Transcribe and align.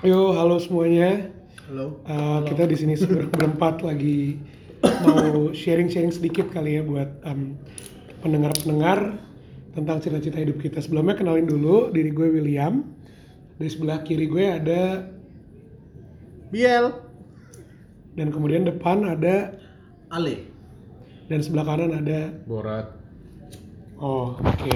Yo, 0.00 0.32
halo 0.32 0.56
semuanya. 0.56 1.28
Halo. 1.68 2.00
Uh, 2.08 2.40
kita 2.48 2.64
di 2.64 2.76
sini 2.76 2.94
ber- 2.96 3.28
berempat 3.28 3.84
lagi 3.84 4.40
mau 5.04 5.52
sharing-sharing 5.52 6.08
sedikit 6.08 6.48
kali 6.48 6.80
ya 6.80 6.82
buat 6.82 7.20
em, 7.28 7.52
pendengar-pendengar 8.24 9.20
tentang 9.76 10.00
cita-cita 10.00 10.40
hidup 10.40 10.56
kita. 10.58 10.80
Sebelumnya 10.80 11.14
kenalin 11.14 11.44
dulu 11.44 11.92
diri 11.92 12.10
gue 12.10 12.32
William. 12.32 12.80
Di 13.60 13.68
sebelah 13.68 14.00
kiri 14.00 14.24
gue 14.24 14.44
ada 14.48 15.04
Biel. 16.48 16.96
dan 18.16 18.32
kemudian 18.32 18.64
depan 18.64 19.04
ada 19.04 19.54
Ale. 20.10 20.48
dan 21.28 21.44
sebelah 21.44 21.62
kanan 21.68 21.92
ada 21.94 22.32
Borat. 22.48 22.88
Oh, 24.00 24.32
oke. 24.40 24.74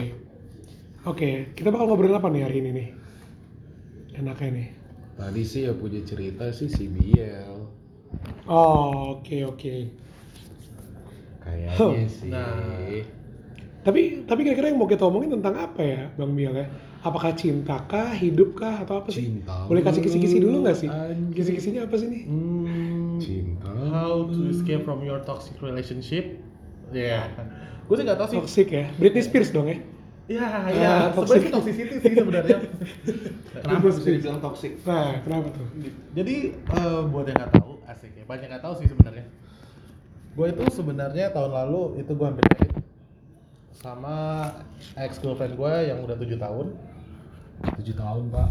Oke, 1.08 1.48
kita 1.56 1.72
bakal 1.72 1.88
ngobrolin 1.88 2.14
apa 2.14 2.28
nih 2.28 2.44
hari 2.44 2.60
ini 2.60 2.70
nih? 2.76 2.88
Enaknya 4.20 4.48
nih. 4.52 4.68
Tadi 5.14 5.42
sih 5.42 5.64
ya 5.64 5.72
punya 5.72 6.02
cerita 6.02 6.50
sih 6.50 6.66
si 6.66 6.90
Biel. 6.90 7.70
Oh, 8.46 9.18
oke 9.18 9.36
oke. 9.46 9.74
Kayaknya 11.40 11.70
Huh. 11.76 11.92
sih. 12.08 12.30
Nah. 12.30 12.58
Tapi 13.84 14.24
tapi 14.24 14.40
kira-kira 14.42 14.72
yang 14.72 14.80
mau 14.80 14.88
kita 14.88 15.04
omongin 15.04 15.36
tentang 15.38 15.54
apa 15.60 15.80
ya, 15.84 16.02
Bang 16.16 16.32
Biel 16.32 16.56
ya? 16.56 16.66
Apakah 17.04 17.36
cinta 17.36 17.84
kah, 17.84 18.16
hidup 18.16 18.56
kah, 18.56 18.80
atau 18.80 19.04
apa 19.04 19.12
sih? 19.12 19.28
Cinta. 19.28 19.68
Boleh 19.68 19.84
kasih 19.84 20.00
kisi-kisi 20.00 20.40
dulu 20.40 20.64
nggak 20.64 20.78
sih? 20.80 20.88
Kisi-kisinya 21.36 21.84
apa 21.84 22.00
sih 22.00 22.08
nih? 22.08 22.22
Hmm, 22.24 23.20
Cinta. 23.20 23.68
how 23.92 24.24
to 24.24 24.48
escape 24.48 24.88
from 24.88 25.04
your 25.04 25.20
toxic 25.28 25.52
relationship? 25.60 26.40
Ya. 26.96 27.28
Gue 27.84 28.00
sih 28.00 28.08
gak 28.08 28.16
tau 28.16 28.28
sih. 28.32 28.40
Toxic 28.40 28.68
ya? 28.72 28.88
Britney 28.96 29.20
Spears 29.20 29.52
dong 29.52 29.68
ya? 29.68 29.76
Iya, 30.24 30.46
iya. 30.72 30.92
toxic. 31.12 31.36
Sebenarnya 31.36 31.44
sih 31.44 31.52
toxicity 31.52 31.96
sih 32.00 32.12
sebenarnya. 32.16 32.58
Kenapa 33.60 33.84
bisa 33.92 34.00
dibilang 34.08 34.40
toxic? 34.40 34.72
Nah, 34.88 35.20
kenapa 35.20 35.46
tuh? 35.52 35.66
Jadi 36.16 36.36
eh, 36.56 37.00
buat 37.12 37.24
yang 37.28 37.36
nggak 37.44 37.52
tahu, 37.60 37.72
asik 37.84 38.12
ya. 38.16 38.24
Banyak 38.24 38.46
nggak 38.48 38.64
tahu 38.64 38.74
sih 38.80 38.86
sebenarnya. 38.88 39.26
Gue 40.34 40.46
itu 40.50 40.64
sebenarnya 40.72 41.26
tahun 41.30 41.52
lalu 41.52 41.82
itu 42.00 42.12
gue 42.16 42.26
hampir 42.26 42.44
married 42.50 42.72
sama 43.74 44.16
ex 44.96 45.20
girlfriend 45.20 45.60
gue 45.60 45.72
yang 45.92 46.00
udah 46.00 46.16
tujuh 46.16 46.40
tahun. 46.40 46.66
7 47.64 47.96
tahun, 47.96 48.22
Pak. 48.28 48.50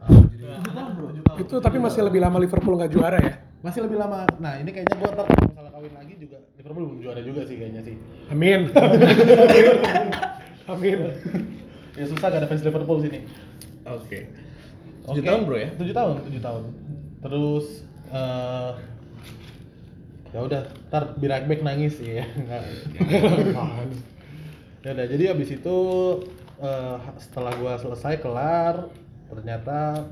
Tujuh 0.32 0.48
tahun 0.48 0.90
bro. 0.96 1.06
Tujuh 1.12 1.24
tahun. 1.28 1.38
Itu 1.44 1.54
tapi 1.60 1.76
masih 1.76 2.00
lebih 2.08 2.20
lama 2.24 2.40
Liverpool 2.40 2.76
nggak 2.76 2.92
juara 2.92 3.18
ya? 3.20 3.34
masih 3.60 3.84
lebih 3.84 4.00
lama. 4.00 4.24
Nah 4.40 4.56
ini 4.56 4.72
kayaknya 4.72 4.96
gue 4.96 5.08
ntar 5.12 5.26
kalau 5.28 5.44
misalnya 5.52 5.72
kawin 5.76 5.92
lagi 5.92 6.14
juga 6.16 6.40
Liverpool 6.56 6.84
belum 6.88 7.00
juara 7.04 7.20
juga 7.20 7.40
sih 7.44 7.56
kayaknya 7.60 7.82
sih. 7.84 7.96
Amin. 8.32 8.72
Amin. 10.70 10.98
Ya 11.98 12.04
susah 12.06 12.26
gak 12.30 12.40
ada 12.40 12.48
fans 12.48 12.62
Liverpool 12.62 13.02
sini. 13.02 13.26
Oke. 13.82 14.30
Tujuh 15.10 15.24
tahun, 15.26 15.40
bro, 15.48 15.58
ya? 15.58 15.68
Tujuh 15.74 15.94
tahun, 15.94 16.14
tujuh 16.30 16.42
tahun. 16.42 16.62
Terus 17.20 17.66
eh 18.10 18.72
ya 20.30 20.38
udah, 20.46 20.62
ntar 20.90 21.18
back 21.18 21.60
nangis 21.66 21.98
ya. 21.98 22.22
Nggak. 22.22 22.62
ya 24.86 24.90
udah, 24.94 25.06
jadi 25.10 25.24
abis 25.34 25.58
itu 25.58 25.76
eh, 26.62 26.96
setelah 27.18 27.52
gua 27.58 27.74
selesai 27.82 28.22
kelar, 28.22 28.86
ternyata 29.26 30.06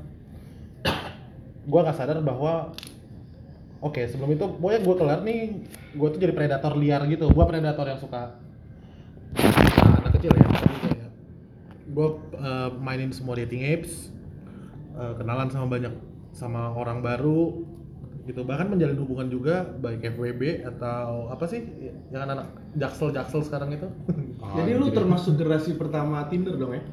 gua 1.63 1.79
nggak 1.87 1.97
sadar 1.97 2.19
bahwa 2.19 2.75
Oke, 3.79 4.03
sebelum 4.11 4.35
itu 4.35 4.43
pokoknya 4.43 4.79
gue 4.83 4.95
kelar 4.99 5.19
nih, 5.23 5.55
gue 5.95 6.07
tuh 6.11 6.19
jadi 6.19 6.35
predator 6.35 6.75
liar 6.75 6.99
gitu. 7.07 7.31
Gue 7.31 7.47
predator 7.47 7.87
yang 7.87 7.95
suka 7.95 8.35
kecil 10.19 10.35
ya. 10.35 10.47
Kayak 10.51 11.09
gue 11.89 12.07
uh, 12.35 12.69
mainin 12.75 13.15
semua 13.15 13.39
dating 13.39 13.63
apps, 13.63 14.11
uh, 14.99 15.15
kenalan 15.15 15.47
sama 15.47 15.71
banyak 15.71 15.95
sama 16.35 16.75
orang 16.75 16.99
baru 16.99 17.63
gitu. 18.27 18.43
Bahkan 18.43 18.67
menjalin 18.67 18.99
hubungan 18.99 19.31
juga 19.31 19.63
baik 19.63 20.19
FWB 20.19 20.67
atau 20.67 21.31
apa 21.31 21.47
sih 21.47 21.63
yang 22.11 22.27
anak 22.27 22.51
jaksel 22.75 23.15
jaksel 23.15 23.41
sekarang 23.47 23.71
itu. 23.71 23.87
Jadi 24.59 24.71
lu 24.75 24.91
termasuk 24.91 25.39
generasi 25.39 25.79
pertama 25.79 26.27
Tinder 26.27 26.59
dong 26.59 26.75
ya? 26.75 26.83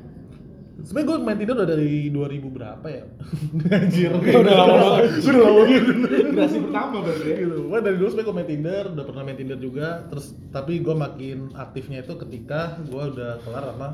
Sebenarnya 0.77 1.09
gue 1.09 1.17
main 1.19 1.37
Tinder 1.37 1.57
udah 1.57 1.69
dari 1.69 1.91
2000 2.09 2.53
berapa 2.53 2.87
ya? 2.87 3.05
Anjir. 3.81 4.11
Udah 4.13 4.55
lama 4.55 4.75
banget. 4.77 5.25
Udah 5.25 5.41
lama 5.41 5.61
banget. 5.63 5.83
generasi 6.07 6.59
pertama 6.61 6.97
berarti 7.01 7.27
ya? 7.27 7.37
gitu. 7.41 7.57
Gua 7.65 7.79
dari 7.81 7.97
dulu 7.97 8.09
sebenarnya 8.09 8.29
gue 8.29 8.37
main 8.37 8.49
Tinder, 8.49 8.85
udah 8.93 9.05
pernah 9.05 9.23
main 9.23 9.37
Tinder 9.37 9.59
juga. 9.59 9.89
Terus 10.07 10.27
tapi 10.51 10.73
gue 10.79 10.95
makin 10.95 11.39
aktifnya 11.55 11.99
itu 12.01 12.13
ketika 12.17 12.61
gue 12.83 13.03
udah 13.09 13.33
kelar 13.41 13.65
sama 13.67 13.89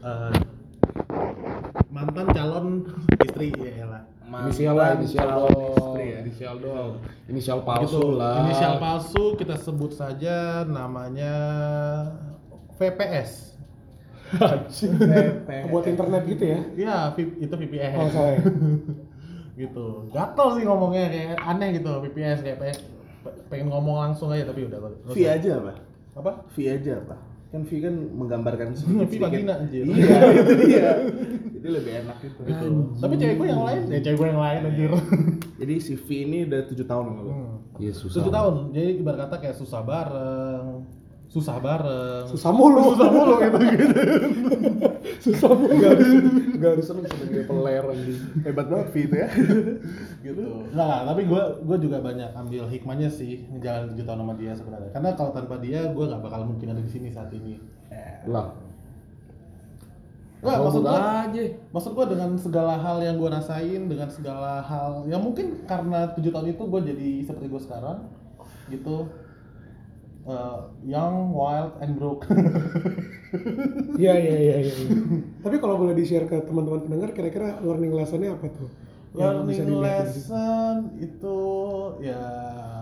eh, 0.00 0.32
mantan 1.88 2.26
calon 2.30 2.66
istri 3.20 3.50
ya 3.52 3.84
lah. 3.84 4.02
Inisial 4.46 4.78
lah, 4.78 4.94
inisial 4.94 5.26
calon 5.26 5.42
dong. 5.42 5.74
istri 5.74 6.04
ya? 6.06 6.18
Inisial 6.22 6.54
dong. 6.56 6.92
Inisial 7.26 7.58
palsu 7.60 7.98
Gitu. 7.98 8.14
lah. 8.14 8.36
Inisial 8.46 8.74
palsu 8.78 9.24
kita 9.34 9.54
sebut 9.58 9.90
saja 9.90 10.62
namanya 10.64 11.34
VPS. 12.78 13.58
Buat 15.68 15.84
internet 15.86 16.22
gitu 16.24 16.44
ya? 16.46 16.58
Iya, 16.76 16.96
V- 17.12 17.36
itu 17.38 17.54
VPS. 17.56 17.96
Oh, 17.96 18.26
ya? 18.26 18.38
gitu. 19.56 19.86
Gatel 20.08 20.48
sih 20.54 20.64
ngomongnya 20.64 21.04
kayak 21.08 21.36
aneh 21.38 21.68
gitu 21.76 21.90
VPS 22.00 22.38
kayak 22.40 22.58
pe- 22.60 22.78
pengen 23.46 23.68
ngomong 23.68 23.96
langsung 24.00 24.30
aja 24.30 24.46
tapi 24.46 24.64
udah. 24.64 24.78
V 25.04 25.16
aja 25.20 25.50
apa? 25.56 25.72
Apa? 26.16 26.30
V 26.48 26.56
aja 26.64 26.92
apa? 26.96 27.16
Kan 27.50 27.66
V 27.66 27.70
kan 27.78 27.94
menggambarkan 28.14 28.66
V 28.70 28.78
sedikit-sedikit. 28.78 29.20
vagina, 29.20 29.54
anjir. 29.58 29.82
Iya, 29.84 30.16
itu 30.32 30.52
dia. 30.62 30.88
Jadi 31.50 31.68
lebih 31.68 31.92
enak 32.00 32.16
gitu. 32.22 32.40
gitu. 32.46 32.66
Tapi 32.96 33.14
cewek 33.16 33.34
gue 33.36 33.48
yang 33.50 33.60
lain, 33.60 33.82
ya 33.90 33.98
cewek 34.00 34.16
gue 34.16 34.28
yang 34.30 34.40
lain 34.40 34.60
anjir. 34.64 34.90
Jadi 35.58 35.74
si 35.76 35.92
V 35.92 36.08
ini 36.08 36.38
udah 36.46 36.60
tujuh 36.64 36.86
tahun 36.86 37.04
sama 37.04 37.20
lu. 37.20 37.30
Hmm. 37.30 37.54
Iya. 37.76 37.92
Tujuh 37.92 38.32
tahun, 38.32 38.54
jadi 38.70 38.88
ibarat 38.96 39.18
kata 39.26 39.36
kayak 39.40 39.56
susah 39.56 39.80
bareng, 39.82 40.84
susah 41.30 41.62
bareng. 41.62 42.26
Susah 42.26 42.50
mulu. 42.50 42.92
Susah 42.92 43.08
mulu 43.14 43.34
gitu 43.38 43.58
gitu. 43.78 44.00
Susah 45.22 45.50
mulu. 45.54 45.78
Gak 45.78 45.90
harus, 45.94 46.10
gak 46.58 46.70
harus 46.74 46.86
seneng 46.90 47.06
sebagai 47.06 47.42
peler. 47.46 47.84
Hebat 48.42 48.66
banget 48.66 48.88
V 48.90 48.94
itu 49.06 49.14
ya. 49.14 49.28
gitu. 50.26 50.42
Nah, 50.74 51.06
tapi 51.06 51.30
gue 51.30 51.42
gue 51.62 51.78
juga 51.78 52.02
banyak 52.02 52.34
ambil 52.34 52.66
hikmahnya 52.66 53.06
sih 53.06 53.46
ngejalanin 53.46 53.94
tujuh 53.94 54.04
tahun 54.04 54.20
sama 54.26 54.34
dia 54.34 54.52
sebenarnya. 54.58 54.90
Karena 54.90 55.10
kalau 55.14 55.30
tanpa 55.30 55.54
dia 55.62 55.86
gue 55.86 56.04
nggak 56.04 56.22
bakal 56.26 56.42
mungkin 56.50 56.74
ada 56.74 56.82
di 56.82 56.90
sini 56.90 57.14
saat 57.14 57.30
ini. 57.30 57.62
Lah. 58.26 58.50
Nggak, 60.40 60.56
Ngomong 60.56 60.66
maksud 60.72 60.82
gua, 60.88 61.00
aja. 61.28 61.42
maksud 61.68 61.92
gue 61.92 62.06
dengan 62.16 62.30
segala 62.40 62.74
hal 62.80 62.96
yang 63.04 63.20
gue 63.20 63.28
rasain, 63.28 63.82
dengan 63.92 64.08
segala 64.08 64.64
hal 64.64 65.04
yang 65.04 65.20
mungkin 65.20 65.68
karena 65.68 66.16
tujuh 66.16 66.32
tahun 66.32 66.56
itu 66.56 66.64
gue 66.64 66.80
jadi 66.80 67.10
seperti 67.28 67.46
gue 67.52 67.60
sekarang, 67.60 68.08
gitu. 68.72 69.04
Uh, 70.20 70.68
young, 70.84 71.32
wild, 71.32 71.72
and 71.80 71.96
broke. 71.96 72.28
Iya 73.94 74.12
iya 74.18 74.34
iya 74.36 74.54
iya. 74.66 74.74
Tapi 75.38 75.62
kalau 75.62 75.78
boleh 75.78 75.94
di-share 75.94 76.26
ke 76.26 76.42
teman-teman 76.42 76.82
pendengar 76.82 77.14
kira-kira 77.14 77.62
learning 77.62 77.94
lesson-nya 77.94 78.34
apa 78.34 78.50
tuh? 78.50 78.66
Learning 79.14 79.78
lesson 79.78 80.98
itu 80.98 81.38
ya. 82.02 82.18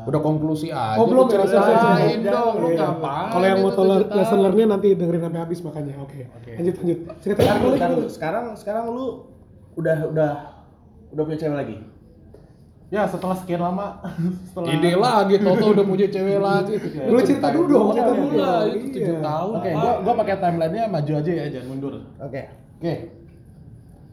Udah 0.09 0.21
konklusi 0.25 0.72
aja. 0.72 0.97
Oh 0.97 1.04
belum 1.04 1.28
lu 1.28 1.37
ya, 1.37 1.44
ceritain 1.44 2.21
dong. 2.25 2.54
Lu 2.65 2.69
Iya. 2.72 2.81
ngapain? 2.81 3.28
Kalau 3.28 3.44
yang 3.44 3.60
mau 3.60 3.72
tahu 3.77 3.87
lesson 4.09 4.38
learn-nya 4.41 4.66
nanti 4.72 4.88
dengerin 4.97 5.22
sampai 5.28 5.41
habis 5.44 5.60
makanya. 5.60 5.94
Oke. 6.00 6.25
Oke. 6.32 6.50
Lanjut 6.56 6.75
lanjut. 6.81 6.98
Cerita 7.21 7.41
Sekarang, 7.44 7.60
sekarang, 7.60 7.77
sekarang, 7.77 8.09
sekarang, 8.09 8.44
sekarang 8.56 8.84
lu 8.88 9.06
udah 9.77 9.98
udah 10.09 10.32
udah 11.12 11.22
punya 11.28 11.38
cewek 11.38 11.56
lagi? 11.60 11.77
Ya 12.88 13.04
setelah 13.04 13.37
sekian 13.37 13.60
lama, 13.60 14.00
setelah. 14.49 14.72
Ide 14.72 14.97
lagi, 14.97 15.37
Toto 15.38 15.65
udah 15.71 15.84
punya 15.84 16.09
cewek 16.09 16.41
lagi. 16.49 16.75
Lu 17.04 17.21
cerita 17.21 17.53
dulu 17.53 17.69
dong, 17.69 17.88
cerita 17.93 18.10
dulu. 18.10 18.32
Lah, 18.34 18.65
itu 18.65 18.76
Iya. 18.81 18.93
tujuh 18.97 19.16
tahun. 19.21 19.54
Oke, 19.54 19.69
Pak. 19.69 19.76
gua 19.76 19.93
gua 20.00 20.15
pakai 20.25 20.37
timelinenya 20.38 20.84
maju 20.88 21.12
aja 21.15 21.31
ya, 21.31 21.44
jangan 21.50 21.69
mundur. 21.69 21.94
Oke. 22.19 22.43
Oke. 22.81 22.94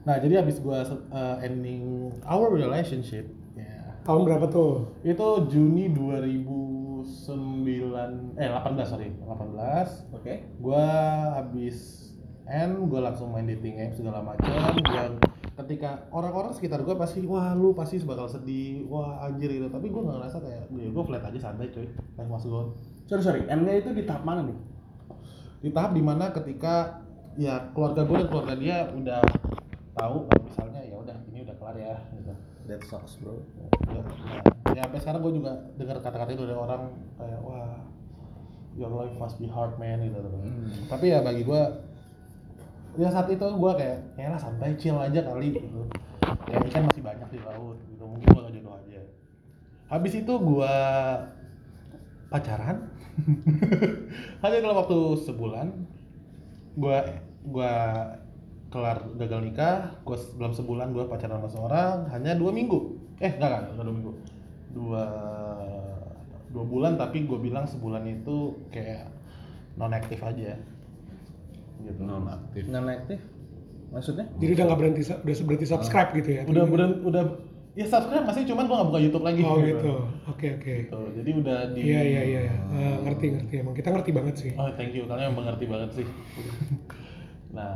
Nah, 0.03 0.16
jadi 0.19 0.34
habis 0.38 0.59
gua 0.59 0.84
uh, 1.09 1.35
ending 1.40 2.12
our 2.24 2.52
relationship, 2.52 3.26
ya. 3.55 3.96
Tahun 4.03 4.22
berapa 4.22 4.46
tuh? 4.46 4.91
Itu 5.02 5.47
Juni 5.47 5.90
2009 5.90 8.35
eh 8.35 8.46
18 8.46 8.84
sorry, 8.84 9.09
18. 9.17 10.14
Oke. 10.14 10.34
Gua 10.59 10.84
habis 11.34 12.11
end, 12.44 12.76
gua 12.85 13.08
langsung 13.08 13.32
main 13.32 13.46
dating 13.46 13.79
app 13.79 13.94
segala 13.94 14.20
macam 14.20 14.52
dan 14.84 15.16
ketika 15.55 16.11
orang-orang 16.11 16.52
sekitar 16.52 16.84
gua 16.84 16.99
pasti 16.99 17.23
wah 17.23 17.55
lu 17.55 17.72
pasti 17.72 17.99
bakal 18.03 18.28
sedih, 18.28 18.84
wah 18.91 19.23
anjir 19.23 19.47
gitu. 19.47 19.72
Tapi 19.72 19.87
gua 19.87 20.11
nggak 20.11 20.17
ngerasa 20.19 20.37
kayak 20.43 20.63
ya 20.75 20.90
gua 20.91 21.03
flat 21.07 21.23
aja 21.23 21.40
santai 21.40 21.72
cuy. 21.72 21.87
Must 22.19 22.47
go 22.47 22.55
on. 22.59 22.67
Sorry 23.05 23.22
sorry, 23.22 23.41
M-nya 23.46 23.79
itu 23.79 23.93
di 23.93 24.03
tahap 24.03 24.25
mana 24.25 24.43
nih? 24.46 24.57
di 25.66 25.73
tahap 25.73 25.97
di 25.97 26.03
mana 26.05 26.29
ketika 26.29 27.02
ya 27.41 27.73
keluarga 27.73 28.05
gue 28.05 28.17
dan 28.22 28.28
keluarga 28.29 28.53
dia 28.53 28.78
udah 28.93 29.22
tahu 29.97 30.29
kalau 30.29 30.43
misalnya 30.46 30.81
ya 30.85 30.96
udah 31.02 31.17
ini 31.34 31.41
udah 31.41 31.55
kelar 31.58 31.78
ya 31.81 31.97
gitu 32.13 32.34
That 32.66 32.81
sucks 32.85 33.22
bro. 33.22 33.41
ya, 33.93 34.01
nah, 34.01 34.01
ya 34.73 34.81
sampai 34.85 34.99
sekarang 35.01 35.22
gue 35.25 35.34
juga 35.41 35.53
dengar 35.78 36.01
kata-kata 36.01 36.37
itu 36.37 36.46
dari 36.46 36.58
orang 36.58 36.93
kayak 37.17 37.41
wah 37.41 37.81
your 38.78 38.93
life 38.93 39.17
must 39.17 39.41
be 39.41 39.49
hard 39.49 39.73
man 39.81 40.05
gitu 40.05 40.22
tapi 40.85 41.13
ya 41.13 41.25
bagi 41.25 41.41
gue 41.41 41.61
ya 42.96 43.09
saat 43.12 43.28
itu 43.28 43.44
gue 43.44 43.72
kayak 43.76 44.00
ya 44.16 44.32
lah 44.32 44.40
santai 44.40 44.76
chill 44.80 44.96
aja 44.96 45.20
kali 45.24 45.56
gitu. 45.56 45.82
Ya 46.47 46.58
ikan 46.62 46.88
masih 46.88 47.03
banyak 47.03 47.28
di 47.32 47.40
laut 47.44 47.78
gitu. 47.92 48.03
Mungkin 48.03 48.28
gue 48.32 48.44
jodoh 48.59 48.74
aja. 48.76 49.02
Habis 49.92 50.14
itu 50.24 50.34
gue 50.34 50.76
pacaran. 52.32 52.78
Hanya 54.44 54.58
dalam 54.59 54.78
waktu 54.80 55.00
sebulan 55.24 55.68
gue 56.76 57.00
gua 57.47 57.74
kelar 58.68 59.00
gagal 59.16 59.40
nikah 59.40 59.96
gue 60.03 60.18
dalam 60.36 60.52
sebulan 60.52 60.92
gue 60.92 61.08
pacaran 61.08 61.40
sama 61.40 61.47
seorang 61.47 61.97
hanya 62.12 62.36
dua 62.36 62.52
minggu. 62.52 63.00
Eh 63.24 63.32
enggak 63.32 63.47
enggak, 63.47 63.62
enggak 63.72 63.86
dua 63.88 63.96
minggu. 63.96 64.14
Dua 64.76 65.03
dua 66.52 66.66
bulan 66.68 67.00
tapi 67.00 67.24
gue 67.24 67.40
bilang 67.40 67.64
sebulan 67.64 68.03
itu 68.03 68.59
kayak 68.76 69.08
non 69.80 69.96
aktif 69.96 70.20
aja 70.24 70.59
gitu 71.83 72.01
non 72.05 72.25
aktif 72.29 72.63
non 72.72 72.87
aktif 72.87 73.19
maksudnya 73.93 74.25
Jadi 74.41 74.51
udah 74.59 74.66
nggak 74.67 74.79
berhenti, 74.81 75.01
udah 75.07 75.35
berhenti 75.47 75.67
subscribe 75.67 76.09
gitu 76.19 76.29
ya? 76.35 76.41
udah 76.43 76.63
udah 76.67 76.87
udah 77.07 77.23
ya 77.75 77.85
subscribe 77.87 78.23
masih 78.23 78.47
cuman 78.47 78.63
gue 78.72 78.75
gak 78.75 78.87
buka 78.87 78.99
YouTube 79.03 79.25
lagi 79.27 79.41
Oh 79.43 79.59
gitu, 79.59 79.93
oke 80.31 80.47
oke. 80.59 80.73
Gitu. 80.87 80.99
jadi 81.19 81.29
udah 81.43 81.57
di 81.75 81.81
Iya 81.83 82.01
iya 82.07 82.22
iya, 82.23 82.41
Eh, 82.72 82.95
ngerti 83.03 83.25
ngerti 83.35 83.53
emang 83.59 83.75
kita 83.75 83.91
ngerti 83.91 84.11
banget 84.16 84.35
sih. 84.39 84.51
Oh 84.55 84.72
thank 84.79 84.95
you, 84.95 85.03
kalian 85.07 85.35
mengerti 85.35 85.67
banget 85.67 85.91
sih. 85.91 86.07
nah, 87.55 87.75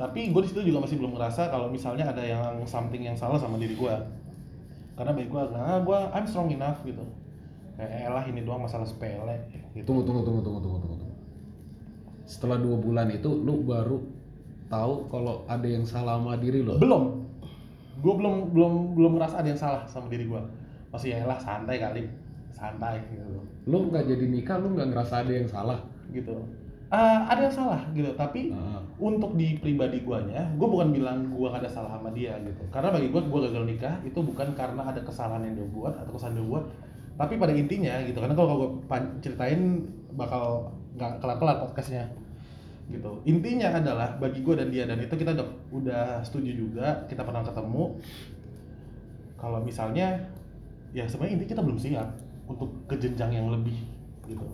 tapi 0.00 0.32
gue 0.32 0.40
di 0.40 0.48
situ 0.48 0.60
juga 0.64 0.88
masih 0.88 0.96
belum 0.96 1.12
ngerasa 1.16 1.52
kalau 1.52 1.68
misalnya 1.68 2.08
ada 2.08 2.24
yang 2.24 2.64
something 2.64 3.04
yang 3.04 3.16
salah 3.16 3.36
sama 3.36 3.60
diri 3.60 3.76
gue. 3.76 3.94
Karena 4.96 5.12
bagi 5.12 5.28
gue, 5.28 5.42
nah 5.52 5.84
gue 5.84 5.98
I'm 6.16 6.24
strong 6.24 6.48
enough 6.48 6.80
gitu. 6.88 7.04
Kayak 7.76 8.08
elah 8.08 8.24
ini 8.24 8.40
doang 8.40 8.64
masalah 8.64 8.88
sepele. 8.88 9.36
Gitu. 9.76 9.84
tunggu 9.84 10.00
tunggu 10.00 10.24
tunggu 10.24 10.40
tunggu 10.40 10.60
tunggu 10.64 10.78
tunggu. 10.80 10.95
Setelah 12.26 12.58
dua 12.58 12.76
bulan 12.76 13.06
itu 13.14 13.30
lu 13.30 13.62
baru 13.62 14.02
tahu 14.66 15.06
kalau 15.06 15.46
ada 15.46 15.64
yang 15.64 15.86
salah 15.86 16.18
sama 16.18 16.34
diri 16.36 16.60
lo 16.66 16.74
Belum, 16.82 17.22
gue 18.02 18.14
belum 18.18 18.50
belum 18.50 18.72
belum 18.98 19.12
ngerasa 19.14 19.40
ada 19.40 19.48
yang 19.54 19.60
salah 19.60 19.82
sama 19.86 20.10
diri 20.10 20.26
gue. 20.26 20.42
Masih 20.90 21.14
ya 21.14 21.22
elah 21.22 21.38
santai 21.38 21.78
kali, 21.78 22.02
santai 22.50 22.98
gitu. 23.14 23.22
lu 23.66 23.78
nggak 23.90 24.10
jadi 24.10 24.26
nikah 24.26 24.58
lu 24.58 24.74
nggak 24.74 24.90
ngerasa 24.90 25.22
ada 25.22 25.32
yang 25.32 25.48
salah 25.48 25.78
Gitu. 26.10 26.34
Ah, 26.86 27.26
ada 27.26 27.50
yang 27.50 27.54
salah 27.54 27.82
gitu, 27.98 28.14
tapi 28.14 28.54
Heeh. 28.54 28.80
untuk 29.02 29.34
di 29.34 29.58
pribadi 29.58 30.06
guanya, 30.06 30.46
gue 30.54 30.68
bukan 30.70 30.94
bilang 30.94 31.34
gue 31.34 31.50
ada 31.50 31.66
salah 31.66 31.98
sama 31.98 32.14
dia 32.14 32.38
gitu. 32.46 32.62
Karena 32.70 32.94
bagi 32.94 33.10
gue, 33.10 33.22
gue 33.26 33.40
gagal 33.50 33.64
nikah 33.66 33.98
itu 34.06 34.14
bukan 34.22 34.54
karena 34.54 34.86
ada 34.86 35.02
kesalahan 35.02 35.42
yang 35.50 35.54
dia 35.58 35.66
buat 35.66 35.98
atau 35.98 36.14
kesalahan 36.14 36.38
dia 36.38 36.46
buat, 36.46 36.64
tapi 37.18 37.42
pada 37.42 37.50
intinya 37.58 38.06
gitu. 38.06 38.22
Karena 38.22 38.38
kalau 38.38 38.54
gue 38.54 38.70
ceritain 39.18 39.82
bakal 40.14 40.70
nggak 40.96 41.20
kelar-kelar 41.20 41.60
podcastnya 41.60 42.08
gitu. 42.90 43.20
Intinya 43.26 43.76
adalah 43.76 44.14
bagi 44.16 44.40
gue 44.40 44.54
dan 44.54 44.68
dia 44.70 44.86
dan 44.86 44.98
itu 45.02 45.14
kita 45.14 45.34
udah, 45.34 45.48
udah 45.74 46.04
setuju 46.22 46.50
juga, 46.54 46.86
kita 47.10 47.22
pernah 47.26 47.42
ketemu. 47.42 47.98
Kalau 49.36 49.58
misalnya 49.60 50.32
ya 50.96 51.04
sebenarnya 51.04 51.34
intinya 51.36 51.52
kita 51.52 51.62
belum 51.66 51.78
siap 51.78 52.08
untuk 52.46 52.70
ke 52.86 52.96
jenjang 52.96 53.36
yang 53.36 53.52
lebih 53.52 53.76
gitu. 54.24 54.46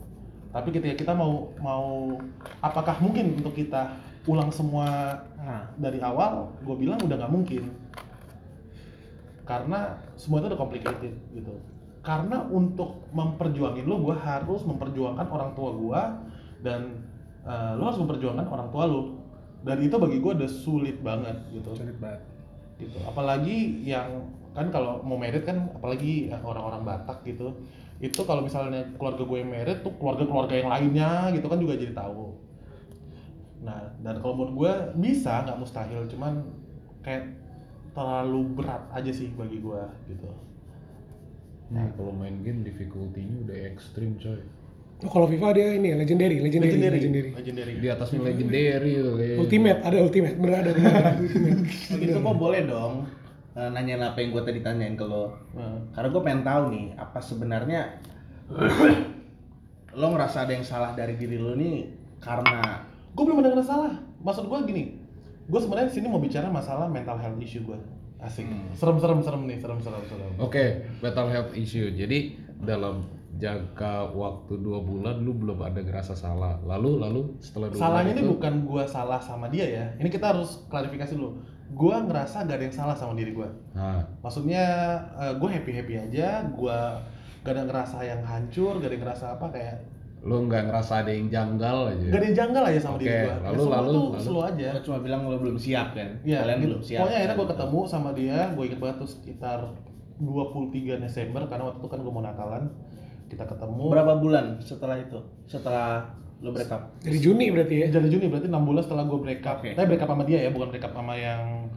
Tapi 0.53 0.69
ketika 0.69 0.95
kita 0.97 1.13
mau 1.17 1.49
mau 1.61 2.17
apakah 2.61 3.01
mungkin 3.01 3.41
untuk 3.41 3.57
kita 3.57 3.97
ulang 4.29 4.51
semua 4.53 5.17
nah 5.39 5.69
dari 5.77 6.01
awal? 6.01 6.51
Gue 6.65 6.77
bilang 6.77 7.01
udah 7.01 7.17
nggak 7.21 7.33
mungkin. 7.33 7.69
Karena 9.45 10.01
semua 10.17 10.41
itu 10.41 10.49
udah 10.53 10.61
complicated 10.61 11.15
gitu. 11.37 11.55
Karena 12.03 12.43
untuk 12.51 13.07
memperjuangin 13.15 13.87
lo, 13.87 14.03
gue 14.03 14.17
harus 14.19 14.67
memperjuangkan 14.67 15.27
orang 15.31 15.55
tua 15.55 15.71
gue 15.71 16.03
dan 16.63 17.03
eh, 17.45 17.73
lo 17.77 17.83
harus 17.91 18.01
memperjuangkan 18.01 18.47
orang 18.49 18.69
tua 18.71 18.85
lo. 18.87 19.03
Dan 19.63 19.79
itu 19.79 19.95
bagi 19.95 20.19
gue 20.19 20.33
udah 20.35 20.51
sulit 20.51 20.99
banget 21.03 21.39
gitu. 21.55 21.71
Sulit 21.75 21.95
banget. 22.03 22.23
Gitu. 22.79 22.99
Apalagi 23.07 23.87
yang 23.87 24.27
kan 24.53 24.69
kalau 24.69 25.01
mau 25.07 25.17
merit 25.17 25.47
kan 25.47 25.71
apalagi 25.75 26.31
orang-orang 26.31 26.83
Batak 26.83 27.23
gitu. 27.27 27.55
Itu 28.03 28.27
kalau 28.27 28.43
misalnya 28.43 28.83
keluarga 28.99 29.23
gue 29.23 29.39
yang 29.39 29.51
merit 29.51 29.87
tuh 29.87 29.95
keluarga-keluarga 30.03 30.55
yang 30.59 30.71
lainnya 30.71 31.31
gitu 31.31 31.47
kan 31.47 31.59
juga 31.63 31.79
jadi 31.79 31.95
tahu. 31.95 32.35
Nah 33.63 33.95
dan 34.03 34.19
kalau 34.19 34.35
menurut 34.35 34.55
gue 34.59 34.73
bisa 34.99 35.47
nggak 35.47 35.59
mustahil. 35.63 36.03
Cuman 36.11 36.43
kayak 37.07 37.31
terlalu 37.93 38.41
berat 38.57 38.83
aja 38.91 39.13
sih 39.15 39.31
bagi 39.37 39.63
gue 39.63 39.83
gitu. 40.11 40.31
Nah, 41.73 41.89
kalau 41.97 42.13
main 42.13 42.45
game 42.45 42.61
difficulty-nya 42.61 43.49
udah 43.49 43.59
ekstrim 43.73 44.21
coy. 44.21 44.45
Oh, 45.03 45.11
kalau 45.11 45.27
FIFA 45.27 45.49
dia 45.51 45.67
ini 45.75 45.91
ya, 45.91 45.97
legendary, 45.99 46.39
legendary, 46.39 46.79
legendary. 46.79 47.31
legendary. 47.35 47.73
Di 47.83 47.89
atasnya 47.91 48.23
legendary. 48.23 48.93
Ultimate, 49.35 49.81
ada 49.83 49.97
ultimate, 49.99 50.37
bener 50.39 50.57
ada 50.63 50.71
bener 50.71 50.93
ada 50.95 51.13
ultimate. 51.19 51.61
itu 51.99 52.19
kok 52.23 52.37
boleh 52.39 52.63
dong 52.71 53.11
eh, 53.59 53.69
nanyain 53.75 53.99
apa 53.99 54.19
yang 54.23 54.31
gue 54.31 54.43
tadi 54.47 54.61
tanyain 54.63 54.95
ke 54.95 55.03
lo. 55.03 55.35
Nah, 55.59 55.91
karena 55.91 56.09
gue 56.15 56.23
pengen 56.23 56.43
tahu 56.47 56.63
nih 56.71 56.87
apa 56.95 57.19
sebenarnya 57.19 57.81
lo 60.01 60.07
ngerasa 60.15 60.49
ada 60.49 60.53
yang 60.55 60.65
salah 60.65 60.95
dari 60.95 61.19
diri 61.19 61.37
lo 61.37 61.53
nih 61.59 61.85
karena 62.23 62.87
gue 63.13 63.23
belum 63.27 63.45
ada 63.45 63.53
ngerasa 63.53 63.69
salah 63.69 63.93
maksud 64.25 64.49
gue 64.49 64.59
gini 64.65 64.85
gue 65.51 65.61
sebenarnya 65.61 65.91
di 65.93 65.95
sini 66.01 66.07
mau 66.09 66.23
bicara 66.23 66.49
masalah 66.49 66.89
mental 66.89 67.19
health 67.19 67.37
issue 67.43 67.61
gue 67.67 67.77
asik. 68.23 68.47
Serem 68.79 68.97
serem 69.03 69.19
serem 69.21 69.43
nih 69.51 69.59
serem 69.59 69.79
serem 69.83 70.03
serem. 70.07 70.33
Oke, 70.39 70.87
mental 71.03 71.27
health 71.27 71.53
issue. 71.59 71.91
Jadi 71.91 72.39
dalam 72.63 73.03
jangka 73.33 74.13
waktu 74.13 74.61
dua 74.61 74.79
bulan 74.79 75.17
lu 75.19 75.33
belum 75.33 75.57
ada 75.59 75.81
ngerasa 75.81 76.13
salah. 76.13 76.61
Lalu 76.63 77.01
lalu 77.01 77.21
setelah 77.39 77.69
dua 77.69 77.81
salahnya 77.81 78.13
bulan 78.13 78.13
ini 78.13 78.21
itu, 78.21 78.33
bukan 78.37 78.55
gua 78.63 78.85
salah 78.85 79.17
sama 79.19 79.47
dia 79.49 79.65
ya 79.65 79.85
ini 79.97 80.09
kita 80.09 80.31
harus 80.31 80.69
klarifikasi 80.69 81.17
dulu 81.17 81.41
gua 81.73 82.05
ngerasa 82.05 82.45
gak 82.45 82.57
ada 82.57 82.65
yang 82.67 82.77
salah 82.77 82.93
sama 82.93 83.17
diri 83.17 83.33
gua 83.33 83.49
Nah, 83.73 84.05
maksudnya 84.21 84.65
eh, 85.17 85.33
gue 85.33 85.49
happy 85.49 85.73
happy 85.73 85.95
aja 85.99 86.45
gua 86.53 87.01
gak 87.41 87.57
ada 87.57 87.63
ngerasa 87.65 88.05
yang 88.05 88.21
hancur 88.21 88.77
gak 88.77 88.93
ada 88.93 88.95
yang 88.95 89.05
ngerasa 89.09 89.27
apa 89.33 89.47
kayak 89.49 89.77
lu 90.23 90.47
nggak 90.47 90.71
ngerasa 90.71 91.03
ada 91.03 91.11
yang 91.11 91.27
janggal 91.27 91.91
aja. 91.91 92.07
gak 92.07 92.21
ada 92.21 92.27
yang 92.29 92.39
janggal 92.39 92.63
aja 92.63 92.79
sama 92.79 92.95
Oke, 92.95 93.03
diri 93.03 93.17
gua 93.19 93.35
lalu, 93.43 93.43
ya, 93.43 93.73
lalu, 93.73 93.91
tuh 93.91 94.07
lalu. 94.07 94.21
slow 94.21 94.43
aja 94.45 94.69
cuma 94.85 94.99
bilang 95.01 95.21
lo 95.25 95.37
belum 95.41 95.57
siap 95.57 95.89
kan 95.97 96.09
Iya, 96.23 96.39
kalian 96.45 96.59
gitu. 96.61 96.67
belum 96.69 96.83
siap 96.85 96.99
Pokoknya 97.01 97.17
akhirnya 97.19 97.35
gue 97.35 97.49
ketemu 97.51 97.81
sama 97.89 98.11
dia, 98.13 98.39
gue 98.53 98.65
inget 98.69 98.79
banget 98.79 98.97
tuh 99.01 99.11
sekitar 99.11 99.59
23 100.21 101.01
Desember 101.01 101.43
karena 101.47 101.65
waktu 101.67 101.79
itu 101.81 101.89
kan 101.89 101.99
gue 101.99 102.13
mau 102.13 102.23
Natalan. 102.23 102.65
Kita 103.33 103.49
ketemu. 103.49 103.85
berapa 103.89 104.13
bulan 104.21 104.61
setelah 104.61 105.01
itu 105.01 105.17
setelah 105.49 106.05
lo 106.43 106.51
break 106.53 106.69
up 106.69 106.91
Dari 107.01 107.17
Juni 107.23 107.49
berarti 107.49 107.75
ya. 107.81 107.87
Jadi 107.89 108.13
Juni 108.13 108.27
berarti 108.29 108.51
6 108.51 108.69
bulan 108.69 108.83
setelah 108.85 109.05
gue 109.09 109.19
break 109.25 109.41
up. 109.47 109.63
Oke. 109.63 109.73
Tapi 109.73 109.87
break 109.89 110.03
up 110.05 110.11
sama 110.13 110.25
dia 110.29 110.39
ya, 110.45 110.51
bukan 110.53 110.69
break 110.69 110.85
up 110.85 110.93
sama 110.93 111.15
yang 111.17 111.71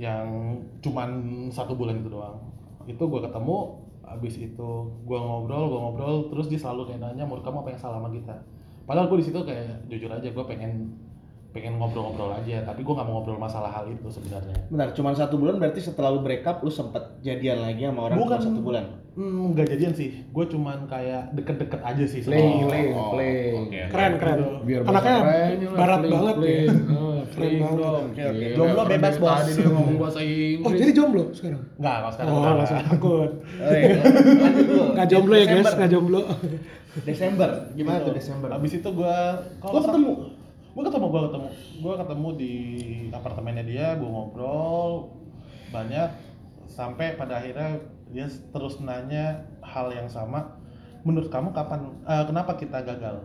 yang 0.00 0.56
cuman 0.80 1.10
satu 1.52 1.76
bulan 1.76 2.00
itu 2.00 2.08
doang. 2.08 2.40
Itu 2.88 3.04
gue 3.10 3.20
ketemu, 3.20 3.56
abis 4.00 4.34
itu 4.40 4.68
gue 5.04 5.18
ngobrol, 5.20 5.68
gue 5.68 5.80
ngobrol, 5.84 6.16
terus 6.32 6.48
dia 6.48 6.56
selalu 6.56 6.88
kayak 6.88 7.04
nanya, 7.04 7.28
menurut 7.28 7.44
kamu 7.44 7.60
apa 7.60 7.68
yang 7.76 7.80
salah 7.82 8.00
sama 8.00 8.08
kita? 8.08 8.36
Padahal 8.88 9.12
gue 9.12 9.18
di 9.20 9.26
situ 9.28 9.38
kayak 9.44 9.84
jujur 9.92 10.08
aja, 10.08 10.28
gue 10.32 10.44
pengen 10.48 10.96
pengen 11.50 11.76
ngobrol-ngobrol 11.76 12.30
aja, 12.32 12.62
tapi 12.62 12.80
gue 12.80 12.92
nggak 12.92 13.02
mau 13.04 13.14
ngobrol 13.16 13.34
masalah 13.36 13.68
hal 13.68 13.84
itu 13.84 14.06
sebenarnya. 14.06 14.54
Bentar, 14.66 14.90
cuma 14.92 15.10
satu 15.12 15.34
bulan 15.34 15.56
berarti 15.56 15.80
setelah 15.80 16.08
lu 16.08 16.20
break 16.20 16.42
up 16.42 16.60
lu 16.60 16.70
sempet 16.70 17.18
jadian 17.20 17.58
lagi 17.60 17.82
sama 17.82 18.00
orang 18.04 18.16
Bukan. 18.16 18.38
satu 18.40 18.60
bulan. 18.60 18.84
Hmm, 19.10 19.50
nggak 19.50 19.66
jadian 19.68 19.90
sih. 19.90 20.22
Gue 20.26 20.46
cuman 20.46 20.86
kayak 20.86 21.34
deket-deket 21.34 21.82
aja 21.82 22.04
sih 22.04 22.22
sama 22.22 22.32
dia. 22.32 22.62
fling, 22.62 22.88
oh. 22.92 23.12
Keren 23.90 24.12
keren. 24.16 24.38
Biar 24.62 24.80
Anaknya 24.82 25.12
lah, 25.12 25.24
barat 25.72 25.98
fling, 25.98 26.12
banget 26.12 26.34
ya. 26.34 26.38
fling. 26.38 26.68
Ah, 26.70 27.20
Keren 27.26 27.52
banget. 27.58 27.78
Oke, 27.82 28.22
oke. 28.24 28.46
Jomblo 28.54 28.82
bebas, 28.86 29.14
Bos. 29.16 29.30
Tadi 29.36 29.52
dia 29.52 29.66
ngomong 29.68 29.96
bahasa 29.98 30.20
Inggris. 30.24 30.62
Oh 30.62 30.72
jadi 30.72 30.92
jomblo 30.92 31.24
sekarang? 31.32 31.62
Nggak, 31.76 31.96
kalau 31.96 32.12
sekarang 32.12 32.30
Oh, 32.32 32.54
langsung 32.54 32.78
takut. 32.86 33.30
Oh, 33.58 33.72
iya. 33.72 33.98
Nggak 34.94 35.06
jomblo 35.08 35.34
ya 35.34 35.46
guys, 35.48 35.70
nggak 35.74 35.90
jomblo. 35.90 36.20
Desember. 37.02 37.48
Gimana 37.72 37.96
Gitu. 37.96 38.06
tuh 38.06 38.14
Desember? 38.14 38.48
Abis 38.50 38.72
itu 38.76 38.88
gue, 38.88 39.16
kalau 39.58 39.72
Lo 39.72 39.80
ketemu? 39.84 40.12
Gue 40.70 40.82
ketemu, 40.86 41.06
gue 41.10 41.20
ketemu. 41.26 41.48
Gue 41.82 41.94
ketemu 41.98 42.28
di 42.38 42.52
apartemennya 43.10 43.64
dia, 43.66 43.86
gue 43.98 44.06
ngobrol 44.06 45.10
banyak 45.70 46.10
sampai 46.66 47.14
pada 47.14 47.38
akhirnya 47.38 47.82
dia 48.10 48.26
terus 48.26 48.78
nanya 48.78 49.46
hal 49.62 49.90
yang 49.90 50.06
sama. 50.06 50.58
Menurut 51.02 51.30
kamu 51.30 51.50
kapan? 51.50 51.94
eh, 52.04 52.24
kenapa 52.26 52.54
kita 52.54 52.82
gagal? 52.82 53.22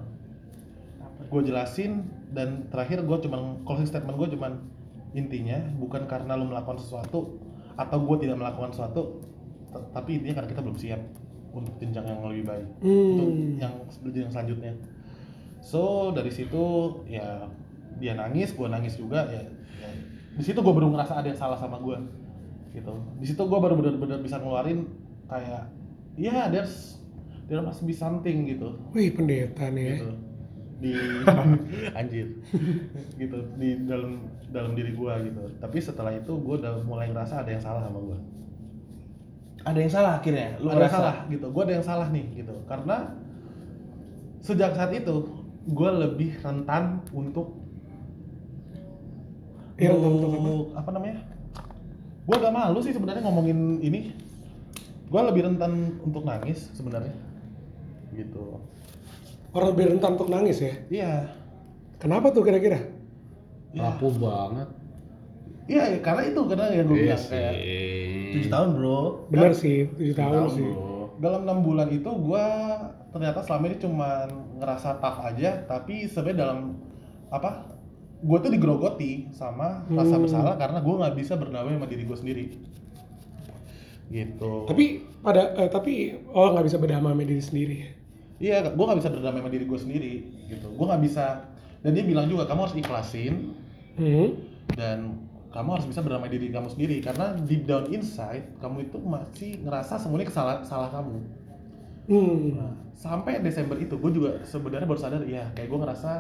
Gue 1.30 1.42
jelasin 1.42 2.06
dan 2.34 2.70
terakhir 2.70 3.02
gue 3.02 3.18
cuman 3.26 3.62
closing 3.66 3.86
statement 3.86 4.18
gue 4.18 4.38
cuman 4.38 4.62
intinya 5.16 5.58
bukan 5.80 6.06
karena 6.06 6.36
lo 6.36 6.44
melakukan 6.46 6.78
sesuatu 6.78 7.40
atau 7.76 7.98
gue 8.04 8.18
tidak 8.24 8.40
melakukan 8.40 8.72
sesuatu, 8.72 9.20
tapi 9.92 10.20
intinya 10.20 10.44
karena 10.44 10.50
kita 10.52 10.62
belum 10.64 10.78
siap 10.80 11.02
untuk 11.52 11.76
jenjang 11.80 12.04
yang 12.08 12.20
lebih 12.24 12.46
baik. 12.48 12.68
Itu 12.84 13.24
Hmm. 13.24 13.56
yang 13.60 13.74
jenjang 14.12 14.32
selanjutnya. 14.32 14.74
So 15.66 16.14
dari 16.14 16.30
situ 16.30 16.64
ya 17.10 17.50
dia 17.98 18.14
nangis, 18.14 18.54
gue 18.54 18.70
nangis 18.70 19.02
juga 19.02 19.26
ya. 19.34 19.42
ya. 19.82 19.90
Di 20.38 20.44
situ 20.46 20.62
gue 20.62 20.74
baru 20.78 20.94
ngerasa 20.94 21.18
ada 21.18 21.28
yang 21.34 21.40
salah 21.40 21.58
sama 21.58 21.82
gue, 21.82 21.98
gitu. 22.78 22.94
Di 23.18 23.26
situ 23.26 23.42
gue 23.42 23.60
baru 23.60 23.74
benar-benar 23.74 24.22
bisa 24.22 24.38
ngeluarin 24.38 24.86
kayak, 25.26 25.66
ya 26.22 26.54
there's 26.54 27.02
there 27.50 27.66
must 27.66 27.82
be 27.82 27.98
something 27.98 28.46
gitu. 28.46 28.78
Wih 28.94 29.10
pendeta 29.10 29.74
nih 29.74 29.86
ya. 29.90 29.98
gitu. 30.06 30.14
di 30.76 30.92
anjir 32.00 32.36
gitu 33.16 33.40
di 33.56 33.88
dalam 33.88 34.28
dalam 34.52 34.76
diri 34.76 34.92
gua 34.92 35.24
gitu 35.24 35.40
tapi 35.64 35.80
setelah 35.80 36.12
itu 36.12 36.36
gua 36.36 36.60
udah 36.60 36.84
mulai 36.84 37.08
ngerasa 37.16 37.48
ada 37.48 37.56
yang 37.56 37.64
salah 37.64 37.88
sama 37.88 38.04
gua 38.04 38.20
Ada 39.66 39.80
yang 39.82 39.90
salah 39.90 40.22
akhirnya. 40.22 40.62
Lu 40.62 40.68
ada 40.68 40.84
yang 40.84 40.94
salah 41.00 41.16
gitu 41.32 41.48
gua 41.48 41.64
ada 41.64 41.74
yang 41.80 41.88
salah 41.88 42.08
nih 42.12 42.28
gitu 42.44 42.54
karena 42.68 43.16
sejak 44.44 44.76
saat 44.76 44.92
itu 44.92 45.45
gua 45.68 45.90
lebih 45.96 46.38
rentan 46.40 46.84
untuk 47.10 47.58
Iya, 49.76 49.92
rentan 49.92 50.12
untuk 50.14 50.30
apa? 50.30 50.38
untuk 50.40 50.66
apa 50.74 50.90
namanya 50.90 51.18
gua 52.24 52.36
gak 52.40 52.54
malu 52.54 52.80
sih 52.80 52.90
sebenarnya 52.90 53.22
ngomongin 53.22 53.60
ini 53.80 54.16
gua 55.08 55.28
lebih 55.28 55.46
rentan 55.46 55.72
untuk 56.00 56.24
nangis 56.24 56.70
sebenarnya 56.72 57.14
gitu 58.12 58.60
Orang 59.50 59.72
lebih 59.72 59.88
rentan 59.90 60.20
untuk 60.20 60.28
nangis 60.28 60.60
ya. 60.60 60.74
iya 60.90 61.12
Kenapa 61.96 62.28
tuh 62.30 62.44
kira-kira? 62.44 62.76
iya 63.72 63.88
Rapuh 63.90 64.12
banget. 64.14 64.68
iya 65.66 65.84
karena 65.98 66.22
itu 66.26 66.42
karena 66.44 66.66
yang 66.72 66.86
gue 66.86 66.98
bilang 67.02 67.24
kayak 67.26 67.54
Tujuh 68.32 68.52
tahun 68.52 68.70
bro. 68.76 69.00
Bener 69.28 69.52
sih, 69.52 69.88
7 69.90 70.12
tahun 70.14 70.44
sih. 70.52 70.68
bro. 70.68 71.16
dalam 71.18 71.42
enam 71.44 71.60
bulan 71.62 71.88
itu 71.90 72.10
gua 72.12 72.46
ternyata 73.16 73.40
selama 73.40 73.72
ini 73.72 73.78
cuma 73.80 74.28
ngerasa 74.60 75.00
tough 75.00 75.24
aja 75.24 75.64
tapi 75.64 76.04
sebenarnya 76.04 76.38
dalam 76.44 76.60
apa 77.32 77.64
gue 78.20 78.38
tuh 78.38 78.52
digerogoti 78.52 79.32
sama 79.32 79.88
rasa 79.88 80.16
Hmm. 80.16 80.24
bersalah 80.24 80.56
karena 80.56 80.84
gue 80.84 80.96
nggak 80.96 81.16
bisa 81.16 81.34
berdamai 81.36 81.74
sama 81.74 81.88
diri 81.88 82.04
gue 82.04 82.18
sendiri 82.18 82.46
gitu 84.06 84.70
Tapi 84.70 84.86
pada 85.20 85.56
eh, 85.58 85.70
tapi 85.72 85.94
oh 86.30 86.54
nggak 86.54 86.66
bisa 86.66 86.78
berdamai 86.78 87.12
sama 87.12 87.24
diri 87.24 87.42
sendiri. 87.42 87.78
iya 88.38 88.62
gue 88.62 88.84
nggak 88.86 89.00
bisa 89.00 89.10
berdamai 89.10 89.40
sama 89.40 89.50
diri 89.50 89.66
gue 89.66 89.80
sendiri 89.80 90.14
gitu 90.46 90.68
gue 90.70 90.86
nggak 90.86 91.04
bisa 91.04 91.26
dan 91.82 91.92
dia 91.96 92.04
bilang 92.04 92.28
juga 92.28 92.44
kamu 92.46 92.68
harus 92.68 92.76
ikhlasin 92.76 93.56
Hmm. 93.96 94.36
dan 94.76 95.24
kamu 95.50 95.70
harus 95.72 95.88
bisa 95.88 96.04
berdamai 96.04 96.28
diri 96.28 96.52
kamu 96.52 96.68
sendiri 96.68 97.00
karena 97.00 97.32
deep 97.42 97.64
down 97.64 97.88
inside 97.88 98.44
kamu 98.60 98.86
itu 98.86 99.00
masih 99.00 99.64
ngerasa 99.64 99.96
semuanya 99.96 100.28
kesalahan 100.28 100.68
salah 100.68 100.92
kamu 100.92 101.24
Hmm. 102.06 102.54
Nah, 102.54 102.72
sampai 102.94 103.42
Desember 103.42 103.78
itu 103.82 103.98
gue 103.98 104.12
juga 104.14 104.32
sebenarnya 104.46 104.86
baru 104.86 105.00
sadar 105.02 105.22
ya 105.26 105.50
kayak 105.58 105.68
gue 105.70 105.80
ngerasa 105.82 106.12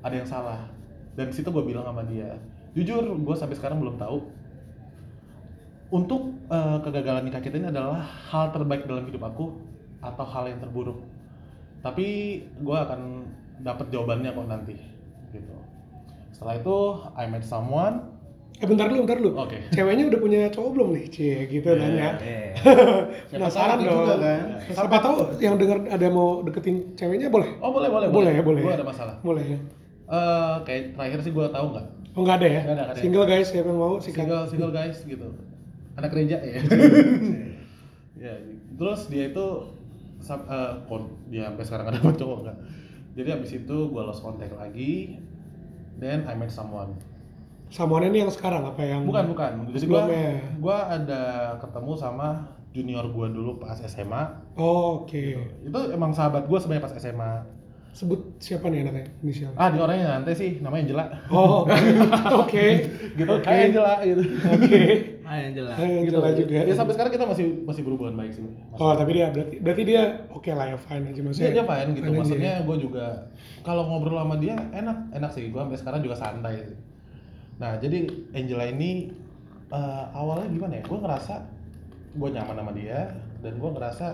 ada 0.00 0.14
yang 0.14 0.28
salah. 0.28 0.60
Dan 1.12 1.28
situ 1.28 1.52
gue 1.52 1.64
bilang 1.64 1.84
sama 1.84 2.02
dia 2.08 2.32
jujur 2.72 3.04
gue 3.04 3.36
sampai 3.36 3.56
sekarang 3.56 3.80
belum 3.84 4.00
tahu. 4.00 4.18
Untuk 5.92 6.32
eh, 6.48 6.78
kegagalan 6.80 7.28
nikah 7.28 7.44
kita 7.44 7.60
ini 7.60 7.68
adalah 7.68 8.00
hal 8.00 8.48
terbaik 8.48 8.88
dalam 8.88 9.04
hidup 9.04 9.28
aku 9.28 9.52
atau 10.00 10.24
hal 10.24 10.48
yang 10.48 10.58
terburuk. 10.64 11.04
Tapi 11.84 12.06
gue 12.40 12.78
akan 12.78 13.28
dapat 13.60 13.92
jawabannya 13.92 14.32
kok 14.32 14.48
nanti 14.48 14.76
gitu. 15.36 15.54
Setelah 16.32 16.56
itu 16.56 16.76
I 17.12 17.28
met 17.28 17.44
someone 17.44 18.08
Eh 18.58 18.66
bentar 18.66 18.86
dulu, 18.86 19.06
bentar 19.06 19.18
dulu. 19.18 19.30
Oke. 19.38 19.58
Ceweknya 19.70 20.04
udah 20.06 20.20
punya 20.20 20.40
cowok 20.50 20.70
belum 20.74 20.88
nih? 20.94 21.04
Cie, 21.08 21.36
gitu 21.46 21.66
Iya, 21.66 21.78
nanya. 21.82 22.08
Eh. 22.20 22.50
Penasaran 23.30 23.76
tahu 23.76 23.86
dong. 23.86 23.98
juga 24.02 24.16
kan. 24.18 24.40
Siapa 24.68 24.96
tahu 24.98 25.16
yang 25.38 25.54
dengar 25.56 25.78
ada 25.86 26.06
mau 26.08 26.42
deketin 26.42 26.76
ceweknya 26.94 27.26
boleh? 27.26 27.48
oh 27.58 27.70
boleh 27.70 27.88
boleh 27.88 28.06
Boleh 28.10 28.32
ya, 28.34 28.42
boleh 28.42 28.60
gue 28.60 28.70
ya? 28.70 28.76
ada 28.76 28.86
masalah 28.86 29.14
Boleh 29.20 29.44
ya. 29.46 29.58
Eh, 30.06 30.54
kayak 30.62 30.82
terakhir 30.94 31.18
sih 31.20 31.32
gue 31.32 31.46
tahu 31.48 31.66
nggak 31.72 31.86
Oh 32.12 32.20
nggak 32.20 32.36
ada 32.38 32.46
ya? 32.46 32.60
Nggak 32.60 32.62
ada, 32.68 32.82
nggak 32.84 32.94
ada. 32.94 33.00
Single 33.00 33.26
guys, 33.26 33.46
siapa 33.48 33.66
yang 33.66 33.78
mau 33.80 33.94
sikat? 33.96 34.22
single 34.22 34.44
single 34.44 34.72
guys 34.72 34.98
gitu 35.02 35.28
anak 35.92 36.08
gereja 36.08 36.36
ya 36.40 36.56
ya 38.24 38.32
terus 38.72 39.00
dia 39.08 39.28
itu 39.28 39.46
eh, 40.24 40.72
kon 40.86 41.02
dia 41.28 41.52
sampai 41.52 41.64
sekarang 41.64 41.86
ada 41.90 41.98
cowok 42.00 42.38
enggak 42.40 42.56
jadi 43.12 43.28
habis 43.36 43.50
itu 43.52 43.76
gue 43.88 44.02
lost 44.02 44.24
contact 44.24 44.56
lagi 44.56 45.20
then 45.96 46.24
I 46.24 46.32
met 46.32 46.48
someone 46.48 46.96
Samuannya 47.72 48.08
ini 48.08 48.18
yang 48.20 48.28
sekarang 48.28 48.62
apa 48.66 48.82
yang? 48.82 49.02
bukan 49.02 49.24
bukan 49.26 49.50
jadi 49.66 49.80
gue 49.80 49.80
Sebelumnya. 49.80 50.28
gua 50.60 50.76
ada 50.90 51.22
ketemu 51.56 51.92
sama 51.94 52.28
junior 52.70 53.04
gue 53.06 53.26
dulu 53.30 53.56
pas 53.56 53.76
SMA 53.78 54.22
Oh, 54.54 55.02
oke. 55.02 55.24
itu 55.62 55.78
emang 55.88 56.12
sahabat 56.12 56.44
gue 56.44 56.58
sebenarnya 56.58 56.84
pas 56.84 56.94
SMA 56.94 57.32
Sebut 57.92 58.16
siapa 58.38 58.68
nih 58.68 58.80
anaknya 58.82 59.04
inisial? 59.20 59.52
ah 59.52 59.68
di 59.68 59.76
orangnya 59.76 60.16
nanti 60.16 60.32
sih 60.32 60.50
namanya 60.58 60.80
Angela 60.86 61.04
Oh, 61.28 61.68
oke. 62.40 62.64
gitu 63.12 63.28
Oke. 63.30 63.44
Hai 63.44 63.68
Angela 63.68 63.94
gitu 64.02 64.22
Oke. 64.48 64.80
Ah 65.22 65.36
yang 65.38 65.52
jelas. 65.54 65.76
Eh, 65.78 65.88
gitu 66.02 66.16
Angela 66.18 66.28
juga. 66.34 66.60
ya 66.62 66.74
sampai 66.74 66.92
sekarang 66.92 67.08
kita 67.10 67.24
masih 67.26 67.46
masih 67.62 67.82
berhubungan 67.82 68.16
baik 68.18 68.32
sih 68.32 68.44
Oh, 68.74 68.92
tapi 68.92 69.10
dia 69.14 69.28
berarti 69.28 69.56
berarti 69.58 69.82
dia 69.82 70.02
oke 70.28 70.50
lah 70.50 70.66
ya 70.66 70.76
fine 70.78 71.04
aja 71.06 71.20
maksudnya. 71.20 71.44
Dia, 71.46 71.54
dia 71.54 71.64
fine 71.66 71.88
gitu, 71.90 72.04
fine 72.06 72.16
maksudnya 72.18 72.52
ya. 72.54 72.64
gue 72.64 72.76
juga 72.78 73.06
kalau 73.60 73.82
ngobrol 73.86 74.16
sama 74.18 74.36
dia 74.36 74.56
enak, 74.72 74.96
enak 75.10 75.30
sih. 75.30 75.48
Gue 75.48 75.56
sampai 75.58 75.78
sekarang 75.78 76.00
juga 76.00 76.16
santai 76.16 76.54
sih. 76.62 76.76
Nah 77.62 77.78
jadi 77.78 78.10
Angela 78.34 78.66
ini 78.66 79.14
eh, 79.70 80.04
awalnya 80.18 80.50
gimana 80.50 80.82
ya? 80.82 80.84
Gue 80.90 80.98
ngerasa 80.98 81.34
gue 82.18 82.28
nyaman 82.34 82.58
sama 82.58 82.72
dia 82.74 83.14
dan 83.38 83.62
gue 83.62 83.70
ngerasa 83.70 84.06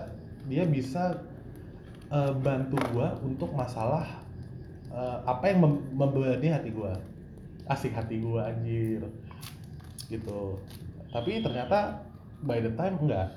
dia 0.45 0.69
bisa 0.69 1.17
eh, 2.13 2.33
bantu 2.45 2.77
gue 2.93 3.07
untuk 3.25 3.49
masalah 3.57 4.05
eh, 4.93 5.17
apa 5.25 5.49
yang 5.49 5.65
mem- 5.65 5.85
membebani 5.97 6.53
hati 6.53 6.69
gue, 6.69 6.93
asik 7.65 7.97
hati 7.97 8.21
gue 8.21 8.37
anjir, 8.37 9.01
gitu. 10.13 10.61
Tapi 11.09 11.41
ternyata 11.41 12.05
by 12.45 12.61
the 12.61 12.69
time 12.77 13.01
enggak, 13.01 13.33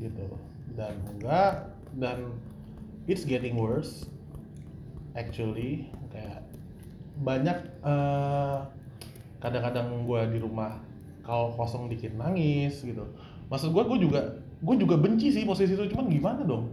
gitu. 0.00 0.24
Dan 0.72 0.96
enggak 1.04 1.68
dan 2.00 2.32
it's 3.04 3.28
getting 3.28 3.60
worse 3.60 4.08
actually 5.16 5.88
banyak 7.18 7.56
eh, 7.80 8.56
kadang-kadang 9.38 10.02
gua 10.02 10.24
di 10.24 10.36
rumah 10.36 10.76
kalau 11.20 11.52
kosong 11.52 11.86
dikit 11.86 12.12
nangis 12.12 12.80
gitu 12.80 13.04
maksud 13.46 13.70
gua 13.70 13.84
gua 13.84 13.96
juga 13.96 14.18
gua 14.58 14.74
juga 14.74 14.94
benci 14.94 15.28
sih 15.28 15.42
posisi 15.42 15.72
itu 15.72 15.88
cuman 15.88 16.04
gimana 16.06 16.40
dong 16.42 16.64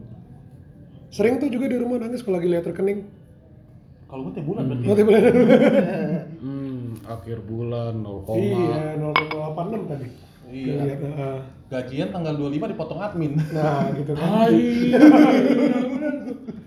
Sering 1.08 1.38
tuh 1.38 1.48
juga 1.48 1.66
di 1.66 1.76
rumah 1.76 1.96
nangis 1.98 2.20
kalau 2.20 2.36
lagi 2.36 2.50
lihat 2.50 2.64
rekening. 2.64 3.00
kalau 4.06 4.22
gua 4.24 4.32
tiap 4.34 4.46
bulan 4.46 4.62
berarti 4.66 4.84
Oh, 4.84 4.94
tiba-tiba. 4.94 5.32
Hmm, 6.38 6.94
akhir 7.02 7.42
bulan 7.42 7.98
0, 7.98 8.22
Iya, 8.30 9.02
0,86 9.02 9.82
tadi. 9.88 10.08
Iya. 10.46 10.74
Lihat, 10.78 11.00
heeh. 11.02 11.38
gajian 11.66 12.08
tanggal 12.12 12.36
25 12.36 12.70
dipotong 12.70 13.00
admin 13.00 13.32
Nah, 13.50 13.90
gitu 13.92 14.12
kan. 14.14 14.52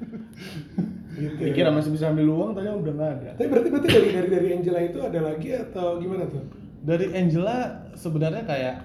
gitu. 1.19 1.41
Dikira 1.43 1.69
masih 1.69 1.91
bisa 1.91 2.09
ambil 2.09 2.27
uang, 2.29 2.51
ternyata 2.55 2.79
udah 2.79 2.95
nggak 2.95 3.11
ada. 3.13 3.31
Tapi 3.35 3.49
berarti 3.51 3.69
berarti 3.69 3.89
dari 3.91 4.09
dari 4.15 4.29
dari 4.31 4.49
Angela 4.55 4.81
itu 4.81 4.99
ada 4.99 5.21
lagi 5.21 5.49
atau 5.53 5.87
gimana 5.99 6.25
tuh? 6.27 6.45
dari 6.79 7.11
Angela 7.11 7.59
sebenarnya 7.93 8.47
kayak 8.47 8.77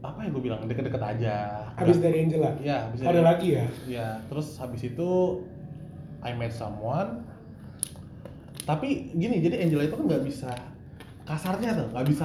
apa 0.00 0.18
ya 0.22 0.28
gue 0.28 0.40
bilang 0.40 0.64
deket-deket 0.64 1.02
aja 1.02 1.36
Habis 1.76 1.98
dari 1.98 2.24
Angela. 2.24 2.50
Iya, 2.56 2.88
habis 2.88 2.98
ada 3.00 3.10
dari- 3.12 3.26
lagi 3.26 3.48
ya? 3.52 3.64
Ya, 3.84 4.08
terus 4.26 4.56
habis 4.56 4.80
itu 4.80 5.10
I 6.24 6.32
met 6.32 6.50
someone. 6.50 7.20
Tapi 8.64 9.12
gini, 9.12 9.38
jadi 9.38 9.60
Angela 9.60 9.84
itu 9.84 9.94
kan 9.94 10.04
nggak 10.08 10.24
bisa 10.24 10.50
kasarnya 11.22 11.70
tuh, 11.76 11.86
nggak 11.92 12.06
bisa, 12.08 12.24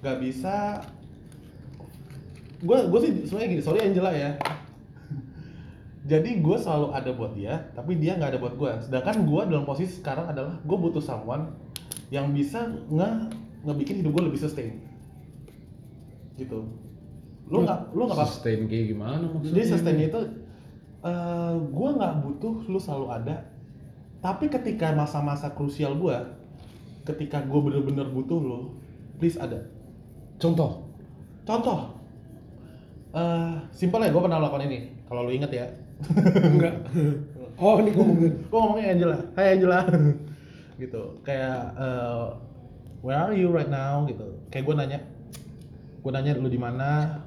nggak 0.00 0.18
bisa. 0.18 0.56
Gue 2.58 2.78
gue 2.86 3.00
sih 3.04 3.12
sebenarnya 3.24 3.48
gini, 3.52 3.62
sorry 3.62 3.80
Angela 3.84 4.10
ya. 4.10 4.30
Jadi 6.08 6.40
gue 6.40 6.56
selalu 6.56 6.88
ada 6.96 7.10
buat 7.12 7.36
dia, 7.36 7.68
tapi 7.76 8.00
dia 8.00 8.16
nggak 8.16 8.32
ada 8.32 8.40
buat 8.40 8.56
gue. 8.56 8.72
Sedangkan 8.88 9.28
gue 9.28 9.42
dalam 9.52 9.68
posisi 9.68 10.00
sekarang 10.00 10.32
adalah 10.32 10.56
gue 10.64 10.76
butuh 10.80 11.04
someone 11.04 11.52
yang 12.08 12.32
bisa 12.32 12.64
nge 12.88 13.28
ngebikin 13.68 14.00
hidup 14.00 14.16
gue 14.16 14.24
lebih 14.32 14.40
sustain. 14.40 14.80
Gitu. 16.40 16.64
Lo 17.48 17.64
nggak 17.64 17.92
lo 17.92 18.02
nggak 18.08 18.28
Sustain 18.28 18.64
kayak 18.68 18.92
gimana 18.92 19.24
maksudnya? 19.24 19.56
jadi 19.56 19.64
sustainnya 19.72 20.06
itu 20.12 20.20
eh 20.98 21.54
gue 21.56 21.88
nggak 21.96 22.14
butuh 22.26 22.54
lu 22.66 22.76
selalu 22.76 23.06
ada 23.08 23.36
tapi 24.18 24.50
ketika 24.50 24.90
masa-masa 24.92 25.54
krusial 25.54 25.94
gue 25.94 26.16
ketika 27.06 27.38
gue 27.46 27.60
bener-bener 27.62 28.04
butuh 28.10 28.36
lu 28.36 28.74
please 29.16 29.38
ada 29.38 29.62
Contoh. 30.42 30.84
contoh 31.46 31.94
eh 33.14 33.54
simpel 33.72 34.04
ya 34.04 34.10
gue 34.10 34.22
pernah 34.22 34.42
melakukan 34.42 34.66
ini 34.68 34.78
kalau 35.06 35.24
lu 35.24 35.32
inget 35.32 35.50
ya 35.54 35.66
Enggak. 36.54 36.74
Oh, 37.58 37.82
ini 37.82 37.90
ngomongin. 37.90 38.32
gue 38.46 38.58
ngomongnya 38.58 38.86
Angela 38.94 39.18
Hai 39.34 39.46
Angela 39.58 39.80
gitu 40.78 41.02
kayak 41.26 41.74
eh, 41.74 42.24
where 43.02 43.18
are 43.18 43.34
you 43.34 43.50
right 43.50 43.66
now 43.66 44.06
gitu 44.06 44.38
kayak 44.46 44.62
gue 44.62 44.74
nanya 44.78 44.98
gue 45.98 46.10
nanya 46.14 46.38
lu 46.38 46.46
di 46.46 46.60
mana 46.60 47.18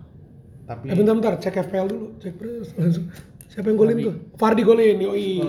tapi 0.63 0.87
Eh 0.87 0.95
bentar 0.95 1.15
bentar, 1.19 1.33
cek 1.35 1.67
FPL 1.67 1.87
dulu, 1.91 2.07
cek 2.21 2.33
terus 2.39 2.71
langsung. 2.79 3.11
Siapa 3.51 3.67
yang 3.67 3.77
golin 3.81 3.95
tuh? 3.99 4.15
Fardi 4.39 4.63
golin, 4.63 4.95
yoi. 5.03 5.43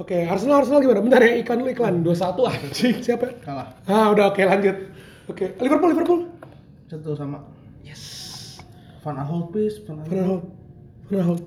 Oke, 0.00 0.24
Arsenal 0.24 0.64
Arsenal 0.64 0.80
gimana? 0.80 1.04
Bentar 1.04 1.20
ya, 1.20 1.36
iklan 1.36 1.60
dulu 1.60 1.70
iklan. 1.70 1.94
21 2.00 2.48
anjing, 2.48 2.96
siapa? 3.04 3.26
Kalah. 3.44 3.76
Ah, 3.84 4.08
udah 4.08 4.32
oke 4.32 4.40
lanjut. 4.40 4.76
Oke, 5.28 5.52
Liverpool 5.60 5.90
Liverpool. 5.92 6.20
Satu 6.88 7.12
sama. 7.12 7.44
Yes. 7.84 8.02
Van 9.04 9.20
Aanholt 9.20 9.52
please. 9.52 9.84
Van 9.84 10.00
Van 10.00 10.16
Aanholt. 10.16 10.44
Van 11.12 11.18
Aanholt. 11.20 11.44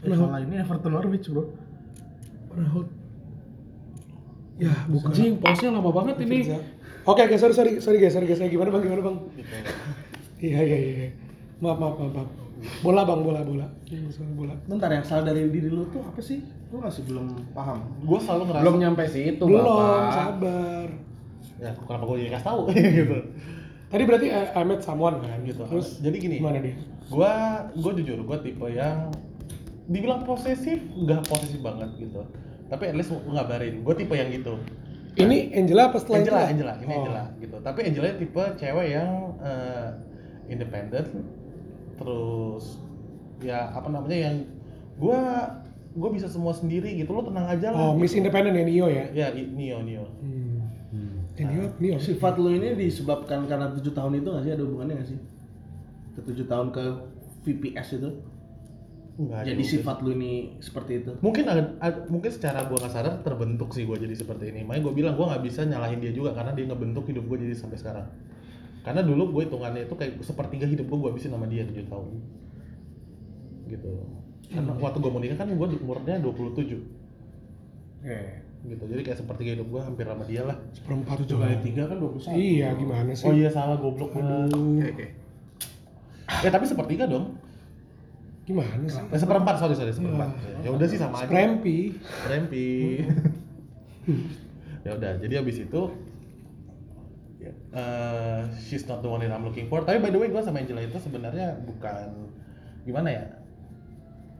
Eh, 0.00 0.10
salah 0.10 0.38
ini 0.38 0.54
Everton 0.56 0.92
Norwich 0.92 1.26
bro. 1.26 1.42
Raut. 2.52 2.88
Ya, 4.58 4.74
bukan. 4.86 5.10
Anjing, 5.10 5.38
pause-nya 5.38 5.70
lama 5.70 5.90
banget 5.92 6.16
ini. 6.20 6.50
Oke, 7.02 7.22
oke, 7.24 7.36
sorry, 7.36 7.54
sorry, 7.54 7.72
sorry 7.78 7.98
guys, 7.98 8.12
sorry 8.12 8.26
guys. 8.26 8.42
Gimana 8.42 8.68
bang, 8.68 8.82
gimana 8.84 9.02
bang? 9.04 9.16
Iya, 10.38 10.62
iya, 10.62 10.76
iya. 10.78 11.08
Maaf, 11.58 11.82
maaf, 11.82 11.98
maaf, 11.98 12.14
maaf. 12.14 12.30
Bola 12.78 13.02
bang, 13.02 13.20
bola, 13.22 13.42
bola. 13.42 13.66
Bola. 14.34 14.54
Bentar 14.66 14.86
yang 14.88 15.02
salah 15.02 15.26
dari 15.26 15.46
diri 15.46 15.66
lu 15.66 15.82
tuh 15.90 15.98
apa 15.98 16.18
sih? 16.18 16.42
Lu 16.70 16.78
masih 16.78 17.02
belum 17.06 17.26
paham. 17.50 17.82
gue 17.98 18.18
selalu 18.18 18.42
ngerasa 18.46 18.62
Belum 18.62 18.76
nyampe 18.78 19.02
situ, 19.04 19.42
Belum, 19.42 19.66
Bapak. 19.66 20.10
sabar. 20.12 20.88
ya 21.58 21.74
kenapa 21.74 22.04
gue 22.04 22.16
jadi 22.20 22.30
kasih 22.30 22.46
tahu 22.46 22.60
gitu 23.02 23.18
Tadi 23.88 24.02
berarti 24.06 24.26
I, 24.30 24.42
I 24.54 24.62
met 24.62 24.78
someone 24.78 25.18
kan? 25.18 25.42
gitu 25.42 25.62
Terus 25.66 25.98
jadi 25.98 26.16
gini 26.16 26.34
gimana 26.38 26.62
dia? 26.62 26.78
gue 27.02 27.32
gue 27.74 27.92
jujur 27.98 28.18
gue 28.22 28.36
tipe 28.38 28.66
yang 28.68 29.10
dibilang 29.88 30.20
posesif 30.22 30.78
nggak 30.86 31.24
posesif 31.24 31.58
banget 31.58 31.90
gitu 31.98 32.20
tapi 32.68 32.84
at 32.84 32.94
least 32.94 33.08
gue 33.10 33.24
ngabarin 33.26 33.80
gue 33.80 33.94
tipe 33.96 34.12
yang 34.12 34.28
gitu 34.30 34.54
Ini 35.16 35.50
Angela 35.52 35.90
apa 35.90 35.98
setelah 35.98 36.20
Angela 36.20 36.38
itu? 36.38 36.50
Angela 36.52 36.72
ini 36.76 36.86
Oh. 36.86 36.96
Angela 37.00 37.24
gitu 37.36 37.56
tapi 37.58 37.80
Angela 37.82 38.06
tipe 38.14 38.42
cewek 38.54 38.86
yang 38.88 39.10
eh, 39.40 39.88
independen 40.46 41.04
terus 41.96 42.78
ya 43.38 43.70
apa 43.70 43.88
namanya 43.88 44.18
yang 44.20 44.36
gue 44.94 45.18
gue 45.90 46.10
bisa 46.12 46.26
semua 46.26 46.52
sendiri 46.52 46.94
gitu 46.94 47.10
lo 47.10 47.24
tenang 47.24 47.48
aja 47.48 47.68
lah 47.68 47.80
Oh, 47.82 47.92
Miss 47.92 48.12
Independent 48.12 48.52
ya, 48.52 48.62
Nio 48.62 48.86
ya? 48.86 49.04
ya 49.10 49.26
i- 49.32 49.48
Nio 49.48 49.80
Nio 49.80 50.04
Hmm. 50.20 50.60
Eh, 51.34 51.44
Nio, 51.44 51.70
Nio. 51.78 51.96
Sifat 51.98 52.34
lu 52.34 52.50
ini 52.50 52.74
disebabkan 52.74 53.46
karena 53.46 53.70
tujuh 53.70 53.92
tahun 53.92 54.10
itu 54.16 54.26
nggak 54.26 54.42
sih 54.42 54.52
ada 54.52 54.62
hubungannya 54.64 54.94
nggak 54.96 55.08
sih? 55.08 55.18
Ke 56.12 56.20
tujuh 56.24 56.44
tahun 56.44 56.68
ke 56.70 56.82
VPS 57.44 57.88
itu. 57.94 58.10
Nggak 59.18 59.50
Jadi 59.50 59.62
juga. 59.66 59.72
sifat 59.74 59.96
lu 60.06 60.10
ini 60.14 60.32
seperti 60.62 60.92
itu. 61.02 61.10
mungkin 61.18 61.42
ada, 61.44 61.74
ada- 61.82 62.06
mungkin 62.06 62.30
secara 62.30 62.70
gua 62.70 62.78
nggak 62.78 62.94
sadar 62.94 63.14
terbentuk 63.26 63.74
sih 63.74 63.82
gua 63.82 63.98
jadi 63.98 64.14
seperti 64.14 64.54
ini. 64.54 64.62
Makanya 64.62 64.82
gua 64.86 64.94
bilang 64.94 65.14
gua 65.18 65.34
nggak 65.34 65.42
bisa 65.42 65.66
nyalahin 65.66 65.98
dia 65.98 66.14
juga 66.14 66.30
karena 66.32 66.54
dia 66.54 66.70
ngebentuk 66.70 67.02
hidup 67.04 67.26
gua 67.26 67.34
jadi 67.36 67.50
sampai 67.52 67.78
sekarang. 67.78 68.06
Karena 68.78 69.02
dulu 69.02 69.34
gue 69.34 69.42
hitungannya 69.44 69.84
itu 69.84 69.92
kayak 69.92 70.22
sepertiga 70.22 70.64
hidup 70.64 70.86
gua 70.86 70.98
gua 71.02 71.10
habisin 71.10 71.34
sama 71.34 71.44
dia 71.44 71.66
7 71.66 71.82
tahun. 71.84 72.08
Gitu. 73.68 73.90
Karena 74.48 74.72
waktu 74.78 74.98
gua 74.98 75.10
mau 75.10 75.20
nikah 75.20 75.36
kan 75.36 75.50
gua 75.50 75.66
umurnya 75.68 76.16
27 76.22 76.78
Eh. 78.00 78.38
gitu. 78.64 78.84
Jadi 78.86 79.02
kayak 79.02 79.18
sepertiga 79.18 79.50
hidup 79.54 79.66
gua 79.68 79.82
hampir 79.82 80.06
sama 80.06 80.24
dia 80.24 80.42
lah. 80.42 80.56
Seperempat 80.70 81.26
Tujuh 81.26 81.36
kali 81.36 81.58
tiga 81.60 81.86
kan 81.86 81.98
dua 81.98 82.10
puluh 82.10 82.22
satu. 82.22 82.38
Iya, 82.38 82.74
gimana 82.74 83.10
sih? 83.12 83.26
oh 83.26 83.34
iya 83.34 83.50
salah 83.50 83.76
goblok. 83.76 84.14
Gua 84.14 84.46
Aduh, 84.46 84.78
ya 86.38 86.50
tapi 86.50 86.64
sepertiga 86.64 87.08
dong 87.08 87.34
gimana 88.48 88.80
sih? 88.88 88.96
eh, 88.96 89.18
seperempat 89.20 89.54
sorry 89.60 89.76
sorry 89.76 89.92
seperempat 89.92 90.32
ya 90.64 90.72
udah 90.72 90.86
sih 90.88 90.96
sama 90.96 91.20
aja 91.20 91.28
Sprempi. 91.28 91.92
Rempi. 92.24 92.68
ya 94.88 94.96
udah, 94.96 95.12
jadi 95.20 95.34
habis 95.44 95.60
itu 95.60 95.80
ya, 97.38 97.52
eh, 97.52 98.40
she's 98.58 98.88
not 98.88 99.04
the 99.04 99.08
one 99.08 99.20
that 99.20 99.28
I'm 99.28 99.44
looking 99.44 99.68
for. 99.68 99.84
Tapi 99.84 100.00
by 100.00 100.08
the 100.08 100.16
way, 100.16 100.32
gue 100.32 100.40
sama 100.40 100.58
Angela 100.58 100.80
itu 100.80 100.96
sebenarnya 100.96 101.60
bukan 101.62 102.32
gimana 102.82 103.08
ya? 103.12 103.24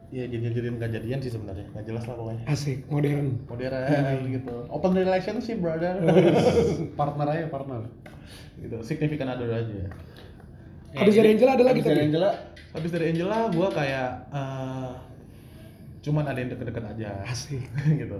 Ya 0.08 0.24
jadi 0.24 0.56
jadian 0.56 0.80
nggak 0.80 0.88
jadian 0.88 1.20
sih 1.20 1.28
sebenarnya, 1.28 1.68
nggak 1.76 1.84
jelas 1.84 2.08
lah 2.08 2.16
pokoknya. 2.16 2.42
Asik, 2.48 2.88
modern. 2.88 3.44
Modern 3.44 4.16
gitu, 4.32 4.56
open 4.72 4.96
relationship 4.96 5.60
brother, 5.60 6.00
Partner 6.98 7.28
aja, 7.28 7.46
partner. 7.52 7.84
gitu, 8.56 8.80
significant 8.80 9.36
other 9.36 9.52
aja. 9.52 9.84
Habis 10.96 11.14
dari 11.20 11.28
Angela 11.36 11.52
ada 11.56 11.64
lagi 11.68 11.80
dari 11.84 11.92
tadi? 11.92 12.06
Angela 12.08 12.30
Habis 12.68 12.90
dari 12.92 13.04
Angela, 13.12 13.38
gue 13.48 13.68
kayak 13.72 14.10
eh, 14.28 14.90
cuman 16.04 16.24
ada 16.28 16.38
yang 16.38 16.50
deket-deket 16.52 16.84
aja, 16.84 17.10
Asik. 17.24 17.64
gitu. 18.04 18.18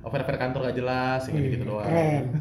Affair-affair 0.00 0.38
kantor 0.40 0.72
gak 0.72 0.78
jelas, 0.80 1.20
yang 1.28 1.44
gitu 1.44 1.64
doang. 1.64 1.86
Keren. 1.88 2.24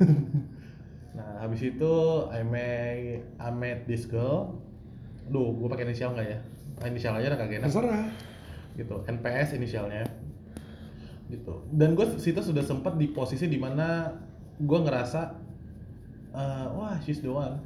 Nah, 1.20 1.44
habis 1.44 1.60
itu 1.68 1.94
I 2.32 2.48
met, 2.48 3.28
I 3.36 3.50
met 3.52 3.84
this 3.84 4.08
girl. 4.08 4.56
Duh, 5.28 5.52
gue 5.52 5.68
pakai 5.68 5.84
inisial 5.84 6.16
nggak 6.16 6.28
ya? 6.32 6.40
Ah, 6.80 6.88
Inisial 6.88 7.20
aja 7.20 7.36
udah 7.36 7.40
kagak 7.44 7.60
enak. 7.60 7.68
Terserah. 7.68 8.08
Gitu, 8.80 8.96
NPS 9.04 9.60
inisialnya. 9.60 10.08
Gitu. 11.28 11.54
Dan 11.76 12.00
gue 12.00 12.08
situ 12.24 12.40
sudah 12.40 12.64
sempat 12.64 12.96
di 12.96 13.12
posisi 13.12 13.52
di 13.52 13.60
mana 13.60 14.16
gue 14.64 14.80
ngerasa, 14.80 15.22
eh, 16.40 16.68
wah 16.72 16.96
she's 17.04 17.20
the 17.20 17.28
one. 17.28 17.60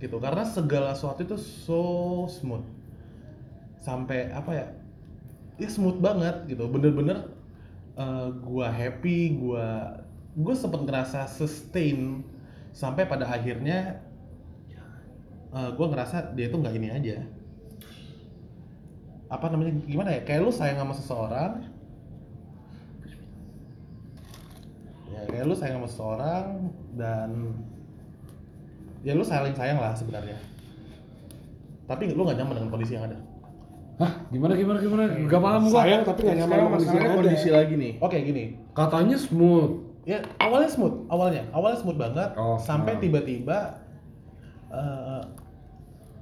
Gitu, 0.00 0.16
karena 0.16 0.42
segala 0.48 0.96
sesuatu 0.96 1.20
itu 1.20 1.36
so 1.36 1.84
smooth. 2.26 2.64
Sampai 3.84 4.32
apa 4.32 4.50
ya? 4.56 4.66
Ya 5.60 5.68
smooth 5.68 6.00
banget 6.00 6.48
gitu, 6.48 6.64
bener-bener 6.72 7.28
eh, 8.00 8.28
gue 8.32 8.66
happy, 8.66 9.36
gue 9.36 9.66
gue 10.40 10.54
sempet 10.56 10.80
ngerasa 10.88 11.28
sustain 11.28 12.24
sampai 12.72 13.04
pada 13.04 13.28
akhirnya 13.28 14.00
eh, 15.52 15.70
gue 15.76 15.86
ngerasa 15.86 16.32
dia 16.32 16.48
itu 16.48 16.56
nggak 16.56 16.74
ini 16.80 16.88
aja. 16.88 17.16
Apa 19.30 19.52
namanya? 19.52 19.78
Gimana 19.84 20.10
ya? 20.16 20.20
Kayak 20.26 20.48
lu 20.48 20.50
sayang 20.50 20.80
sama 20.80 20.94
seseorang. 20.96 21.52
Ya 25.12 25.20
kayak 25.28 25.44
lu 25.44 25.54
sayang 25.54 25.78
sama 25.78 25.88
seseorang 25.92 26.46
dan 26.98 27.30
ya 29.00 29.12
lu 29.12 29.22
saling 29.22 29.52
sayang 29.52 29.76
lah 29.76 29.92
sebenarnya 29.92 30.36
tapi 31.84 32.08
lu 32.08 32.20
nggak 32.20 32.36
nyaman 32.36 32.54
dengan 32.56 32.70
kondisi 32.70 32.94
yang 32.94 33.06
ada 33.06 33.18
Hah, 34.00 34.16
gimana 34.32 34.56
gimana 34.56 34.80
gimana? 34.80 35.12
Gak 35.28 35.42
paham 35.44 35.68
gua. 35.68 35.84
Sayang 35.84 36.02
tapi 36.02 36.20
nggak 36.22 36.38
nyaman 36.40 36.56
sama 36.56 36.64
kondisi 36.64 36.80
masalahnya 36.80 36.96
yang 36.96 37.12
ada. 37.12 37.20
kondisi 37.20 37.48
lagi 37.52 37.74
nih. 37.76 37.92
oke 38.00 38.16
gini 38.18 38.44
Katanya 38.72 39.16
smooth. 39.18 39.70
ya 40.02 40.18
awalnya 40.38 40.70
smooth 40.70 40.96
awalnya 41.06 41.42
awalnya 41.50 41.78
smooth 41.78 41.98
banget 41.98 42.30
Oh, 42.32 42.56
sampai 42.56 42.96
nah. 42.96 43.00
tiba-tiba 43.00 43.58
eh, 44.70 45.20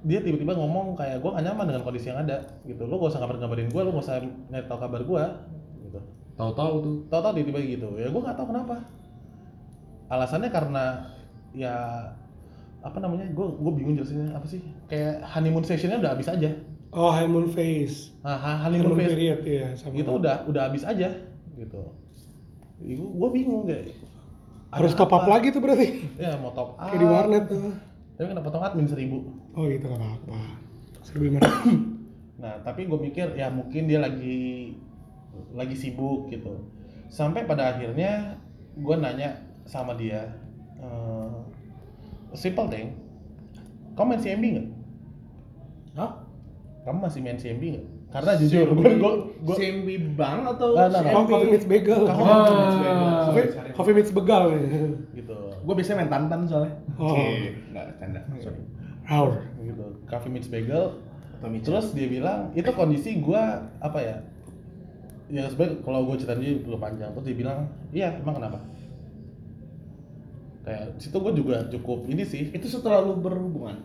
dia 0.01 0.19
tiba-tiba 0.19 0.55
ngomong 0.55 0.95
kayak 0.95 1.19
gue 1.19 1.31
gak 1.31 1.45
nyaman 1.45 1.65
dengan 1.67 1.83
kondisi 1.83 2.07
yang 2.09 2.19
ada 2.19 2.39
gitu 2.65 2.83
lo 2.83 2.99
gak 2.99 3.11
usah 3.11 3.21
ngabar-ngabarin 3.21 3.67
gue 3.69 3.79
lo 3.81 3.91
gak 3.93 4.05
usah 4.05 4.17
nyari 4.49 4.67
tahu 4.67 4.79
kabar 4.81 5.01
gue 5.01 5.25
gitu 5.85 6.01
Tahu-tahu 6.35 6.75
tuh. 6.79 6.95
tahu-tahu 7.09 7.33
dia 7.33 7.45
tiba 7.47 7.61
gitu 7.61 7.89
ya 7.95 8.07
gue 8.09 8.21
gak 8.21 8.35
tahu 8.35 8.47
kenapa 8.49 8.75
alasannya 10.09 10.51
karena 10.51 10.85
ya 11.53 11.75
apa 12.81 12.99
namanya 12.99 13.27
gue 13.29 13.47
gue 13.49 13.73
bingung 13.75 13.95
jelasinnya 13.95 14.31
apa 14.31 14.47
sih 14.47 14.61
kayak 14.87 15.21
honeymoon 15.27 15.63
sessionnya 15.63 15.99
udah 15.99 16.13
habis 16.15 16.29
aja 16.29 16.51
Oh, 16.89 17.13
honeymoon 17.13 17.53
phase. 17.53 18.17
nah, 18.25 18.41
honeymoon 18.65 18.65
Honeymoon 18.65 18.97
phase 18.97 19.13
period 19.13 19.41
ya 19.45 19.67
sama. 19.77 19.93
gitu 19.93 20.11
udah 20.15 20.37
udah 20.47 20.63
habis 20.65 20.83
aja 20.83 21.09
gitu 21.53 21.81
gue 22.81 23.29
bingung 23.31 23.67
kayak 23.67 23.93
Harus 24.69 24.93
top 24.93 25.11
up 25.11 25.25
lagi 25.25 25.49
tuh 25.49 25.59
berarti. 25.59 26.05
ya 26.17 26.37
mau 26.37 26.53
top 26.53 26.77
up 26.77 26.89
Kayak 26.89 27.01
di 27.01 27.07
warnet 27.07 27.45
tuh. 27.45 27.73
tapi 28.15 28.27
kan 28.29 28.41
potong 28.41 28.63
admin 28.63 28.85
seribu 28.85 29.19
Oh 29.53 29.65
gitu 29.65 29.85
nggak 29.85 29.99
apa-apa. 29.99 30.37
Seribu 31.03 31.23
lima 31.29 31.41
nah 32.43 32.55
tapi 32.63 32.87
gue 32.87 32.99
mikir 33.03 33.35
ya 33.35 33.51
mungkin 33.51 33.85
dia 33.85 33.99
lagi 33.99 34.73
lagi 35.51 35.75
sibuk 35.75 36.29
gitu 36.29 36.71
sampai 37.09 37.43
pada 37.43 37.75
akhirnya 37.75 38.39
gue 38.75 38.95
nanya 38.95 39.35
sama 39.65 39.93
dia 39.93 40.25
eh, 40.79 41.18
simple 42.33 42.67
thing 42.67 42.93
kamu 43.93 44.07
main 44.09 44.21
CMB 44.21 44.45
nggak 44.51 44.69
Hah? 45.95 46.11
kamu 46.83 46.99
masih 47.01 47.21
main 47.21 47.37
CMB 47.37 47.63
nggak 47.71 47.87
karena 48.09 48.33
jujur 48.37 48.67
gue 48.73 48.89
gue 48.95 49.13
gue 49.43 49.55
CMB 49.55 49.89
Bang 50.17 50.41
atau 50.47 50.73
Nah, 50.73 50.89
nah, 50.89 51.01
nah. 51.03 51.13
Oh, 51.13 51.25
coffee 51.25 51.51
meets 51.51 51.69
bagel. 51.69 52.09
Kamu- 52.09 52.25
Wah. 52.25 52.49
Coffee, 53.29 53.45
coffee 53.77 53.95
meets 53.95 54.09
begal. 54.11 54.43
ya. 54.49 54.59
gitu 55.13 55.37
Gue 55.61 55.75
biasanya 55.77 55.97
main 56.01 56.09
tantan 56.09 56.41
soalnya. 56.49 56.73
Oh, 56.97 57.13
Enggak, 57.13 58.01
canda. 58.01 58.21
Sorry. 58.39 58.65
our. 59.05 59.45
gitu 59.59 59.85
coffee 60.05 60.29
meets 60.29 60.49
bagel 60.49 60.97
terus 61.63 61.93
dia 61.93 62.09
bilang 62.09 62.51
itu 62.51 62.67
kondisi 62.73 63.21
gue 63.21 63.43
apa 63.79 63.99
ya 63.99 64.17
ya 65.29 65.45
sebenarnya 65.47 65.85
kalau 65.85 66.03
gue 66.03 66.17
cerita 66.17 66.35
dia 66.35 66.57
perlu 66.57 66.77
panjang 66.77 67.13
terus 67.13 67.25
dia 67.25 67.37
bilang 67.37 67.59
iya 67.89 68.11
emang 68.17 68.37
kenapa 68.37 68.59
kayak 70.69 71.01
situ 71.01 71.17
gue 71.17 71.33
juga 71.33 71.65
cukup 71.73 72.05
ini 72.13 72.21
sih 72.29 72.53
itu 72.53 72.69
setelah 72.69 73.01
lu 73.01 73.17
berhubungan. 73.17 73.81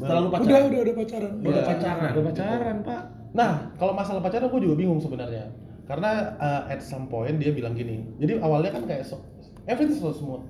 Setelah 0.00 0.20
lu 0.24 0.28
Udah, 0.32 0.40
pacaran. 0.40 0.62
udah, 0.72 0.80
udah 0.80 0.94
pacaran. 0.96 1.32
Iya. 1.36 1.48
Udah 1.52 1.62
pacaran. 1.68 2.10
Udah 2.16 2.24
pacaran, 2.32 2.76
Pak. 2.80 3.02
nah 3.32 3.52
kalau 3.76 3.92
masalah 3.92 4.20
pacaran 4.24 4.48
gue 4.48 4.60
juga 4.64 4.76
bingung 4.80 5.00
sebenarnya 5.00 5.52
karena 5.88 6.36
uh, 6.38 6.62
at 6.72 6.80
some 6.80 7.10
point 7.10 7.36
dia 7.36 7.50
bilang 7.50 7.74
gini 7.74 8.06
jadi 8.16 8.38
awalnya 8.38 8.70
kan 8.70 8.84
kayak 8.86 9.02
so, 9.02 9.18
everything 9.66 9.98
so 9.98 10.14
smooth 10.14 10.44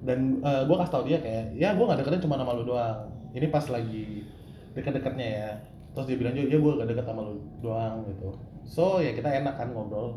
dan 0.00 0.40
uh, 0.40 0.64
gue 0.64 0.76
kasih 0.80 0.92
tau 0.92 1.04
dia 1.04 1.18
kayak 1.20 1.52
ya 1.54 1.76
gue 1.76 1.84
gak 1.84 2.00
deketin 2.00 2.24
cuma 2.24 2.40
sama 2.40 2.56
lu 2.56 2.64
doang 2.64 3.04
ini 3.36 3.46
pas 3.52 3.62
lagi 3.68 4.24
deket-deketnya 4.72 5.28
ya 5.28 5.48
terus 5.92 6.06
dia 6.08 6.16
bilang 6.16 6.32
juga 6.32 6.46
ya 6.48 6.58
gue 6.58 6.72
gak 6.80 6.88
deket 6.88 7.04
sama 7.04 7.20
lu 7.28 7.34
doang 7.60 7.94
gitu 8.08 8.28
so 8.64 8.98
ya 8.98 9.12
kita 9.12 9.28
enak 9.28 9.54
kan 9.60 9.68
ngobrol 9.76 10.16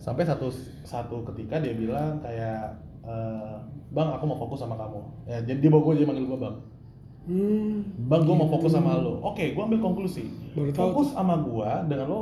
sampai 0.00 0.24
satu 0.24 0.48
satu 0.86 1.26
ketika 1.34 1.60
dia 1.60 1.74
bilang 1.76 2.22
kayak 2.24 2.72
eh, 3.08 3.56
bang 3.88 4.08
aku 4.12 4.24
mau 4.28 4.38
fokus 4.38 4.60
sama 4.60 4.76
kamu. 4.76 5.00
Ya 5.24 5.38
jadi 5.42 5.58
dia 5.64 5.70
bawa 5.72 5.82
gue 5.88 6.04
dia 6.04 6.06
manggil 6.08 6.28
gue 6.28 6.38
bang. 6.38 6.56
Hmm. 7.28 7.84
bang 8.08 8.24
gue 8.24 8.36
mau 8.36 8.48
fokus 8.48 8.72
sama 8.72 8.96
lo. 9.00 9.20
Oke 9.24 9.52
gue 9.52 9.62
ambil 9.62 9.80
konklusi. 9.80 10.28
Baru 10.56 10.72
tahu 10.72 10.86
fokus 10.92 11.08
sama 11.16 11.40
gue 11.40 11.70
dengan 11.88 12.06
lo 12.08 12.20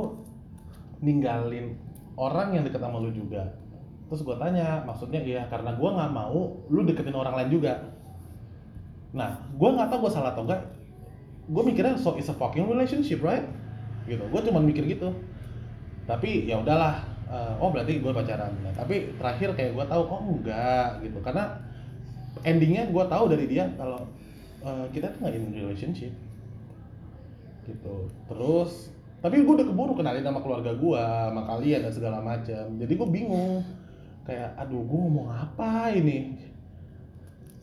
ninggalin 0.99 1.77
orang 2.17 2.55
yang 2.55 2.63
deket 2.63 2.79
sama 2.79 2.99
lu 2.99 3.11
juga. 3.11 3.43
Terus 4.07 4.23
gue 4.23 4.35
tanya 4.39 4.83
maksudnya 4.87 5.19
iya 5.19 5.43
karena 5.51 5.75
gue 5.75 5.89
nggak 5.91 6.11
mau 6.11 6.63
lu 6.71 6.81
deketin 6.87 7.15
orang 7.15 7.35
lain 7.35 7.49
juga. 7.59 7.73
Nah 9.15 9.35
gue 9.55 9.69
nggak 9.69 9.87
tahu 9.91 10.07
gue 10.07 10.11
salah 10.11 10.31
atau 10.35 10.43
enggak 10.47 10.63
gue 11.47 11.63
mikirnya 11.63 11.95
so 11.95 12.19
it's 12.19 12.27
a 12.27 12.35
fucking 12.35 12.67
relationship 12.67 13.23
right? 13.23 13.47
Gitu. 14.07 14.23
Gue 14.27 14.41
cuma 14.43 14.59
mikir 14.59 14.83
gitu. 14.87 15.11
Tapi 16.07 16.47
ya 16.47 16.59
udahlah 16.59 17.16
eh, 17.27 17.53
oh 17.61 17.69
berarti 17.69 17.99
gue 17.99 18.11
pacaran. 18.11 18.53
Nah, 18.63 18.73
tapi 18.75 19.15
terakhir 19.15 19.53
kayak 19.53 19.71
gue 19.75 19.85
tahu 19.87 20.01
oh 20.07 20.21
enggak 20.23 21.03
gitu. 21.03 21.19
Karena 21.21 21.59
endingnya 22.45 22.87
gue 22.89 23.05
tahu 23.07 23.25
dari 23.31 23.45
dia 23.45 23.67
kalau 23.75 24.07
eh, 24.63 24.85
kita 24.91 25.11
tuh 25.15 25.19
nggak 25.25 25.35
in 25.35 25.45
relationship. 25.53 26.13
Gitu. 27.67 27.95
Terus 28.27 28.91
tapi 29.17 29.41
gue 29.41 29.53
udah 29.53 29.65
keburu 29.65 29.97
kenalin 29.97 30.21
sama 30.21 30.39
keluarga 30.45 30.71
gue 30.77 31.01
sama 31.01 31.41
kalian 31.49 31.81
dan 31.89 31.93
segala 31.93 32.19
macam 32.21 32.63
jadi 32.79 32.93
gue 32.93 33.09
bingung. 33.09 33.63
Kayak 34.27 34.59
aduh 34.59 34.83
gue 34.83 34.99
ngomong 34.99 35.29
apa 35.31 35.91
ini? 35.95 36.35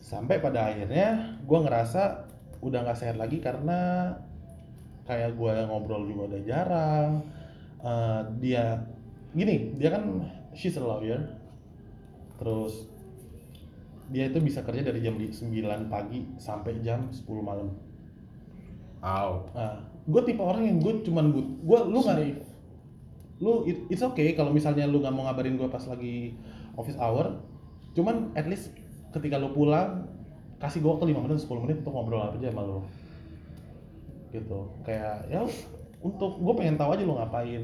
Sampai 0.01 0.37
pada 0.37 0.69
akhirnya 0.69 1.37
gue 1.41 1.59
ngerasa 1.61 2.29
udah 2.61 2.79
nggak 2.85 2.97
sehat 2.97 3.17
lagi 3.17 3.41
karena 3.41 4.09
kayak 5.05 5.37
gue 5.37 5.53
ngobrol 5.69 6.05
juga 6.09 6.33
udah 6.33 6.41
jarang 6.41 7.11
Eh, 7.85 8.21
dia 8.41 8.81
gini 9.35 9.75
dia 9.75 9.91
kan 9.91 10.23
she's 10.55 10.79
a 10.79 10.83
lawyer. 10.83 11.19
Terus 12.39 12.87
dia 14.09 14.29
itu 14.29 14.37
bisa 14.37 14.61
kerja 14.61 14.85
dari 14.85 15.01
jam 15.01 15.17
9 15.17 15.91
pagi 15.91 16.23
sampai 16.37 16.79
jam 16.85 17.09
10 17.09 17.25
malam. 17.41 17.73
Aw. 19.01 19.29
Nah, 19.53 19.73
gue 20.05 20.21
tipe 20.25 20.41
orang 20.41 20.63
yang 20.65 20.77
gue 20.81 21.01
cuman 21.05 21.25
but, 21.33 21.45
gue 21.45 21.79
lu 21.89 21.99
nggak 22.01 22.17
lu 23.43 23.67
it- 23.67 23.85
it's 23.91 24.05
okay 24.05 24.31
kalau 24.31 24.55
misalnya 24.55 24.87
lu 24.87 25.03
nggak 25.03 25.11
mau 25.11 25.27
ngabarin 25.27 25.59
gue 25.59 25.67
pas 25.67 25.83
lagi 25.91 26.39
office 26.79 26.95
hour, 26.95 27.43
cuman 27.97 28.31
at 28.37 28.47
least 28.47 28.71
ketika 29.11 29.35
lu 29.35 29.51
pulang 29.51 30.07
kasih 30.61 30.79
gue 30.79 30.91
waktu 30.91 31.11
5 31.11 31.19
menit 31.25 31.43
10 31.43 31.63
menit 31.65 31.77
untuk 31.83 31.93
ngobrol 31.93 32.23
apa 32.23 32.37
aja 32.39 32.53
sama 32.53 32.63
lu. 32.63 32.79
Gitu. 34.31 34.59
Kayak 34.85 35.27
ya 35.27 35.41
untuk 35.99 36.37
gue 36.39 36.53
pengen 36.55 36.77
tahu 36.77 36.93
aja 36.93 37.03
lu 37.03 37.17
ngapain 37.17 37.63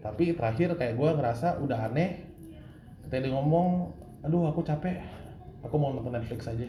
tapi 0.00 0.32
terakhir 0.32 0.74
kayak 0.76 0.96
gue 0.96 1.10
ngerasa 1.12 1.60
udah 1.60 1.78
aneh 1.92 2.24
ketika 3.06 3.28
dia 3.28 3.32
ngomong 3.36 3.92
aduh 4.24 4.48
aku 4.48 4.64
capek 4.64 5.00
aku 5.60 5.74
mau 5.76 5.92
nonton 5.92 6.16
Netflix 6.16 6.48
aja 6.48 6.68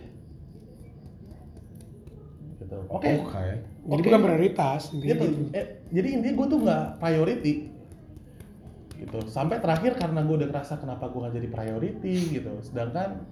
gitu 2.60 2.78
oke 2.92 3.10
Oke. 3.28 3.72
Jadi 3.82 3.98
Oke. 3.98 4.08
bukan 4.14 4.22
prioritas 4.22 4.82
gitu. 4.94 5.10
gitu. 5.10 5.26
Eh, 5.58 5.82
jadi 5.90 6.08
intinya 6.14 6.34
gue 6.38 6.48
tuh 6.54 6.60
nggak 6.62 6.86
priority 7.02 7.54
gitu 9.02 9.18
sampai 9.26 9.58
terakhir 9.58 9.98
karena 9.98 10.22
gue 10.22 10.36
udah 10.38 10.50
ngerasa 10.54 10.78
kenapa 10.78 11.10
gue 11.10 11.20
nggak 11.26 11.36
jadi 11.42 11.50
priority 11.50 12.16
gitu 12.38 12.54
sedangkan 12.62 13.26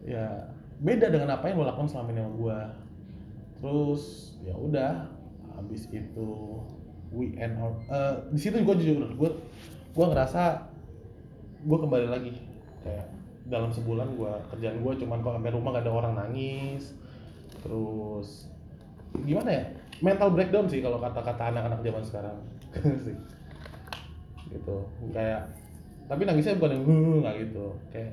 ya 0.00 0.48
beda 0.80 1.12
dengan 1.12 1.36
apa 1.36 1.52
yang 1.52 1.60
lo 1.60 1.68
lakukan 1.68 1.92
selama 1.92 2.08
ini 2.16 2.20
sama 2.24 2.32
gue 2.32 2.58
terus 3.60 4.02
ya 4.40 4.56
udah 4.56 4.92
habis 5.60 5.84
itu 5.92 6.32
we 7.14 7.32
end 7.38 7.54
our, 7.62 7.72
eh, 7.88 8.14
di 8.34 8.40
situ 8.42 8.58
gue 8.60 8.74
jujur 8.82 9.06
gue 9.14 9.30
gue 9.94 10.06
ngerasa 10.10 10.66
gue 11.64 11.78
kembali 11.78 12.06
lagi. 12.10 12.34
Kayak 12.82 13.06
dalam 13.48 13.70
sebulan 13.70 14.18
gue 14.18 14.32
kerjaan 14.52 14.82
gue 14.82 14.92
cuman 15.04 15.18
kalau 15.22 15.36
sampai 15.38 15.54
rumah 15.54 15.70
gak 15.78 15.84
ada 15.86 15.92
orang 15.94 16.14
nangis. 16.18 16.92
Terus 17.62 18.50
gimana 19.22 19.48
ya? 19.48 19.64
Mental 20.02 20.28
breakdown 20.34 20.66
sih 20.66 20.82
kalau 20.82 20.98
kata-kata 20.98 21.54
anak-anak 21.54 21.80
zaman 21.80 22.02
sekarang. 22.04 22.36
Gitu. 24.54 24.76
Kayak 25.10 25.50
tapi 26.04 26.28
nangisnya 26.28 26.60
bukan 26.60 26.78
yang 26.78 26.84
"Huh," 26.84 27.16
nggak 27.24 27.36
gitu. 27.48 27.66
Kayak 27.90 28.12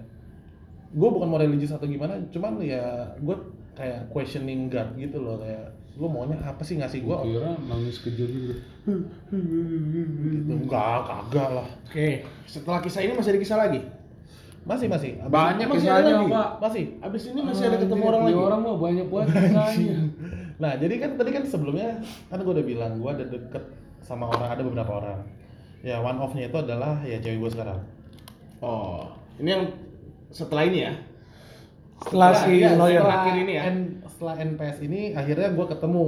gue 0.91 1.09
bukan 1.11 1.27
mau 1.27 1.39
religius 1.39 1.75
atau 1.75 1.87
gimana 1.87 2.17
cuman 2.31 2.59
ya 2.63 3.07
gue 3.19 3.35
kayak 3.75 4.07
questioning 4.09 4.71
God 4.71 4.95
gitu 4.95 5.19
loh. 5.19 5.37
Kayak 5.37 5.75
lu 5.99 6.07
maunya 6.07 6.39
apa 6.39 6.63
sih 6.63 6.79
ngasih 6.79 7.03
gue 7.03 7.15
Kira 7.35 7.51
nangis 7.67 7.99
kejut 7.99 8.29
gitu. 8.31 8.53
Gitu 8.81 10.51
enggak 10.51 10.97
kagak 11.03 11.49
lah 11.53 11.67
Oke, 11.85 12.09
setelah 12.45 12.79
kisah 12.79 13.01
ini 13.01 13.13
masih 13.13 13.31
ada 13.31 13.39
kisah 13.39 13.59
lagi? 13.59 13.79
masih 14.61 14.85
masih 14.87 15.17
Abis- 15.17 15.31
Banyak 15.31 15.67
masih 15.67 15.87
ada 15.87 16.01
kisahnya, 16.01 16.13
lagi? 16.15 16.29
Pak. 16.31 16.49
masih 16.59 16.83
Abis 16.99 17.23
ini 17.27 17.39
masih 17.41 17.63
ada 17.65 17.77
ketemu 17.77 18.03
orang 18.03 18.21
lagi? 18.23 18.35
orang 18.37 18.59
mah 18.61 18.75
banyak 18.77 19.07
banget 19.07 19.27
kisahnya. 19.35 19.95
Nah, 20.61 20.77
jadi 20.77 20.93
kan 20.95 21.11
tadi 21.15 21.31
kan 21.31 21.41
sebelumnya 21.43 21.97
kan 22.27 22.37
gue 22.37 22.53
udah 22.53 22.61
bilang 22.63 22.93
gue 22.95 23.09
ada 23.11 23.25
deket 23.25 23.63
sama 23.99 24.29
orang 24.29 24.49
ada 24.51 24.61
beberapa 24.61 24.91
orang. 24.95 25.17
Ya 25.81 25.97
one 25.97 26.13
off-nya 26.15 26.45
itu 26.45 26.53
adalah 26.55 27.01
ya 27.01 27.17
cewek 27.17 27.37
gue 27.39 27.51
sekarang. 27.51 27.81
Oh, 28.59 29.09
ini 29.35 29.49
yang 29.51 29.65
setelah 30.29 30.63
ini 30.63 30.85
ya? 30.85 30.93
Setelah 31.99 32.29
Ya, 32.29 32.37
si 32.39 32.53
ya, 32.55 32.69
lawyer 32.75 33.01
setelah 33.01 33.17
akhir 33.19 33.35
ini 33.39 33.51
ya? 33.51 33.61
N- 33.67 33.91
setelah 34.05 34.35
NPS 34.39 34.77
ini 34.83 35.01
akhirnya 35.11 35.49
gue 35.51 35.65
ketemu. 35.67 36.05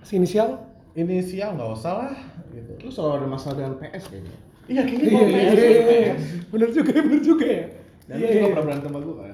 si 0.00 0.12
inisial 0.14 0.48
Inisial 0.92 1.54
nggak 1.54 1.70
usah 1.72 1.92
lah 1.96 2.14
gitu. 2.50 2.72
Lu 2.80 2.90
selalu 2.90 3.12
ada 3.16 3.28
masalah 3.28 3.54
dengan 3.56 3.74
PS 3.76 4.04
kayaknya. 4.06 4.36
Iya 4.66 4.82
kayaknya 4.82 5.06
iya 5.06 5.20
iya 5.20 5.26
PS, 5.26 5.54
iya 5.54 5.70
iya. 5.70 6.14
PS. 6.14 6.22
bener 6.48 6.68
juga 6.70 6.90
ya 6.90 7.02
bener 7.02 7.20
juga 7.20 7.46
ya 7.46 7.64
Dan 8.00 8.14
Iya, 8.16 8.26
juga 8.26 8.34
iya. 8.34 8.46
pernah 8.48 8.64
berantem 8.64 8.88
sama 8.88 9.00
gue 9.00 9.14
kan? 9.14 9.26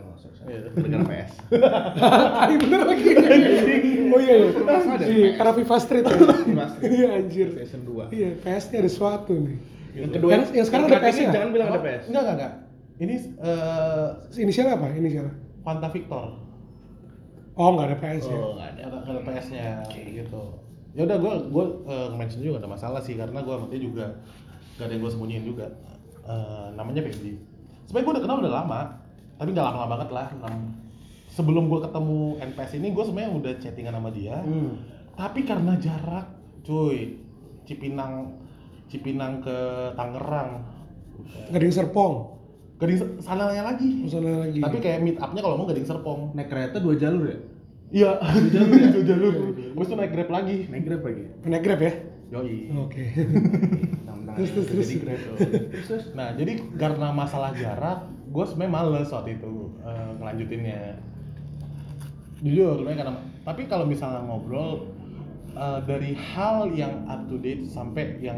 Iya. 0.47 0.59
Dengan 0.77 1.03
PS. 1.03 1.33
ah 2.38 2.47
bener 2.55 2.81
lagi 2.87 3.09
oh 4.07 4.21
iya 4.21 4.35
iya 4.37 4.49
PS. 4.55 4.85
karena 5.35 5.53
FIFA 5.55 5.77
Street 5.79 6.05
ya 6.09 6.16
iya 6.87 7.07
anjir 7.14 7.47
PlayStation 7.51 7.83
2. 7.85 8.12
iya 8.12 8.29
PS 8.37 8.64
nya 8.71 8.79
ada 8.79 8.90
sesuatu 8.90 9.33
nih 9.35 9.59
Yang 9.97 10.11
kedua, 10.12 10.29
Yang- 10.31 10.53
yang 10.53 10.66
sekarang 10.69 10.85
ada 10.87 10.92
terakhir 10.95 11.09
PS 11.09 11.19
-nya? 11.19 11.31
Jangan 11.33 11.49
bilang 11.51 11.69
ada 11.69 11.81
PS. 11.81 12.03
Enggak 12.07 12.23
enggak 12.23 12.37
enggak. 12.37 12.53
Ini 12.97 13.14
eh 13.38 14.07
Si 14.29 14.38
inisial 14.40 14.66
apa 14.71 14.87
inisial 14.92 15.27
Fanta 15.61 15.88
Victor. 15.88 16.27
oh 17.55 17.69
nggak 17.73 17.87
ada 17.87 17.97
PS 17.99 18.25
ya 18.25 18.37
Oh, 18.37 18.53
nggak 18.55 18.69
ada. 18.71 18.81
ada, 18.87 18.99
ada 19.03 19.21
PS-nya 19.23 19.64
gitu. 19.90 20.42
Ya 20.96 21.04
udah 21.04 21.16
gue 21.20 21.35
gue 21.52 21.64
uh, 21.85 22.09
mention 22.16 22.40
juga 22.40 22.59
gak 22.59 22.64
ada 22.64 22.72
masalah 22.72 23.00
sih 23.04 23.14
karena 23.14 23.44
gue 23.44 23.52
sama 23.52 23.68
dia 23.68 23.80
juga 23.85 24.06
gak 24.80 24.88
ada 24.88 24.92
yang 24.96 25.02
gue 25.04 25.12
sembunyiin 25.12 25.44
juga. 25.44 25.66
Eh, 26.26 26.68
namanya 26.74 27.06
Febri. 27.06 27.38
Sebenarnya 27.87 28.02
gue 28.02 28.14
udah 28.18 28.24
kenal 28.26 28.37
udah 28.42 28.54
lama, 28.66 28.80
tapi 29.38 29.54
nggak 29.54 29.66
lama-lama 29.70 29.90
banget 29.94 30.11
lah. 30.11 30.26
Sebelum 31.30 31.70
gue 31.70 31.80
ketemu 31.87 32.18
NPS 32.42 32.72
ini 32.82 32.88
gue 32.90 33.04
sebenarnya 33.06 33.30
udah 33.30 33.52
chattingan 33.62 33.94
sama 33.94 34.11
dia. 34.11 34.42
Hmm. 34.42 34.74
Tapi 35.14 35.46
karena 35.46 35.78
jarak, 35.78 36.26
cuy, 36.66 37.14
Cipinang 37.62 38.42
Cipinang 38.90 39.38
ke 39.38 39.56
Tangerang. 39.94 40.62
Gading 41.50 41.74
Serpong 41.74 42.38
Gading 42.76 43.18
sananya 43.24 43.72
lagi. 43.72 44.04
sana 44.04 44.46
lagi 44.46 44.61
Tapi 44.61 44.78
kayak 44.78 45.00
meet 45.00 45.16
up-nya 45.16 45.40
kalau 45.40 45.56
mau 45.59 45.66
Gading 45.66 45.87
Serpong. 45.87 46.35
Naik 46.35 46.50
kereta 46.50 46.82
dua 46.82 46.94
jalur 46.98 47.24
ya? 47.26 47.38
Iya, 47.87 48.11
dua 48.18 48.50
jalur, 48.50 48.78
dua 48.98 49.04
jalur. 49.06 49.35
Habis 49.77 49.89
itu 49.93 49.97
naik 50.01 50.12
Grab 50.17 50.31
lagi. 50.33 50.57
Naik 50.73 50.85
Grab 50.89 51.03
lagi. 51.05 51.25
naik 51.45 51.62
grab 51.62 51.81
ya 51.85 51.93
Yoi. 52.27 52.75
oke 52.75 53.05
terus 54.37 54.51
terus 54.53 54.67
terus 54.69 54.87
Jadi 54.91 54.99
Grab 55.01 55.21
tuh. 55.23 55.37
Nah, 56.12 56.29
jadi 56.37 56.53
karena 56.77 57.09
masalah 57.15 57.55
jarak, 57.57 58.11
gue 58.29 58.45
sebenarnya 58.45 58.73
males 58.75 59.09
waktu 59.09 59.39
itu 59.41 59.73
eh, 59.81 60.11
ngelanjutinnya. 60.21 60.81
Jujur, 62.45 62.83
sebenarnya 62.83 62.99
karena 63.01 63.12
tapi 63.47 63.62
kalau 63.71 63.87
misalnya 63.89 64.21
ngobrol 64.27 64.93
eh, 65.55 65.81
dari 65.89 66.12
hal 66.19 66.69
yang 66.75 67.09
up 67.09 67.25
to 67.31 67.41
date 67.41 67.65
sampai 67.71 68.19
yang 68.21 68.37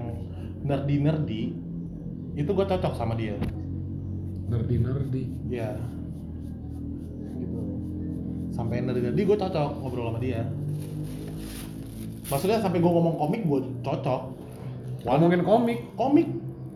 nerdy 0.62 1.03
nerdy 1.03 1.42
itu 2.38 2.51
gue 2.55 2.66
cocok 2.68 2.94
sama 2.94 3.18
dia. 3.18 3.35
Nerdi 4.46 4.77
nerdi. 4.79 5.24
Ya. 5.51 5.74
Gitu. 7.40 7.61
Sampai 8.55 8.85
nerdy 8.87 9.03
nerdy 9.03 9.22
gue 9.27 9.38
cocok 9.40 9.83
ngobrol 9.83 10.14
sama 10.14 10.20
dia. 10.22 10.46
Maksudnya 12.28 12.58
sampai 12.58 12.78
gue 12.78 12.90
ngomong 12.90 13.14
komik 13.16 13.42
gue 13.42 13.60
cocok. 13.80 14.20
Ngomongin 15.04 15.40
komik. 15.42 15.78
komik 15.94 16.26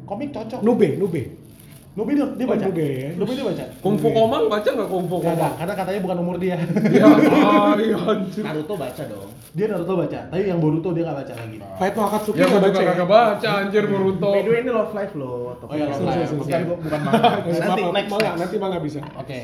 komik 0.03 0.29
cocok 0.31 0.61
nube 0.61 0.89
nube 0.97 1.23
Nubi 1.93 2.17
dia, 2.17 2.25
dia 2.25 2.49
Oh, 2.49 2.57
baca 2.57 2.65
Nube 2.65 2.87
ya. 2.89 3.11
Nubi 3.13 3.33
dia 3.37 3.45
baca 3.45 3.65
Kungfu 3.85 4.09
Komang 4.09 4.49
baca 4.49 4.65
nggak 4.65 4.89
Kungfu 4.89 5.17
Nggak, 5.21 5.29
nggak, 5.29 5.37
Komang? 5.37 5.55
karena 5.61 5.75
katanya 5.77 6.01
bukan 6.01 6.19
umur 6.25 6.37
dia 6.41 6.57
iya 7.85 7.97
anjir. 8.03 8.43
Naruto 8.43 8.75
baca 8.75 9.03
dong. 9.05 9.29
dia 9.53 9.67
Naruto 9.69 9.95
baca 10.01 10.19
tapi 10.25 10.43
yang 10.49 10.57
Boruto 10.57 10.89
dia 10.97 11.05
nggak 11.05 11.19
baca 11.21 11.33
lagi 11.37 11.57
Fight 11.77 11.93
no 11.93 12.03
Akatsuki 12.09 12.37
Ya, 12.41 12.47
nggak 12.49 12.63
baca 12.65 12.79
ya 12.81 12.89
kagak 12.89 13.09
baca 13.13 13.49
anjir 13.61 13.85
Boruto. 13.85 14.31
By 14.31 14.41
the 14.41 14.49
way 14.49 14.61
ini 14.61 14.71
love 14.73 14.93
life 14.97 15.13
loh. 15.13 15.53
Oh 15.53 15.75
iya, 15.77 15.85
love 15.87 16.01
life. 16.03 16.33
Bukan- 16.33 16.65
bukan 16.81 17.01
manga. 17.03 17.29
Eh, 17.45 17.61
Nanti, 17.61 17.83
next. 17.85 18.11
nanti 18.41 18.55
mah 18.57 18.69
nggak 18.73 18.85
bisa 18.85 18.99
oke 19.13 19.39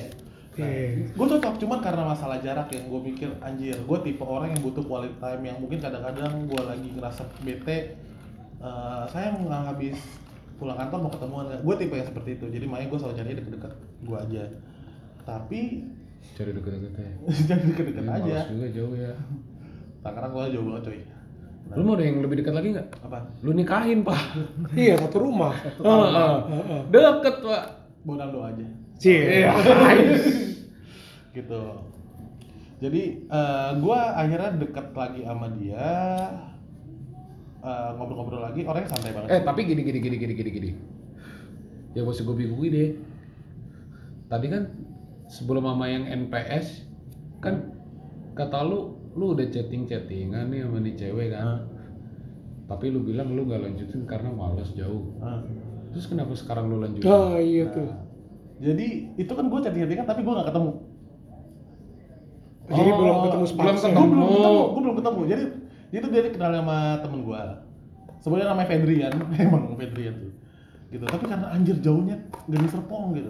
Oke. 0.58 1.14
gue 1.14 1.26
cocok 1.30 1.54
cuman 1.62 1.78
karena 1.78 2.02
masalah 2.02 2.42
jarak 2.42 2.66
yang 2.74 2.90
gue 2.90 3.00
mikir 3.06 3.30
anjir 3.38 3.78
gue 3.78 3.98
tipe 4.02 4.24
orang 4.26 4.50
yang 4.54 4.62
butuh 4.66 4.82
quality 4.82 5.14
time 5.22 5.42
yang 5.46 5.56
mungkin 5.62 5.78
kadang-kadang 5.78 6.34
gue 6.50 6.62
lagi 6.66 6.88
ngerasa 6.98 7.22
bete 7.46 7.78
eh, 8.58 9.02
saya 9.06 9.38
nggak 9.38 9.62
habis 9.70 9.96
pulang 10.58 10.74
kantor 10.74 10.98
mau 11.06 11.12
ketemuan 11.14 11.46
gue 11.62 11.74
tipe 11.78 11.94
yang 11.94 12.08
seperti 12.10 12.30
itu 12.42 12.46
jadi 12.50 12.66
makanya 12.66 12.88
gue 12.90 12.98
selalu 12.98 13.14
cari 13.14 13.30
deket-deket 13.38 13.72
gue 14.02 14.18
aja 14.18 14.44
tapi 15.22 15.60
Cari 16.34 16.50
deket-deket 16.54 16.92
ya. 16.98 17.10
jangan 17.48 17.66
deket-deket 17.72 18.02
Ini 18.02 18.10
aja 18.10 18.38
juga 18.50 18.66
jauh 18.74 18.94
ya. 18.94 19.12
Tangerang 20.02 20.32
gue 20.34 20.44
jauh 20.54 20.64
banget 20.66 20.82
coy 20.86 21.00
Lu 21.76 21.82
mau 21.84 21.94
ada 22.00 22.04
yang 22.08 22.18
lebih 22.24 22.36
dekat 22.40 22.54
lagi 22.56 22.68
nggak? 22.72 22.88
apa 23.04 23.18
Lu 23.44 23.52
nikahin 23.52 24.00
pak. 24.00 24.20
Iya, 24.78 24.96
satu 24.96 25.20
rumah. 25.20 25.52
Heeh. 25.52 26.06
Heeh. 26.52 26.80
Deket 26.88 27.34
pak. 27.44 27.64
Bonaldo 28.08 28.40
aja 28.40 28.66
Cie. 28.98 29.46
Gitu 31.36 31.62
jadi 32.78 33.02
eh, 33.26 33.70
gua 33.82 34.14
akhirnya 34.14 34.54
deket 34.54 34.94
lagi 34.94 35.26
sama 35.26 35.50
dia 35.58 35.90
eh, 37.58 37.90
ngobrol-ngobrol 37.98 38.42
lagi 38.46 38.62
orangnya 38.62 38.88
santai 38.94 39.10
banget 39.10 39.28
Eh 39.34 39.40
tapi 39.42 39.66
gini 39.66 39.82
gini 39.82 39.98
gini 39.98 40.16
gini 40.16 40.34
gini 40.34 40.50
gini. 40.50 40.70
Yang 41.98 42.04
masih 42.06 42.22
gue 42.30 42.36
bingungin 42.38 42.70
deh. 42.70 42.90
Tadi 44.30 44.46
kan 44.46 44.62
sebelum 45.26 45.66
mama 45.66 45.90
yang 45.90 46.06
NPS 46.06 46.86
kan 47.42 47.74
kata 48.38 48.62
lu 48.62 48.94
lu 49.18 49.34
udah 49.34 49.50
chatting 49.50 49.90
chattingan 49.90 50.54
nih 50.54 50.62
sama 50.62 50.78
nih 50.78 50.94
cewek 50.94 51.34
kan. 51.34 51.66
Tapi 52.70 52.94
lu 52.94 53.02
bilang 53.02 53.34
lu 53.34 53.42
nggak 53.42 53.58
lanjutin 53.58 54.06
karena 54.06 54.30
malas 54.30 54.70
jauh. 54.78 55.18
Ah. 55.18 55.42
Terus 55.90 56.06
kenapa 56.06 56.30
sekarang 56.38 56.70
lu 56.70 56.78
lanjutin? 56.78 57.10
Oh 57.10 57.34
iya 57.34 57.66
tuh. 57.74 57.90
jadi 58.58 59.14
itu 59.14 59.32
kan 59.34 59.46
gue 59.46 59.58
chatting-chattingan 59.62 60.02
tapi 60.02 60.26
gue 60.26 60.34
gak 60.34 60.50
ketemu 60.50 60.70
Jadi 62.68 62.90
Oh, 62.90 62.96
belum 62.96 63.16
ketemu 63.24 63.44
belum 63.48 63.76
ketemu. 63.76 63.96
gue 63.96 64.06
belum 64.06 64.28
ketemu 64.28 64.60
gue 64.68 64.82
belum 64.82 64.96
ketemu 64.96 65.20
jadi 65.24 65.44
dia 65.88 65.98
tuh 65.98 66.10
dia 66.12 66.20
kenal 66.28 66.50
sama 66.52 66.78
temen 67.00 67.20
gue 67.24 67.42
sebenarnya 68.18 68.48
namanya 68.52 68.68
Fedrian 68.68 69.12
emang 69.40 69.62
Fedrian 69.74 70.14
tuh 70.14 70.32
gitu 70.88 71.04
tapi 71.04 71.24
karena 71.24 71.46
anjir 71.48 71.76
jauhnya 71.80 72.16
gak 72.44 72.60
di 72.60 72.68
Serpong 72.68 73.12
gitu 73.12 73.28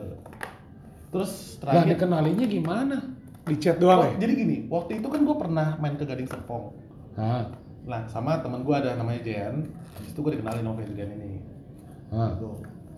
terus 1.08 1.58
Lah 1.58 1.80
terakhir 1.82 1.94
dikenalinya 1.94 2.46
gimana? 2.46 2.96
Di 3.42 3.56
chat 3.56 3.78
doang 3.78 3.98
Oh, 3.98 4.06
ya? 4.06 4.14
jadi 4.18 4.32
gini 4.34 4.56
waktu 4.66 4.98
itu 4.98 5.06
kan 5.06 5.20
gue 5.22 5.36
pernah 5.36 5.78
main 5.78 5.94
ke 5.94 6.02
Gading 6.02 6.26
Serpong 6.26 6.74
Hah? 7.14 7.46
Nah, 7.82 8.04
sama 8.04 8.38
teman 8.38 8.62
gue 8.62 8.74
ada 8.74 8.94
namanya 8.94 9.24
Jen. 9.24 9.72
Habis 9.96 10.12
itu 10.12 10.20
gue 10.20 10.36
dikenalin 10.36 10.60
sama 10.60 10.76
Fedrian 10.76 11.08
ini. 11.10 11.40
Hah? 12.12 12.36
Gitu. 12.36 12.48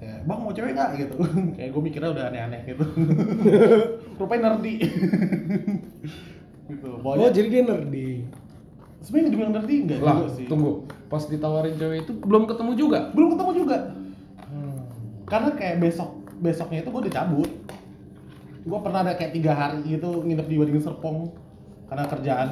Kayak, 0.01 0.19
bang 0.25 0.39
mau 0.41 0.49
cewek 0.51 0.73
gak? 0.73 0.91
Gitu. 0.97 1.17
Kayak 1.57 1.71
gue 1.71 1.83
mikirnya 1.85 2.11
udah 2.11 2.25
aneh-aneh 2.33 2.61
gitu. 2.65 2.85
Rupanya 4.19 4.43
nerdy. 4.49 4.75
gitu. 6.71 6.89
Oh 6.89 6.99
Pokoknya, 7.05 7.29
jadi 7.31 7.49
dia 7.49 7.63
nerdy. 7.63 8.09
sebenarnya 9.01 9.29
dibilang 9.33 9.53
nerdy 9.57 9.75
enggak 9.81 9.99
Lah, 10.01 10.17
juga 10.19 10.29
sih. 10.37 10.47
tunggu. 10.49 10.73
Pas 11.09 11.23
ditawarin 11.25 11.75
cewek 11.77 11.99
itu 12.05 12.13
belum 12.17 12.45
ketemu 12.45 12.73
juga. 12.75 12.99
Belum 13.13 13.29
ketemu 13.37 13.53
juga. 13.57 13.77
Karena 15.25 15.51
kayak 15.55 15.77
besok 15.79 16.11
besoknya 16.41 16.83
itu 16.83 16.91
gue 16.91 17.03
dicabut. 17.07 17.51
Gue 18.61 18.79
pernah 18.83 19.01
ada 19.01 19.15
kayak 19.15 19.33
tiga 19.33 19.53
hari 19.53 19.85
gitu 19.87 20.21
nginep 20.21 20.47
di 20.49 20.57
Wading 20.59 20.81
Serpong 20.81 21.33
karena 21.87 22.05
kerjaan. 22.07 22.49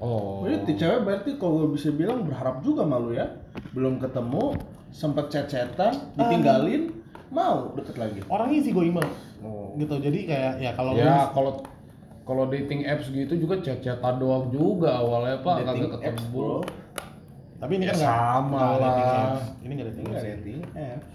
Oh. 0.00 0.40
Oh, 0.40 0.48
iya, 0.48 0.64
tuh 0.64 0.72
cewek 0.72 1.04
berarti 1.04 1.30
kalau 1.36 1.64
gue 1.64 1.76
bisa 1.76 1.92
bilang 1.92 2.24
berharap 2.24 2.64
juga 2.64 2.84
malu 2.84 3.12
ya. 3.12 3.36
Belum 3.76 4.00
ketemu, 4.00 4.56
sempet 4.90 5.30
chat-chatan, 5.30 5.94
ditinggalin, 6.18 6.90
mau 7.30 7.70
deket 7.78 7.96
lagi. 7.96 8.20
Orangnya 8.26 8.58
isi 8.62 8.70
gue 8.74 8.84
email. 8.90 9.06
Oh. 9.40 9.72
Gitu. 9.78 9.94
Jadi 10.02 10.18
kayak 10.26 10.52
ya 10.60 10.70
kalau 10.74 10.92
Ya 10.98 11.30
kalau 11.32 11.52
kalau 12.26 12.46
dating 12.46 12.86
apps 12.86 13.10
gitu 13.10 13.34
juga 13.34 13.58
chat-chatan 13.58 14.22
doang 14.22 14.50
juga 14.54 15.02
awalnya 15.02 15.42
pak 15.42 15.66
Dating 15.66 15.90
kagak 15.90 15.90
apps, 15.90 16.22
ketemu. 16.22 16.34
bro. 16.34 16.58
Tapi 17.60 17.72
ini 17.76 17.84
Ya 17.84 17.92
kan 17.92 17.98
sama 17.98 18.62
lah. 18.78 19.36
Ini 19.62 19.72
nggak 19.74 19.88
dating 19.94 20.06
apps. 20.10 20.24
dating 20.26 20.60
apps. 20.74 21.06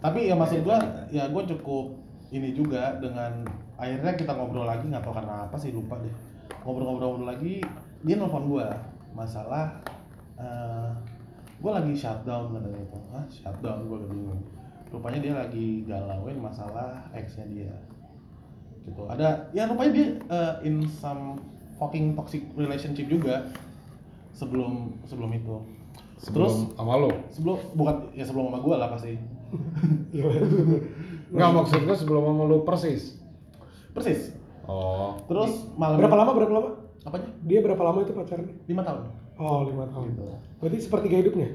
Tapi 0.00 0.18
ya 0.32 0.34
maksud 0.36 0.60
gua, 0.64 0.78
ya 1.12 1.28
gua 1.28 1.42
cukup 1.44 1.92
ini 2.32 2.56
juga 2.56 2.96
dengan 3.00 3.44
akhirnya 3.76 4.12
kita 4.16 4.32
ngobrol 4.32 4.64
lagi 4.64 4.88
nggak 4.88 5.04
tahu 5.04 5.12
karena 5.12 5.44
apa 5.44 5.56
sih 5.60 5.70
lupa 5.76 5.96
deh. 6.00 6.12
Ngobrol-ngobrol 6.64 7.24
lagi, 7.24 7.60
dia 8.04 8.16
nelfon 8.16 8.48
gua 8.48 8.68
masalah 9.12 9.76
eh 10.40 10.89
gua 11.60 11.78
lagi 11.78 11.92
shutdown 11.92 12.52
katanya 12.52 12.80
itu. 12.80 12.98
Hah, 13.12 13.24
shutdown 13.26 13.78
udah 13.84 14.08
bingung. 14.08 14.40
Rupanya 14.90 15.18
dia 15.20 15.34
lagi 15.36 15.84
galauin 15.84 16.36
masalah 16.36 17.06
ex-nya 17.12 17.46
dia. 17.46 17.74
Gitu. 18.82 19.00
Ada 19.06 19.52
ya 19.52 19.68
rupanya 19.68 19.92
dia 19.92 20.06
eh, 20.18 20.54
in 20.64 20.82
some 20.88 21.38
fucking 21.76 22.12
toxic 22.12 22.42
relationship 22.54 23.06
juga 23.06 23.46
sebelum 24.32 24.98
sebelum 25.04 25.30
itu. 25.32 25.56
Terus 26.20 26.68
Sebelum 26.68 26.76
sama 26.76 26.94
lo? 26.96 27.08
sebelum 27.28 27.56
bukan 27.72 27.96
ya 28.12 28.24
sebelum 28.24 28.48
sama 28.48 28.60
gua 28.60 28.76
lah 28.76 28.88
pasti 28.90 29.16
Nggak 31.32 31.50
maksud 31.54 31.80
gua 31.82 31.96
sebelum 31.96 32.22
sama 32.26 32.42
lo 32.44 32.56
persis. 32.62 33.20
persis 33.90 34.36
Oh. 34.64 35.18
terus 35.26 35.66
malam 35.74 35.98
Berapa 35.98 36.14
lama? 36.14 36.30
Berapa 36.30 36.52
lama? 36.52 36.70
apanya 37.02 37.26
Dia 37.42 37.58
berapa 37.58 37.82
lama 37.82 37.98
itu 38.00 38.12
pacarnya? 38.12 38.54
lima 38.68 38.86
tahun 38.86 39.02
Oh 39.40 39.64
lima 39.64 39.88
tahun. 39.88 40.06
Gitu. 40.10 40.22
Berarti 40.58 40.76
sepertiga 40.78 41.16
hidupnya? 41.18 41.48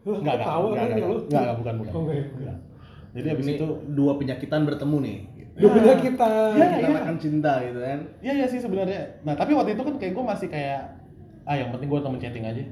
enggak 0.00 0.34
enggak 0.34 0.36
Tahu 0.42 0.64
enggak 0.66 0.80
kan 0.80 0.88
enggak, 0.88 0.98
ya 0.98 1.06
lu? 1.06 1.18
enggak, 1.20 1.40
enggak, 1.42 1.56
bukan 1.56 1.74
bukan 1.76 1.92
Oh, 1.92 2.00
enggak, 2.00 2.16
ya? 2.16 2.24
Enggak. 2.32 2.56
jadi 3.10 3.26
habis 3.28 3.44
Ini 3.44 3.54
itu 3.54 3.66
dua 3.90 4.12
penyakitan 4.14 4.60
bertemu 4.64 4.96
nih. 5.00 5.18
Dua 5.58 5.70
kita. 5.98 6.28
Iya, 6.54 6.66
Kita 6.70 6.88
iya. 6.88 7.00
akan 7.02 7.16
cinta 7.18 7.52
gitu 7.60 7.78
kan. 7.78 7.98
iya 8.20 8.32
iya 8.34 8.46
sih 8.46 8.58
sebenarnya 8.58 9.00
nah 9.20 9.34
tapi 9.34 9.52
waktu 9.52 9.74
itu 9.74 9.82
kan 9.82 9.94
kayak 9.96 10.12
gue 10.12 10.24
masih 10.24 10.46
kayak 10.46 10.80
ah 11.42 11.52
yang 11.52 11.68
penting 11.70 11.88
gue 11.88 12.00
temen 12.00 12.18
chatting 12.18 12.46
aja 12.46 12.64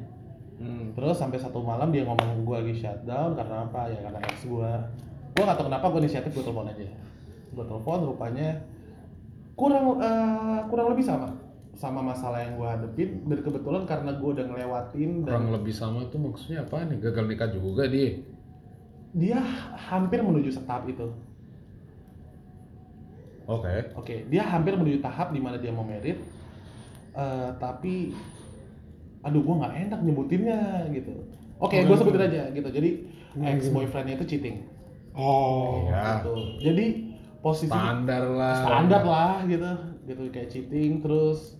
Hmm. 0.56 0.88
terus 0.94 1.12
sampai 1.14 1.36
satu 1.36 1.60
malam 1.60 1.92
dia 1.92 2.00
ngomong 2.00 2.40
gue 2.40 2.56
lagi 2.56 2.72
shutdown 2.74 3.36
karena 3.36 3.68
apa 3.68 3.92
ya 3.92 4.00
karena 4.00 4.16
ex 4.24 4.40
gue 4.42 4.70
gue 5.30 5.44
nggak 5.44 5.52
tahu 5.52 5.68
kenapa 5.68 5.84
gue 5.86 6.00
inisiatif 6.00 6.32
gue 6.32 6.40
telepon 6.40 6.64
aja 6.64 6.80
gue 7.52 7.64
telepon 7.66 7.98
rupanya 8.08 8.64
kurang 9.52 10.00
eh, 10.00 10.58
kurang 10.64 10.86
lebih 10.88 11.04
sama 11.04 11.28
sama 11.76 12.00
masalah 12.00 12.40
yang 12.40 12.56
gue 12.56 12.68
hadepin 12.68 13.10
dan 13.28 13.38
kebetulan 13.44 13.84
karena 13.84 14.16
gue 14.16 14.28
udah 14.32 14.46
ngelewatin 14.48 15.10
dan 15.28 15.32
Kurang 15.36 15.48
lebih 15.52 15.74
sama 15.76 16.08
tuh 16.08 16.20
maksudnya 16.24 16.64
apa 16.64 16.88
nih? 16.88 16.98
Gagal 17.04 17.24
nikah 17.28 17.48
juga 17.52 17.84
dia. 17.84 18.24
dia 19.16 19.40
hampir 19.76 20.20
menuju 20.20 20.52
tahap 20.64 20.88
itu. 20.88 21.08
Oke. 23.46 23.92
Oke, 23.96 24.14
dia 24.28 24.42
hampir 24.44 24.76
menuju 24.76 25.00
tahap 25.00 25.30
di 25.32 25.40
mana 25.40 25.56
dia 25.56 25.72
mau 25.72 25.86
merit, 25.86 26.18
eh, 27.14 27.50
tapi, 27.56 28.12
aduh, 29.22 29.40
gua 29.40 29.64
nggak 29.64 29.74
enak 29.88 30.00
nyebutinnya 30.02 30.90
gitu. 30.92 31.14
Oke, 31.56 31.80
gue 31.80 31.96
sebutin 31.96 32.28
aja 32.28 32.52
gitu. 32.52 32.68
Jadi 32.68 32.90
ex 33.40 33.72
boyfriendnya 33.72 34.20
itu 34.20 34.26
cheating. 34.36 34.68
Oh. 35.16 35.88
Iya. 35.88 36.20
Gitu. 36.20 36.34
Jadi 36.60 36.86
posisi 37.40 37.72
Standar 37.72 38.22
lah. 38.28 38.56
standar 38.60 39.02
lah 39.06 39.34
gitu, 39.48 39.70
gitu 40.04 40.22
kayak 40.28 40.48
cheating. 40.52 41.00
Terus 41.00 41.56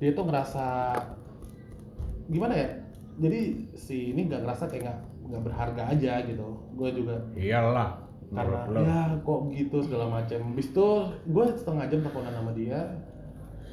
dia 0.00 0.10
tuh 0.10 0.24
ngerasa 0.24 0.66
gimana 2.26 2.54
ya? 2.56 2.68
Jadi 3.20 3.40
si 3.76 4.10
ini 4.10 4.26
nggak 4.26 4.42
ngerasa 4.42 4.64
kayak 4.66 4.82
nggak 4.82 4.98
nggak 5.28 5.42
berharga 5.44 5.82
aja 5.86 6.12
gitu. 6.24 6.46
Gue 6.72 6.88
juga 6.90 7.20
Iyalah. 7.34 7.90
karena 8.30 8.62
lo. 8.64 8.78
ya 8.80 9.00
kok 9.20 9.40
gitu 9.50 9.82
segala 9.82 10.06
macam 10.08 10.54
bis 10.54 10.70
itu 10.70 10.86
gue 11.26 11.44
setengah 11.50 11.90
jam 11.90 11.98
teleponan 11.98 12.30
sama 12.30 12.54
dia 12.54 12.78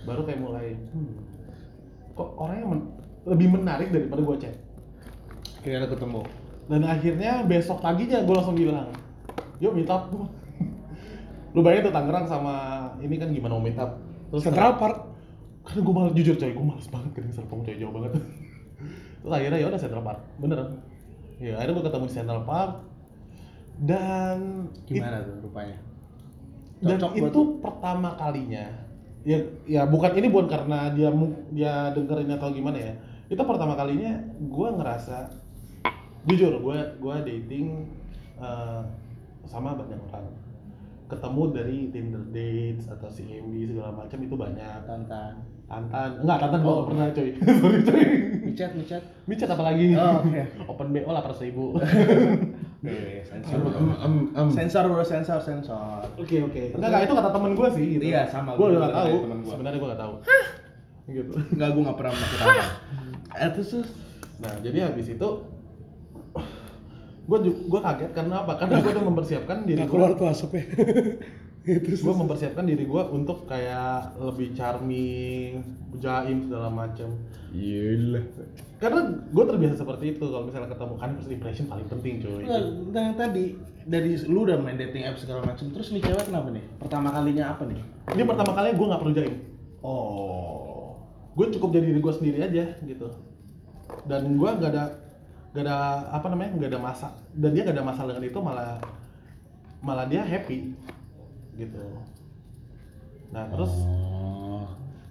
baru 0.01 0.25
kayak 0.25 0.41
mulai 0.41 0.73
hmm, 0.73 1.13
kok 2.11 2.33
orangnya 2.33 2.65
men- 2.65 2.89
lebih 3.29 3.53
menarik 3.53 3.93
daripada 3.93 4.17
gue 4.17 4.37
chat 4.41 4.57
Akhirnya 5.61 5.85
ketemu. 5.85 6.25
dan 6.65 6.81
akhirnya 6.89 7.31
besok 7.45 7.85
paginya 7.85 8.17
gue 8.25 8.33
langsung 8.33 8.57
bilang 8.57 8.89
yuk 9.61 9.77
meet 9.77 9.85
up 9.85 10.09
lu 11.53 11.61
bayangin 11.61 11.85
tuh 11.85 11.93
Tangerang 11.93 12.25
sama 12.25 12.55
ini 12.97 13.13
kan 13.13 13.29
gimana 13.29 13.53
mau 13.53 13.61
meet 13.61 13.77
up 13.77 14.01
terus 14.33 14.41
Central 14.41 14.73
Park. 14.81 14.97
Karena 15.67 15.83
gue 15.83 15.93
malah 15.99 16.11
jujur 16.15 16.35
coy 16.39 16.51
gue 16.55 16.65
males 16.65 16.87
banget 16.87 17.11
ke 17.11 17.19
Serpong 17.35 17.59
coy 17.67 17.75
jauh 17.75 17.91
banget. 17.91 18.23
Terus 19.19 19.33
akhirnya 19.35 19.59
ya 19.59 19.67
udah 19.67 19.81
Central 19.83 20.03
Park 20.07 20.19
beneran. 20.39 20.69
Ya 21.43 21.59
akhirnya 21.59 21.75
gue 21.75 21.85
ketemu 21.91 22.05
di 22.07 22.15
Central 22.15 22.41
Park. 22.47 22.73
Dan 23.77 24.37
Gimana 24.87 25.21
tuh 25.21 25.37
rupanya? 25.43 25.77
dan 26.77 26.97
Cocok 27.01 27.11
buat 27.13 27.29
itu 27.33 27.41
pertama 27.59 28.09
kalinya. 28.15 28.65
Ya 29.27 29.37
ya 29.67 29.83
bukan 29.83 30.13
ini 30.15 30.31
bukan 30.31 30.47
karena 30.47 30.93
dia 30.95 31.09
dia 31.51 31.91
dengerin 31.91 32.31
atau 32.31 32.49
gimana 32.55 32.79
ya. 32.79 32.93
Itu 33.27 33.43
pertama 33.43 33.75
kalinya 33.75 34.23
gue 34.39 34.69
ngerasa 34.71 35.27
jujur 36.23 36.63
gue 36.63 36.79
gue 37.01 37.15
dating 37.27 37.91
eh, 38.39 38.81
sama 39.43 39.75
banyak 39.75 39.99
orang. 40.09 40.31
Ketemu 41.11 41.43
dari 41.51 41.77
Tinder 41.91 42.23
dates 42.31 42.87
atau 42.87 43.11
CMB 43.11 43.51
segala 43.75 43.91
macam 43.91 44.19
itu 44.23 44.35
banyak. 44.39 44.79
Tantan. 44.87 45.56
Tantan 45.67 46.09
enggak 46.23 46.37
Tantan 46.39 46.59
gue 46.59 46.67
Oh. 46.67 46.75
nggak 46.77 46.87
pernah 46.87 47.05
coy 47.11 47.29
sorry 47.59 47.79
coy 47.83 48.03
Micet, 48.47 48.71
micet. 48.73 49.03
micet 49.27 49.45
apa 49.47 49.61
lagi 49.61 49.91
Oh, 49.93 50.23
oke. 50.23 50.41
open 50.71 50.87
BO 50.89 51.09
lah 51.09 51.21
ribu 51.21 51.65
Eh, 52.79 53.19
Em, 53.19 53.43
sensor. 53.43 53.57
em, 53.73 53.87
em, 53.97 54.13
em. 54.31 54.47
Sensor 54.47 54.83
bro, 54.85 55.01
sensor, 55.01 55.39
sensor. 55.39 56.07
Oke 56.15 56.39
oke. 56.39 56.61
Enggak 56.71 56.87
enggak 56.87 57.03
itu 57.03 57.13
kata 57.13 57.29
temen 57.31 57.51
gue 57.51 57.67
sih 57.73 57.85
gitu. 57.91 58.03
Iya, 58.05 58.21
sama, 58.25 58.53
Gue 58.53 58.69
gua 58.69 58.79
udah 58.79 58.91
tahu. 58.93 59.13
gua. 59.17 59.49
Sebenarnya 59.49 59.77
gue 59.77 59.89
nggak 59.89 60.01
tahu. 60.01 60.13
Gitu. 61.09 61.31
Enggak, 61.51 61.69
gue 61.69 61.81
nggak 61.83 61.97
pernah 61.97 62.11
melakukan. 62.13 62.47
Eh, 63.35 63.49
terus 63.51 63.67
terus. 63.69 63.89
Nah 64.37 64.53
jadi 64.61 64.77
habis 64.85 65.07
itu 65.09 65.29
gue 67.27 67.37
gue 67.43 67.81
kaget 67.81 68.11
karena 68.13 68.35
apa? 68.39 68.53
Karena 68.55 68.77
gue 68.77 68.91
udah 68.93 69.05
mempersiapkan 69.05 69.57
diri 69.65 69.81
gue. 69.81 69.89
keluar 69.89 70.11
tuh 70.13 70.27
asapnya. 70.27 70.63
gue 71.75 72.13
mempersiapkan 72.15 72.63
diri 72.63 72.87
gue 72.87 73.03
untuk 73.11 73.43
kayak 73.43 74.15
lebih 74.23 74.55
charming, 74.55 75.59
jaim 75.99 76.47
segala 76.47 76.71
macam. 76.71 77.11
Iya. 77.51 78.23
Karena 78.79 79.11
gue 79.27 79.43
terbiasa 79.43 79.83
seperti 79.83 80.15
itu 80.15 80.25
kalau 80.31 80.47
misalnya 80.47 80.71
ketemu 80.71 80.95
kan 80.95 81.09
first 81.19 81.31
impression 81.31 81.65
paling 81.67 81.87
penting 81.91 82.23
cuy. 82.23 82.47
Tentang 82.47 83.03
yang 83.11 83.17
tadi 83.19 83.45
dari 83.83 84.15
lu 84.31 84.47
udah 84.47 84.55
main 84.63 84.79
dating 84.79 85.03
apps 85.03 85.27
segala 85.27 85.43
macam 85.43 85.67
terus 85.67 85.91
nih 85.91 86.03
cewek 86.07 86.31
kenapa 86.31 86.47
nih? 86.55 86.63
Pertama 86.79 87.11
kalinya 87.11 87.51
apa 87.51 87.63
nih? 87.67 87.79
Ini 88.15 88.23
pertama 88.23 88.51
kali 88.55 88.67
gue 88.71 88.87
nggak 88.87 89.01
perlu 89.03 89.13
jaim. 89.15 89.35
Oh. 89.83 90.95
Gue 91.35 91.51
cukup 91.51 91.75
jadi 91.75 91.91
diri 91.91 91.99
gue 91.99 92.13
sendiri 92.15 92.39
aja 92.47 92.65
gitu. 92.79 93.07
Dan 94.07 94.39
gue 94.39 94.49
gak 94.55 94.71
ada 94.71 95.07
gak 95.51 95.63
ada 95.63 95.77
apa 96.13 96.27
namanya 96.29 96.53
gak 96.59 96.71
ada 96.75 96.79
masa 96.79 97.07
dan 97.33 97.49
dia 97.49 97.65
gak 97.65 97.73
ada 97.73 97.87
masalah 97.87 98.13
dengan 98.13 98.29
itu 98.29 98.39
malah 98.43 98.77
malah 99.81 100.05
dia 100.05 100.21
happy 100.21 100.75
gitu. 101.57 101.81
Nah 103.29 103.43
terus 103.49 103.73
Oh. 103.83 104.63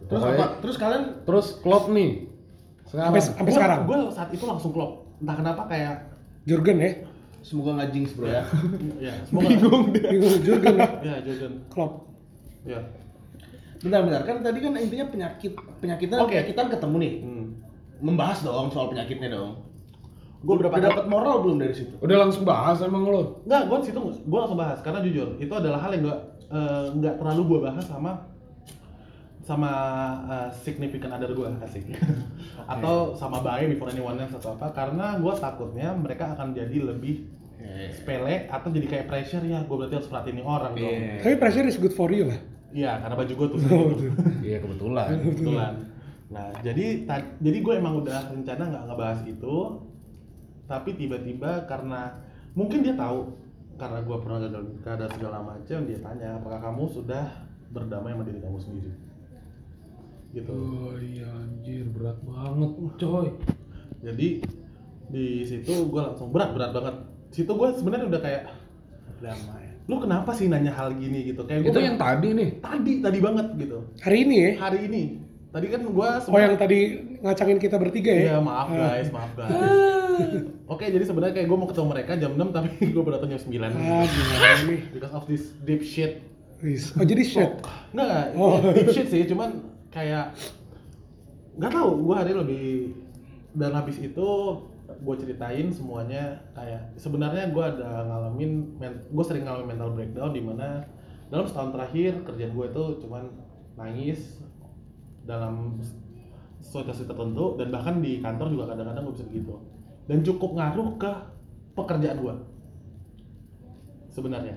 Terus 0.03 0.23
Pokoknya- 0.23 0.39
apa? 0.39 0.47
Terus 0.63 0.77
kalian 0.77 1.05
Terus 1.23 1.47
klop 1.59 1.85
nih. 1.91 2.11
Sekarang. 2.87 3.11
sampai 3.11 3.21
sampai 3.21 3.43
gua- 3.45 3.57
sekarang 3.59 3.81
gue 3.83 3.99
saat 4.11 4.31
itu 4.31 4.45
langsung 4.45 4.71
klop. 4.71 4.93
Entah 5.19 5.35
kenapa 5.35 5.63
kayak 5.67 5.95
Jurgen 6.45 6.79
ya 6.79 6.91
semoga 7.43 7.71
nggak 7.75 7.91
jinx 7.91 8.09
bro 8.13 8.27
ya. 8.27 8.43
ya 9.05 9.13
semoga 9.25 9.47
bingung 9.49 9.85
dia. 9.91 10.07
bingung 10.09 10.37
Jurgen 10.41 10.75
ya 10.77 10.89
Ya 11.09 11.17
Jurgen. 11.21 11.53
Klopp 11.69 11.93
Ya. 12.63 12.81
Bentar 13.77 14.03
kan 14.25 14.37
tadi 14.41 14.59
kan 14.59 14.73
intinya 14.75 15.07
penyakit 15.07 15.53
penyakitnya 15.79 16.17
Oke. 16.19 16.33
penyakitan 16.33 16.67
ketemu 16.71 16.97
nih. 16.97 17.13
Hmm. 17.21 17.47
Membahas 17.99 18.39
dong 18.43 18.71
soal 18.71 18.87
penyakitnya 18.89 19.29
dong. 19.29 19.66
Gue 20.45 20.55
berapa 20.61 20.75
Udah 20.77 20.89
dapat 20.93 21.07
moral 21.09 21.37
belum 21.45 21.57
dari 21.61 21.75
situ? 21.75 21.95
Udah 22.01 22.17
langsung 22.27 22.45
bahas 22.45 22.79
emang 22.85 23.09
lo. 23.09 23.41
Enggak, 23.49 23.63
gue 23.69 23.79
situ 23.89 23.99
gue 24.01 24.39
langsung 24.39 24.59
bahas. 24.61 24.79
Karena 24.85 25.01
jujur 25.01 25.41
itu 25.41 25.53
adalah 25.55 25.81
hal 25.85 25.93
yang 25.97 26.05
gak 26.09 26.21
nggak 26.97 27.15
terlalu 27.19 27.43
gue 27.51 27.59
bahas 27.67 27.85
sama 27.89 28.13
sama 29.47 29.71
eh, 30.27 30.51
significant 30.63 31.15
other 31.15 31.31
gue 31.33 31.49
asik. 31.63 31.95
Atau 32.73 33.15
sama 33.15 33.41
bayi 33.41 33.71
before 33.71 33.91
anyone 33.95 34.19
else 34.19 34.35
atau 34.35 34.59
apa. 34.59 34.75
Karena 34.75 35.23
gue 35.23 35.35
takutnya 35.39 35.95
mereka 35.95 36.35
akan 36.35 36.51
jadi 36.51 36.83
lebih 36.83 37.37
sepele 37.93 38.47
atau 38.47 38.69
jadi 38.71 38.87
kayak 38.87 39.07
pressure 39.11 39.43
ya 39.43 39.63
gue 39.65 39.77
berarti 39.77 39.95
harus 39.99 40.09
perhatiin 40.09 40.37
nih 40.39 40.47
orang 40.47 40.73
dong. 40.77 40.87
Iya. 40.87 41.15
tapi 41.23 41.35
pressure 41.39 41.67
is 41.67 41.77
good 41.79 41.95
for 41.95 42.09
you 42.11 42.31
lah. 42.31 42.39
Iya 42.71 42.93
karena 43.03 43.15
baju 43.17 43.33
gue 43.33 43.47
tuh. 43.51 43.59
Oh, 43.75 43.93
tuh. 43.95 44.13
Iya 44.43 44.59
kebetulan. 44.63 45.09
kebetulan. 45.23 45.73
Nah 46.31 46.47
jadi 46.63 46.87
jadi 47.43 47.59
gue 47.63 47.75
emang 47.75 47.95
udah 48.03 48.19
rencana 48.33 48.63
nggak 48.71 48.85
ngebahas 48.91 49.21
itu 49.27 49.57
tapi 50.67 50.99
tiba-tiba 50.99 51.65
karena 51.71 52.15
mungkin 52.59 52.83
dia 52.83 52.95
tahu 52.99 53.31
karena 53.77 53.99
gue 54.03 54.17
pernah 54.19 54.39
gagal 54.43 54.63
nikah 54.73 54.95
dan 54.99 55.09
segala 55.15 55.39
macam 55.45 55.79
dia 55.87 55.99
tanya 56.01 56.29
apakah 56.41 56.61
kamu 56.65 56.85
sudah 56.91 57.25
berdamai 57.71 58.15
sama 58.15 58.25
diri 58.25 58.41
kamu 58.41 58.59
sendiri? 58.59 58.93
Gitu. 60.35 60.53
Oh 60.53 60.97
iya 60.99 61.29
anjir 61.33 61.85
berat 61.93 62.19
banget 62.25 62.73
coy. 62.99 63.29
jadi 64.05 64.29
di 65.07 65.27
situ 65.47 65.73
gue 65.87 66.03
langsung 66.03 66.33
berat 66.35 66.51
berat 66.57 66.71
banget. 66.75 66.97
Situ 67.31 67.53
gue 67.53 67.69
sebenarnya 67.77 68.07
udah 68.11 68.23
kayak 68.23 68.43
Damai. 69.17 69.65
lu 69.89 69.97
kenapa 70.03 70.31
sih 70.35 70.49
nanya 70.51 70.73
hal 70.75 70.93
gini? 70.97 71.31
Gitu. 71.31 71.41
Kayak 71.47 71.69
Itu 71.69 71.79
gue 71.79 71.85
yang 71.85 71.99
tadi 72.01 72.29
nih. 72.33 72.49
tadi 72.59 72.93
tadi 73.05 73.19
banget 73.23 73.47
gitu. 73.61 73.79
Hari 74.03 74.19
ini 74.25 74.37
ya? 74.37 74.51
Hari 74.61 74.79
ini 74.89 75.03
tadi 75.57 75.73
kan 75.73 75.81
gue 75.89 76.09
oh 76.29 76.37
yang 76.37 76.53
tadi 76.61 76.79
ngacangin 77.25 77.57
kita 77.57 77.81
bertiga 77.81 78.13
ya? 78.13 78.23
Iya 78.29 78.37
maaf 78.45 78.69
guys, 78.69 79.09
maaf 79.09 79.33
guys. 79.33 79.57
Oke 80.73 80.85
jadi 80.93 81.01
sebenarnya 81.01 81.33
kayak 81.33 81.49
gue 81.49 81.57
mau 81.57 81.65
ketemu 81.65 81.89
mereka 81.97 82.13
jam 82.21 82.37
6 82.37 82.53
tapi 82.53 82.69
gue 82.95 83.03
baru 83.03 83.17
datang 83.17 83.33
jam 83.33 83.41
9 83.41 83.57
ah 83.65 84.05
gimana 84.05 84.49
nih 84.69 84.81
Because 85.01 85.15
of 85.17 85.25
this 85.25 85.57
deep 85.65 85.81
shit. 85.81 86.21
Oh 86.97 87.05
jadi 87.09 87.25
shit? 87.25 87.51
Enggak, 87.97 88.05
enggak, 88.05 88.25
Oh. 88.37 88.61
ya, 88.61 88.73
deep 88.77 88.89
shit 88.93 89.09
sih, 89.09 89.25
cuman 89.25 89.65
kayak 89.89 90.37
Gak 91.57 91.73
tau, 91.73 91.97
gue 91.97 92.13
hari 92.13 92.37
lebih 92.37 92.69
Dan 93.57 93.73
habis 93.73 93.97
itu 93.97 94.29
gue 94.87 95.15
ceritain 95.19 95.67
semuanya 95.73 96.37
kayak 96.53 96.95
sebenarnya 96.95 97.49
gue 97.51 97.65
ada 97.65 98.07
ngalamin 98.07 98.77
gue 99.11 99.25
sering 99.27 99.43
ngalamin 99.45 99.75
mental 99.75 99.91
breakdown 99.93 100.31
di 100.31 100.39
mana 100.41 100.87
dalam 101.27 101.43
setahun 101.43 101.75
terakhir 101.75 102.23
kerjaan 102.23 102.55
gue 102.55 102.67
itu 102.71 102.85
cuman 103.03 103.25
nangis 103.75 104.39
dalam 105.27 105.83
situasi 106.63 107.05
tertentu 107.05 107.59
dan 107.59 107.69
bahkan 107.71 108.01
di 108.03 108.19
kantor 108.19 108.47
juga 108.51 108.65
kadang-kadang 108.75 109.03
gue 109.07 109.15
bisa 109.15 109.27
begitu. 109.29 109.55
Dan 110.07 110.23
cukup 110.23 110.55
ngaruh 110.55 110.89
ke 110.97 111.13
pekerjaan 111.75 112.19
gue 112.23 112.35
sebenarnya. 114.15 114.57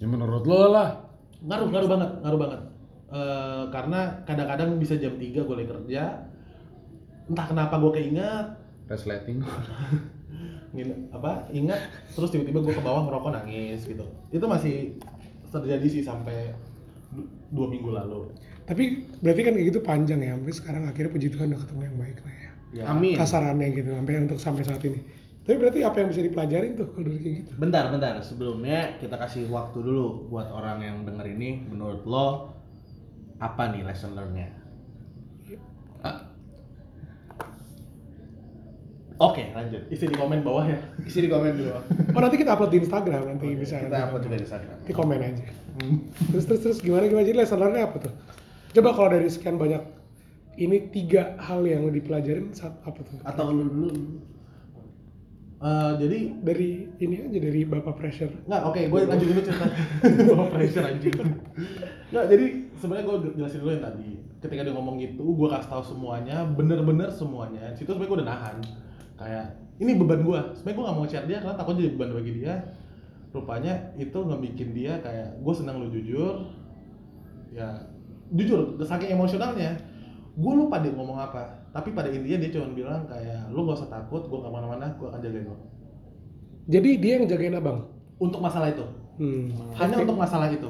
Ya 0.00 0.06
menurut 0.08 0.44
lo 0.44 0.72
lah. 0.72 1.04
ngaruh 1.36 1.68
ngaruh 1.68 1.88
banget 1.88 2.10
ngaruh 2.24 2.40
banget. 2.40 2.60
Eh, 3.06 3.64
karena 3.70 4.00
kadang-kadang 4.26 4.82
bisa 4.82 4.98
jam 4.98 5.14
3 5.14 5.46
gue 5.46 5.54
lagi 5.54 5.70
kerja 5.70 6.26
entah 7.30 7.46
kenapa 7.46 7.78
gue 7.78 7.92
keinget. 7.94 8.46
Resleting. 8.90 9.44
apa 11.08 11.48
ingat 11.56 11.88
terus 12.12 12.28
tiba-tiba 12.28 12.60
gue 12.60 12.74
ke 12.76 12.82
bawah 12.84 13.08
ngerokok 13.08 13.32
nangis 13.32 13.86
gitu. 13.86 14.04
Itu 14.28 14.44
masih 14.44 14.98
terjadi 15.48 15.86
sih 15.88 16.02
sampai 16.04 16.52
du- 17.14 17.30
dua 17.54 17.66
minggu 17.70 17.94
lalu 17.94 18.28
tapi 18.66 18.82
berarti 19.22 19.40
kan 19.40 19.52
kayak 19.54 19.66
gitu 19.70 19.80
panjang 19.80 20.18
ya 20.20 20.34
sampai 20.34 20.52
sekarang 20.52 20.82
akhirnya 20.84 21.10
puji 21.10 21.28
Tuhan 21.30 21.46
udah 21.54 21.60
ketemu 21.62 21.82
yang 21.86 21.96
baik 21.96 22.18
lah 22.20 22.34
ya 22.34 22.50
ya 22.74 22.82
Amin. 22.90 23.14
kasarannya 23.14 23.68
gitu 23.72 23.90
sampai 23.94 24.12
untuk 24.20 24.38
sampai 24.38 24.62
saat 24.62 24.82
ini 24.82 25.00
tapi 25.46 25.56
berarti 25.62 25.78
apa 25.80 25.96
yang 26.02 26.08
bisa 26.10 26.20
dipelajarin 26.20 26.74
tuh 26.74 26.90
kalau 26.90 27.06
dari 27.06 27.18
kayak 27.22 27.34
gitu 27.38 27.50
Bentar, 27.54 27.84
bentar. 27.88 28.18
Sebelumnya 28.18 28.98
kita 28.98 29.14
kasih 29.14 29.46
waktu 29.46 29.78
dulu 29.78 30.26
buat 30.26 30.50
orang 30.50 30.82
yang 30.82 30.96
denger 31.06 31.22
ini. 31.38 31.62
Menurut 31.70 32.02
lo 32.02 32.50
apa 33.38 33.70
nih 33.70 33.86
lesson 33.86 34.18
learn-nya? 34.18 34.50
Oke, 39.16 39.48
lanjut. 39.54 39.80
isi 39.88 40.04
di 40.04 40.12
komen 40.12 40.44
bawah 40.44 40.66
ya 40.66 40.76
Isi 41.00 41.24
di 41.24 41.30
komen 41.32 41.56
dulu. 41.56 41.72
oh 42.12 42.20
nanti 42.20 42.36
kita 42.36 42.52
upload 42.52 42.68
di 42.68 42.84
Instagram 42.84 43.22
nanti 43.24 43.46
bisa 43.56 43.80
Kita 43.80 43.98
upload 44.04 44.22
juga 44.26 44.36
di 44.36 44.44
Instagram. 44.44 44.76
di 44.82 44.92
komen 44.92 45.18
aja 45.22 45.44
terus 46.32 46.44
terus 46.44 46.60
terus 46.60 46.78
gimana 46.80 47.04
gimana 47.04 47.24
jadi 47.24 47.38
lesson 47.38 47.60
learn-nya 47.60 47.86
apa 47.86 47.96
tuh 48.02 48.12
coba 48.76 48.88
kalau 48.92 49.08
dari 49.16 49.28
sekian 49.32 49.56
banyak 49.56 49.80
ini 50.56 50.88
tiga 50.92 51.36
hal 51.40 51.64
yang 51.64 51.84
lo 51.84 51.92
dipelajarin 51.92 52.52
saat 52.52 52.80
apa 52.84 53.00
tuh? 53.04 53.20
Atau 53.24 53.52
lu 53.52 53.64
dulu. 53.68 53.88
Eh, 55.56 55.92
jadi 55.96 56.18
dari 56.44 56.84
ini 57.00 57.16
aja 57.24 57.38
dari 57.40 57.60
bapak 57.64 57.96
pressure. 57.96 58.32
Nggak 58.44 58.62
oke 58.68 58.80
gue 58.92 59.00
lanjut 59.08 59.28
dulu 59.32 59.40
cerita. 59.40 59.66
Bawa 60.28 60.46
pressure 60.52 60.84
anjing. 60.84 61.16
Nggak 62.12 62.24
jadi 62.28 62.46
sebenarnya 62.76 63.04
gue 63.08 63.16
jelasin 63.40 63.60
dulu 63.64 63.72
yang 63.72 63.84
tadi. 63.84 64.10
Ketika 64.44 64.60
dia 64.68 64.74
ngomong 64.76 65.00
gitu 65.00 65.24
gue 65.24 65.48
kasih 65.48 65.70
tahu 65.72 65.82
semuanya 65.96 66.44
bener-bener 66.44 67.08
semuanya. 67.08 67.72
Situ 67.72 67.88
sebenarnya 67.88 68.10
gue 68.12 68.18
udah 68.20 68.28
nahan. 68.28 68.56
Kayak 69.16 69.46
ini 69.80 69.92
beban 69.96 70.20
gue 70.24 70.40
sebenarnya 70.60 70.76
gue 70.76 70.84
nggak 70.84 70.96
mau 70.96 71.08
share 71.08 71.26
dia 71.28 71.38
karena 71.40 71.56
takut 71.56 71.74
jadi 71.80 71.90
beban 71.96 72.10
bagi 72.12 72.32
dia. 72.36 72.54
Rupanya 73.32 73.72
itu 73.96 74.18
ngebikin 74.20 74.68
dia 74.76 75.00
kayak 75.00 75.40
gue 75.40 75.54
senang 75.56 75.80
lu 75.80 75.88
jujur. 75.88 76.52
Ya 77.56 77.95
jujur 78.34 78.74
saking 78.82 79.14
emosionalnya 79.14 79.76
gue 80.36 80.52
lupa 80.52 80.80
dia 80.84 80.92
ngomong 80.92 81.16
apa. 81.16 81.64
Tapi 81.72 81.92
pada 81.92 82.08
intinya 82.12 82.40
dia 82.40 82.50
cuma 82.52 82.72
bilang 82.72 83.04
kayak 83.08 83.48
lu 83.52 83.64
gak 83.64 83.80
usah 83.80 83.88
takut 83.88 84.24
gue 84.28 84.38
gak 84.40 84.52
mana-mana 84.52 84.92
gue 84.96 85.06
akan 85.08 85.20
jagain 85.20 85.48
lo. 85.48 85.56
Jadi 86.66 86.90
dia 86.98 87.12
yang 87.20 87.26
jagain 87.30 87.56
abang? 87.56 87.88
Untuk 88.20 88.40
masalah 88.42 88.68
itu. 88.72 88.86
Hmm. 89.16 89.48
hanya 89.80 90.04
untuk 90.04 90.18
masalah 90.20 90.52
itu. 90.52 90.68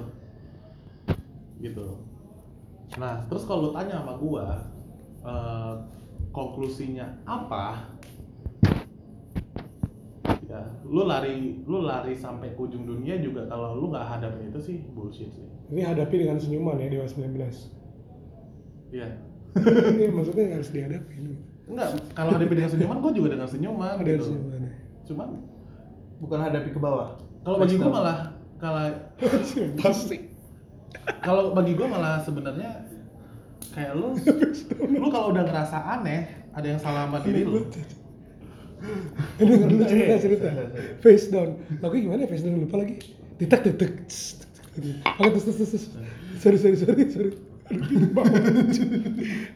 Gitu. 1.59 1.87
Nah 2.95 3.27
terus 3.27 3.43
kalau 3.43 3.71
lu 3.71 3.71
tanya 3.75 3.99
sama 3.99 4.15
gua 4.23 4.63
eh, 5.27 5.75
konklusinya 6.31 7.07
apa 7.27 7.91
ya 10.57 10.65
lu 10.83 11.03
lari 11.05 11.61
lu 11.63 11.85
lari 11.85 12.13
sampai 12.13 12.53
ke 12.53 12.61
ujung 12.61 12.85
dunia 12.85 13.21
juga 13.21 13.45
kalau 13.47 13.77
lu 13.77 13.93
nggak 13.93 14.07
hadapin 14.07 14.49
itu 14.49 14.59
sih 14.59 14.77
bullshit 14.91 15.29
sih. 15.31 15.45
Ini 15.67 15.83
hadapi 15.85 16.15
dengan 16.17 16.39
senyuman 16.39 16.79
ya 16.79 16.89
Dewa 16.89 17.05
19 17.05 17.37
iya. 18.91 19.09
Ini 19.57 20.13
maksudnya 20.13 20.55
harus 20.55 20.71
dihadapin. 20.71 21.37
Enggak 21.67 21.89
kalau 22.13 22.31
hadapi 22.33 22.55
dengan 22.55 22.71
senyuman 22.71 22.97
gua 22.99 23.13
juga 23.13 23.29
dengan 23.35 23.49
senyuman 23.49 23.95
ada 23.97 24.05
gitu. 24.07 24.25
senyuman 24.31 24.61
ya. 24.63 24.73
Cuman 25.05 25.29
Bukan 26.17 26.39
hadapi 26.41 26.73
ke 26.73 26.81
bawah. 26.81 27.13
kalau 27.45 27.61
bagi 27.61 27.77
gua 27.77 27.91
malah 27.93 28.19
kalau 28.57 28.89
pasti. 29.85 30.17
kalau 31.21 31.53
bagi 31.53 31.77
gua 31.77 31.87
malah 31.93 32.17
sebenarnya 32.19 32.71
kayak 33.71 33.93
lu 33.93 34.17
lu 34.89 35.09
kalau 35.11 35.29
udah 35.31 35.45
ngerasa 35.45 35.77
aneh 35.77 36.25
ada 36.51 36.67
yang 36.67 36.81
salah 36.81 37.05
sama 37.05 37.21
diri 37.21 37.45
lu 37.45 37.61
denger 39.39 39.67
dulu 39.69 39.83
cerita 39.89 40.15
cerita. 40.21 40.49
face 41.01 41.27
down. 41.33 41.59
Lagu 41.83 41.95
gimana? 41.97 42.25
Ya 42.25 42.29
face 42.29 42.45
down 42.45 42.61
lupa 42.61 42.81
lagi. 42.81 43.01
Detek 43.37 43.61
detek 43.73 43.93
oke 45.21 45.29
terus 45.33 45.45
terus 45.45 45.71
terus. 45.73 45.85
Sorry 46.41 46.59
sorry 46.61 46.77
sorry 46.77 47.05
sorry. 47.09 47.33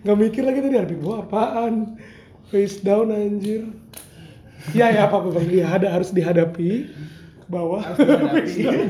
Nggak 0.03 0.16
mikir 0.16 0.43
lagi 0.43 0.59
tadi 0.64 0.77
harus 0.77 0.93
gua 0.99 1.23
apaan? 1.23 2.01
Face 2.49 2.81
down 2.81 3.12
anjir. 3.12 3.68
Ya 4.73 4.93
ya 4.93 5.09
apa 5.09 5.21
apa 5.21 5.29
bang. 5.33 5.47
Ya 5.53 5.66
ada 5.71 5.89
harus 5.93 6.11
dihadapi. 6.11 6.89
Ke 7.45 7.49
bawah 7.49 7.85
face 7.97 8.64
down. 8.64 8.89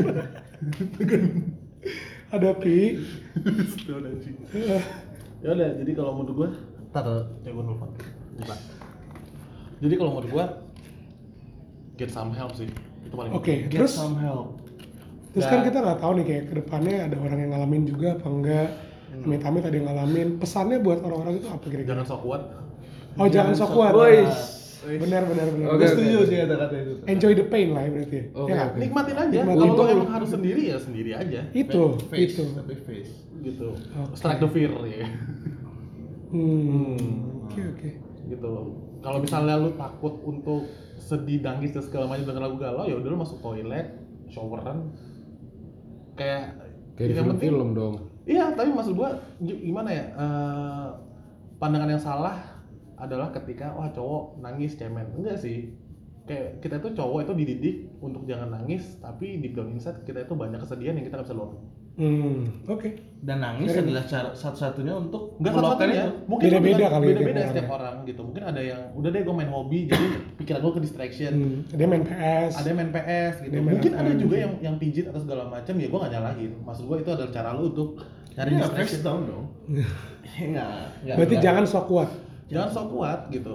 Hadapi. 2.31 2.79
Ya 3.91 3.95
udah 3.99 4.13
sih. 4.23 4.35
Ya 5.41 5.57
udah, 5.57 5.73
jadi 5.83 5.93
kalau 5.97 6.21
menurut 6.21 6.35
gua, 6.37 6.49
tar 6.95 7.33
ya 7.43 7.51
gua 7.51 7.65
nelfon. 7.67 7.91
Coba. 8.39 8.55
Jadi 9.81 9.95
kalau 9.97 10.11
menurut 10.13 10.31
gua 10.31 10.47
get 11.97 12.09
some 12.09 12.31
help 12.31 12.53
sih. 12.53 12.69
Itu 13.01 13.15
paling 13.15 13.33
Oke, 13.33 13.45
penting. 13.45 13.61
Get 13.69 13.79
terus 13.81 13.93
some 13.95 14.17
help. 14.17 14.61
terus 15.31 15.47
Ya. 15.47 15.51
kan 15.51 15.61
kita 15.63 15.79
nggak 15.79 15.99
tahu 15.99 16.13
nih 16.19 16.25
kayak 16.27 16.45
ke 16.45 16.55
depannya 16.59 16.95
ada 17.07 17.17
orang 17.17 17.39
yang 17.39 17.51
ngalamin 17.53 17.83
juga 17.85 18.09
apa 18.15 18.29
enggak. 18.29 18.69
Hmm. 19.11 19.27
Amit-amit 19.27 19.63
ada 19.63 19.75
yang 19.75 19.87
ngalamin. 19.87 20.29
Pesannya 20.39 20.79
buat 20.79 20.99
orang-orang 21.01 21.35
itu 21.39 21.47
apa 21.49 21.65
kira-kira? 21.67 21.91
Jangan 21.91 22.05
sok 22.07 22.21
kuat. 22.23 22.43
Oh 23.15 23.27
jangan 23.27 23.55
sok 23.55 23.71
kuat. 23.71 23.93
Boys. 23.93 24.37
Benar 24.81 25.29
benar 25.29 25.47
benar. 25.51 25.67
Oke, 25.71 25.85
Gue 25.85 25.89
setuju 25.93 26.19
sih 26.25 26.37
kata-kata 26.41 26.75
itu. 26.75 26.93
Enjoy 27.05 27.33
the 27.35 27.45
pain 27.45 27.69
lah 27.71 27.85
ya 27.85 27.91
berarti. 27.93 28.17
ya. 28.17 28.25
Oke, 28.33 28.49
Ya 28.49 28.55
nggak? 28.55 28.69
oke. 28.71 28.79
Nikmatin 28.81 29.17
aja. 29.19 29.37
Nikmatin. 29.39 29.61
Kalau 29.61 29.77
lo 29.77 29.85
emang 29.87 30.11
harus 30.11 30.29
sendiri 30.31 30.63
ya 30.67 30.77
sendiri 30.81 31.11
aja. 31.13 31.41
Itu, 31.53 31.83
face, 32.09 32.33
itu. 32.33 32.45
tapi 32.57 32.75
face. 32.81 33.13
Gitu. 33.41 33.67
Oke. 33.77 34.15
Strike 34.17 34.41
the 34.41 34.49
fear 34.49 34.73
ya. 34.85 35.05
Hmm. 36.31 36.97
Oke 37.45 37.61
oke. 37.67 37.91
gitu 38.27 38.51
kalau 39.01 39.19
misalnya 39.19 39.57
lu 39.57 39.73
takut 39.75 40.21
untuk 40.23 40.69
sedih 40.97 41.41
nangis 41.41 41.73
dan 41.73 41.81
segala 41.81 42.05
macam 42.07 42.25
dengan 42.25 42.43
lagu 42.45 42.57
galau 42.57 42.85
ya 42.85 42.95
udah 42.95 43.09
lu 43.09 43.19
masuk 43.19 43.41
toilet 43.41 43.97
showeran. 44.29 44.93
Kayak 46.15 46.61
Kayak 46.95 47.09
yang 47.17 47.33
penting- 47.33 47.41
film-film 47.41 47.69
dong. 47.73 47.95
iya 48.29 48.53
tapi 48.53 48.71
maksud 48.71 48.93
gua 48.93 49.11
gi- 49.41 49.61
gimana 49.63 49.89
ya 49.89 50.05
eh, 50.13 50.89
pandangan 51.57 51.91
yang 51.91 52.03
salah 52.03 52.37
adalah 52.95 53.33
ketika 53.33 53.73
wah 53.73 53.89
cowok 53.89 54.39
nangis 54.39 54.77
cemen. 54.77 55.09
Enggak 55.17 55.41
sih. 55.41 55.73
Kayak 56.29 56.61
kita 56.61 56.79
itu 56.79 56.89
cowok 56.95 57.19
itu 57.25 57.33
dididik 57.35 57.77
untuk 57.99 58.23
jangan 58.23 58.53
nangis 58.53 59.01
tapi 59.01 59.41
di 59.41 59.51
down 59.51 59.73
inside 59.73 60.05
kita 60.05 60.23
itu 60.23 60.33
banyak 60.33 60.61
kesedihan 60.61 60.95
yang 60.95 61.03
kita 61.03 61.19
nggak 61.19 61.27
bisa 61.27 61.35
luapin 61.35 61.59
Hmm. 62.01 62.49
Oke. 62.65 62.97
Dan 63.21 63.45
nangis 63.45 63.77
Keren. 63.77 63.93
adalah 63.93 64.05
cara 64.09 64.33
satu-satunya 64.33 64.97
untuk 64.97 65.37
Enggak 65.37 65.53
meluapkan 65.53 65.87
satu-satunya. 65.93 66.05
itu. 66.09 66.13
Mungkin 66.25 66.47
Beda-beda 66.49 66.85
kali 66.89 67.05
ya 67.05 67.11
beda-beda 67.13 67.37
tiap 67.37 67.51
setiap 67.53 67.69
orang 67.69 67.77
orang 67.77 68.09
gitu. 68.09 68.21
Mungkin 68.25 68.43
ada 68.49 68.61
yang 68.65 68.81
udah 68.97 69.09
deh 69.13 69.21
gue 69.21 69.35
main 69.37 69.51
hobi 69.53 69.79
jadi 69.85 70.07
pikiran 70.41 70.61
gue 70.65 70.73
ke 70.73 70.81
distraction. 70.81 71.33
Hmm. 71.37 71.59
Dia 71.77 71.87
main 71.87 72.05
PS. 72.09 72.53
Ada 72.57 72.67
yang 72.73 72.79
main 72.81 72.93
PS 72.97 73.35
gitu. 73.45 73.53
Main 73.53 73.65
Mungkin 73.77 73.93
ada 73.93 74.11
juga 74.17 74.35
gitu. 74.35 74.45
yang 74.49 74.53
yang 74.65 74.75
pijit 74.81 75.05
atau 75.13 75.21
segala 75.21 75.43
macam 75.53 75.75
ya 75.77 75.87
gue 75.93 75.99
gak 76.01 76.13
nyalahin. 76.17 76.51
Maksud 76.65 76.85
gue 76.89 76.97
itu 77.05 77.11
adalah 77.13 77.31
cara 77.31 77.49
lu 77.53 77.63
untuk 77.69 77.89
cari 78.33 78.51
ya 78.57 78.59
distraction. 78.65 79.01
down 79.05 79.21
dong. 79.29 79.45
Enggak. 80.41 80.73
enggak. 81.05 81.17
Berarti 81.21 81.35
enggak. 81.37 81.45
jangan 81.45 81.65
sok 81.69 81.85
kuat. 81.93 82.09
Jangan 82.49 82.69
sok 82.73 82.87
kuat 82.97 83.21
gitu. 83.29 83.55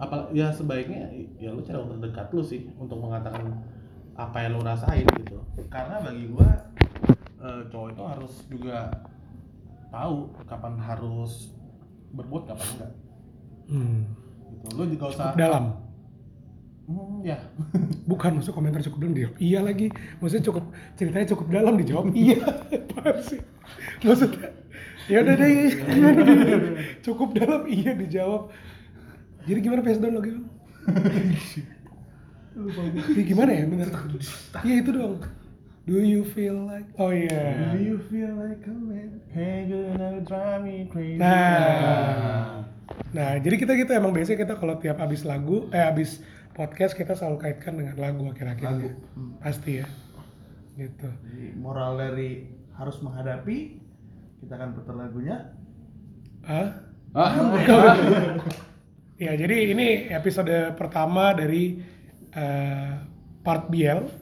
Apa 0.00 0.32
ya 0.32 0.48
sebaiknya 0.48 1.12
ya 1.36 1.52
lu 1.52 1.60
cari 1.60 1.76
orang 1.76 2.00
terdekat 2.00 2.32
lu 2.32 2.40
sih 2.40 2.64
untuk 2.80 2.96
mengatakan 2.96 3.52
apa 4.16 4.36
yang 4.40 4.56
lu 4.56 4.64
rasain 4.64 5.04
gitu. 5.20 5.36
Karena 5.68 6.00
bagi 6.00 6.32
gue 6.32 6.48
eh, 7.42 7.62
cowok 7.68 7.88
itu 7.92 8.02
harus 8.06 8.32
juga 8.48 8.78
tahu 9.92 10.32
kapan 10.48 10.74
harus 10.80 11.52
berbuat 12.16 12.42
kapan 12.48 12.66
enggak. 12.78 12.92
Hmm. 13.68 14.00
gitu. 14.56 14.66
Lu 14.78 14.84
juga 14.88 15.04
usah 15.10 15.26
Cukup 15.32 15.42
dalam. 15.42 15.64
Hmm, 16.82 17.18
ya. 17.22 17.38
Bukan 18.10 18.30
maksud 18.40 18.52
komentar 18.54 18.80
cukup 18.82 18.98
dalam 19.06 19.14
dijawab. 19.14 19.36
Iya 19.38 19.60
lagi. 19.62 19.86
Maksudnya 20.18 20.44
cukup 20.48 20.64
ceritanya 20.98 21.26
cukup 21.30 21.46
dalam 21.50 21.74
dijawab. 21.78 22.04
iya. 22.26 22.38
Apaan 22.42 23.16
sih? 23.20 23.40
Maksudnya 24.02 24.62
ya 25.10 25.18
udah 25.22 25.34
deh 25.34 25.52
cukup 27.02 27.28
dalam 27.34 27.62
iya 27.66 27.90
dijawab 27.94 28.54
jadi 29.42 29.58
gimana 29.58 29.82
face 29.82 29.98
down 29.98 30.14
lagi 30.14 30.30
bang? 30.38 30.46
Iya, 33.10 33.22
gimana 33.26 33.50
ya 33.50 33.64
bener 33.66 33.88
iya 34.62 34.74
itu 34.78 34.90
dong 34.94 35.18
do 35.82 35.98
you 35.98 36.22
feel 36.22 36.54
like 36.66 36.86
oh 36.98 37.10
iya 37.10 37.74
you 37.74 37.98
feel 38.06 38.32
like 38.38 38.62
a 38.66 38.74
man? 38.74 39.18
Hey, 39.32 39.64
gonna 39.66 40.20
drive 40.22 40.60
me 40.62 40.86
crazy. 40.92 41.16
Nah. 41.16 42.68
Nah, 43.12 43.30
jadi 43.40 43.56
kita 43.56 43.72
gitu 43.80 43.92
emang 43.96 44.12
biasanya 44.12 44.44
kita 44.44 44.54
kalau 44.60 44.76
tiap 44.76 45.00
habis 45.00 45.24
lagu, 45.24 45.68
eh 45.72 45.80
habis 45.80 46.20
podcast 46.52 46.92
kita 46.92 47.16
selalu 47.16 47.40
kaitkan 47.40 47.80
dengan 47.80 47.96
lagu 47.96 48.28
akhir-akhirnya. 48.28 48.96
Pasti 49.40 49.80
ya. 49.80 49.86
Gitu. 50.76 51.08
Jadi 51.08 51.56
moral 51.56 52.00
dari 52.00 52.48
harus 52.76 53.00
menghadapi 53.00 53.80
kita 54.44 54.52
akan 54.56 54.68
putar 54.76 54.94
lagunya. 54.96 55.36
Ah? 56.44 56.68
Ah, 57.12 57.32
Ya, 59.22 59.38
jadi 59.38 59.70
ini 59.70 60.10
episode 60.10 60.74
pertama 60.74 61.30
dari 61.30 61.78
eh, 62.34 62.90
part 63.46 63.70
BL 63.70 64.21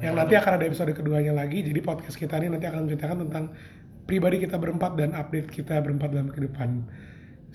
yang 0.00 0.14
nanti 0.16 0.34
akan 0.34 0.52
ada 0.58 0.64
episode 0.64 0.90
keduanya 0.90 1.36
lagi. 1.36 1.62
Jadi 1.62 1.78
podcast 1.78 2.16
kita 2.16 2.40
ini 2.40 2.50
nanti 2.50 2.66
akan 2.66 2.88
menceritakan 2.88 3.18
tentang 3.28 3.44
pribadi 4.04 4.42
kita 4.42 4.56
berempat 4.56 4.96
dan 4.96 5.12
update 5.12 5.48
kita 5.48 5.78
berempat 5.78 6.08
dalam 6.10 6.28
kehidupan. 6.30 6.86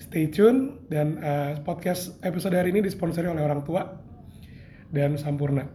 Stay 0.00 0.32
tune 0.32 0.80
dan 0.88 1.20
eh, 1.20 1.52
podcast 1.60 2.16
episode 2.24 2.56
hari 2.56 2.72
ini 2.72 2.80
disponsori 2.80 3.28
oleh 3.28 3.44
orang 3.44 3.60
tua 3.62 4.00
dan 4.88 5.20
Sampurna. 5.20 5.68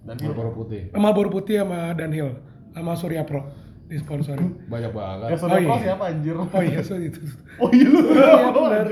Dan 0.00 0.16
Marlboro 0.16 0.56
putih. 0.56 0.88
Marlboro 0.96 1.28
Putih 1.28 1.60
sama 1.60 1.92
Dunhill 1.92 2.32
sama 2.72 2.96
Surya 2.96 3.20
Pro 3.28 3.52
disponsori. 3.84 4.48
Banyak 4.64 4.92
banget. 4.96 5.28
Ya 5.28 5.36
saudara 5.36 5.60
Oh, 5.60 5.66
Pro 5.68 5.76
iya. 5.76 5.84
siapa 5.84 6.04
anjir? 6.08 6.34
Oh 6.40 6.62
iya, 6.64 6.80
so 6.80 6.94
itu. 6.96 7.20
Oh 7.60 7.68
iya 7.68 7.86
lu. 7.90 8.00
Iya, 8.16 8.48
benar. 8.48 8.86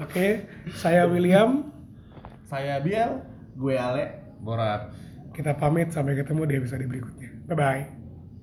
Oke, 0.00 0.26
saya 0.72 1.04
William. 1.04 1.68
Saya 2.48 2.80
Biel. 2.80 3.20
Gue 3.54 3.76
Ale. 3.76 4.24
Borat. 4.40 4.88
Kita 5.34 5.58
pamit 5.58 5.90
sampai 5.90 6.14
ketemu 6.14 6.42
di 6.46 6.54
episode 6.62 6.86
berikutnya. 6.86 7.30
Bye 7.50 7.58
bye. 7.58 8.03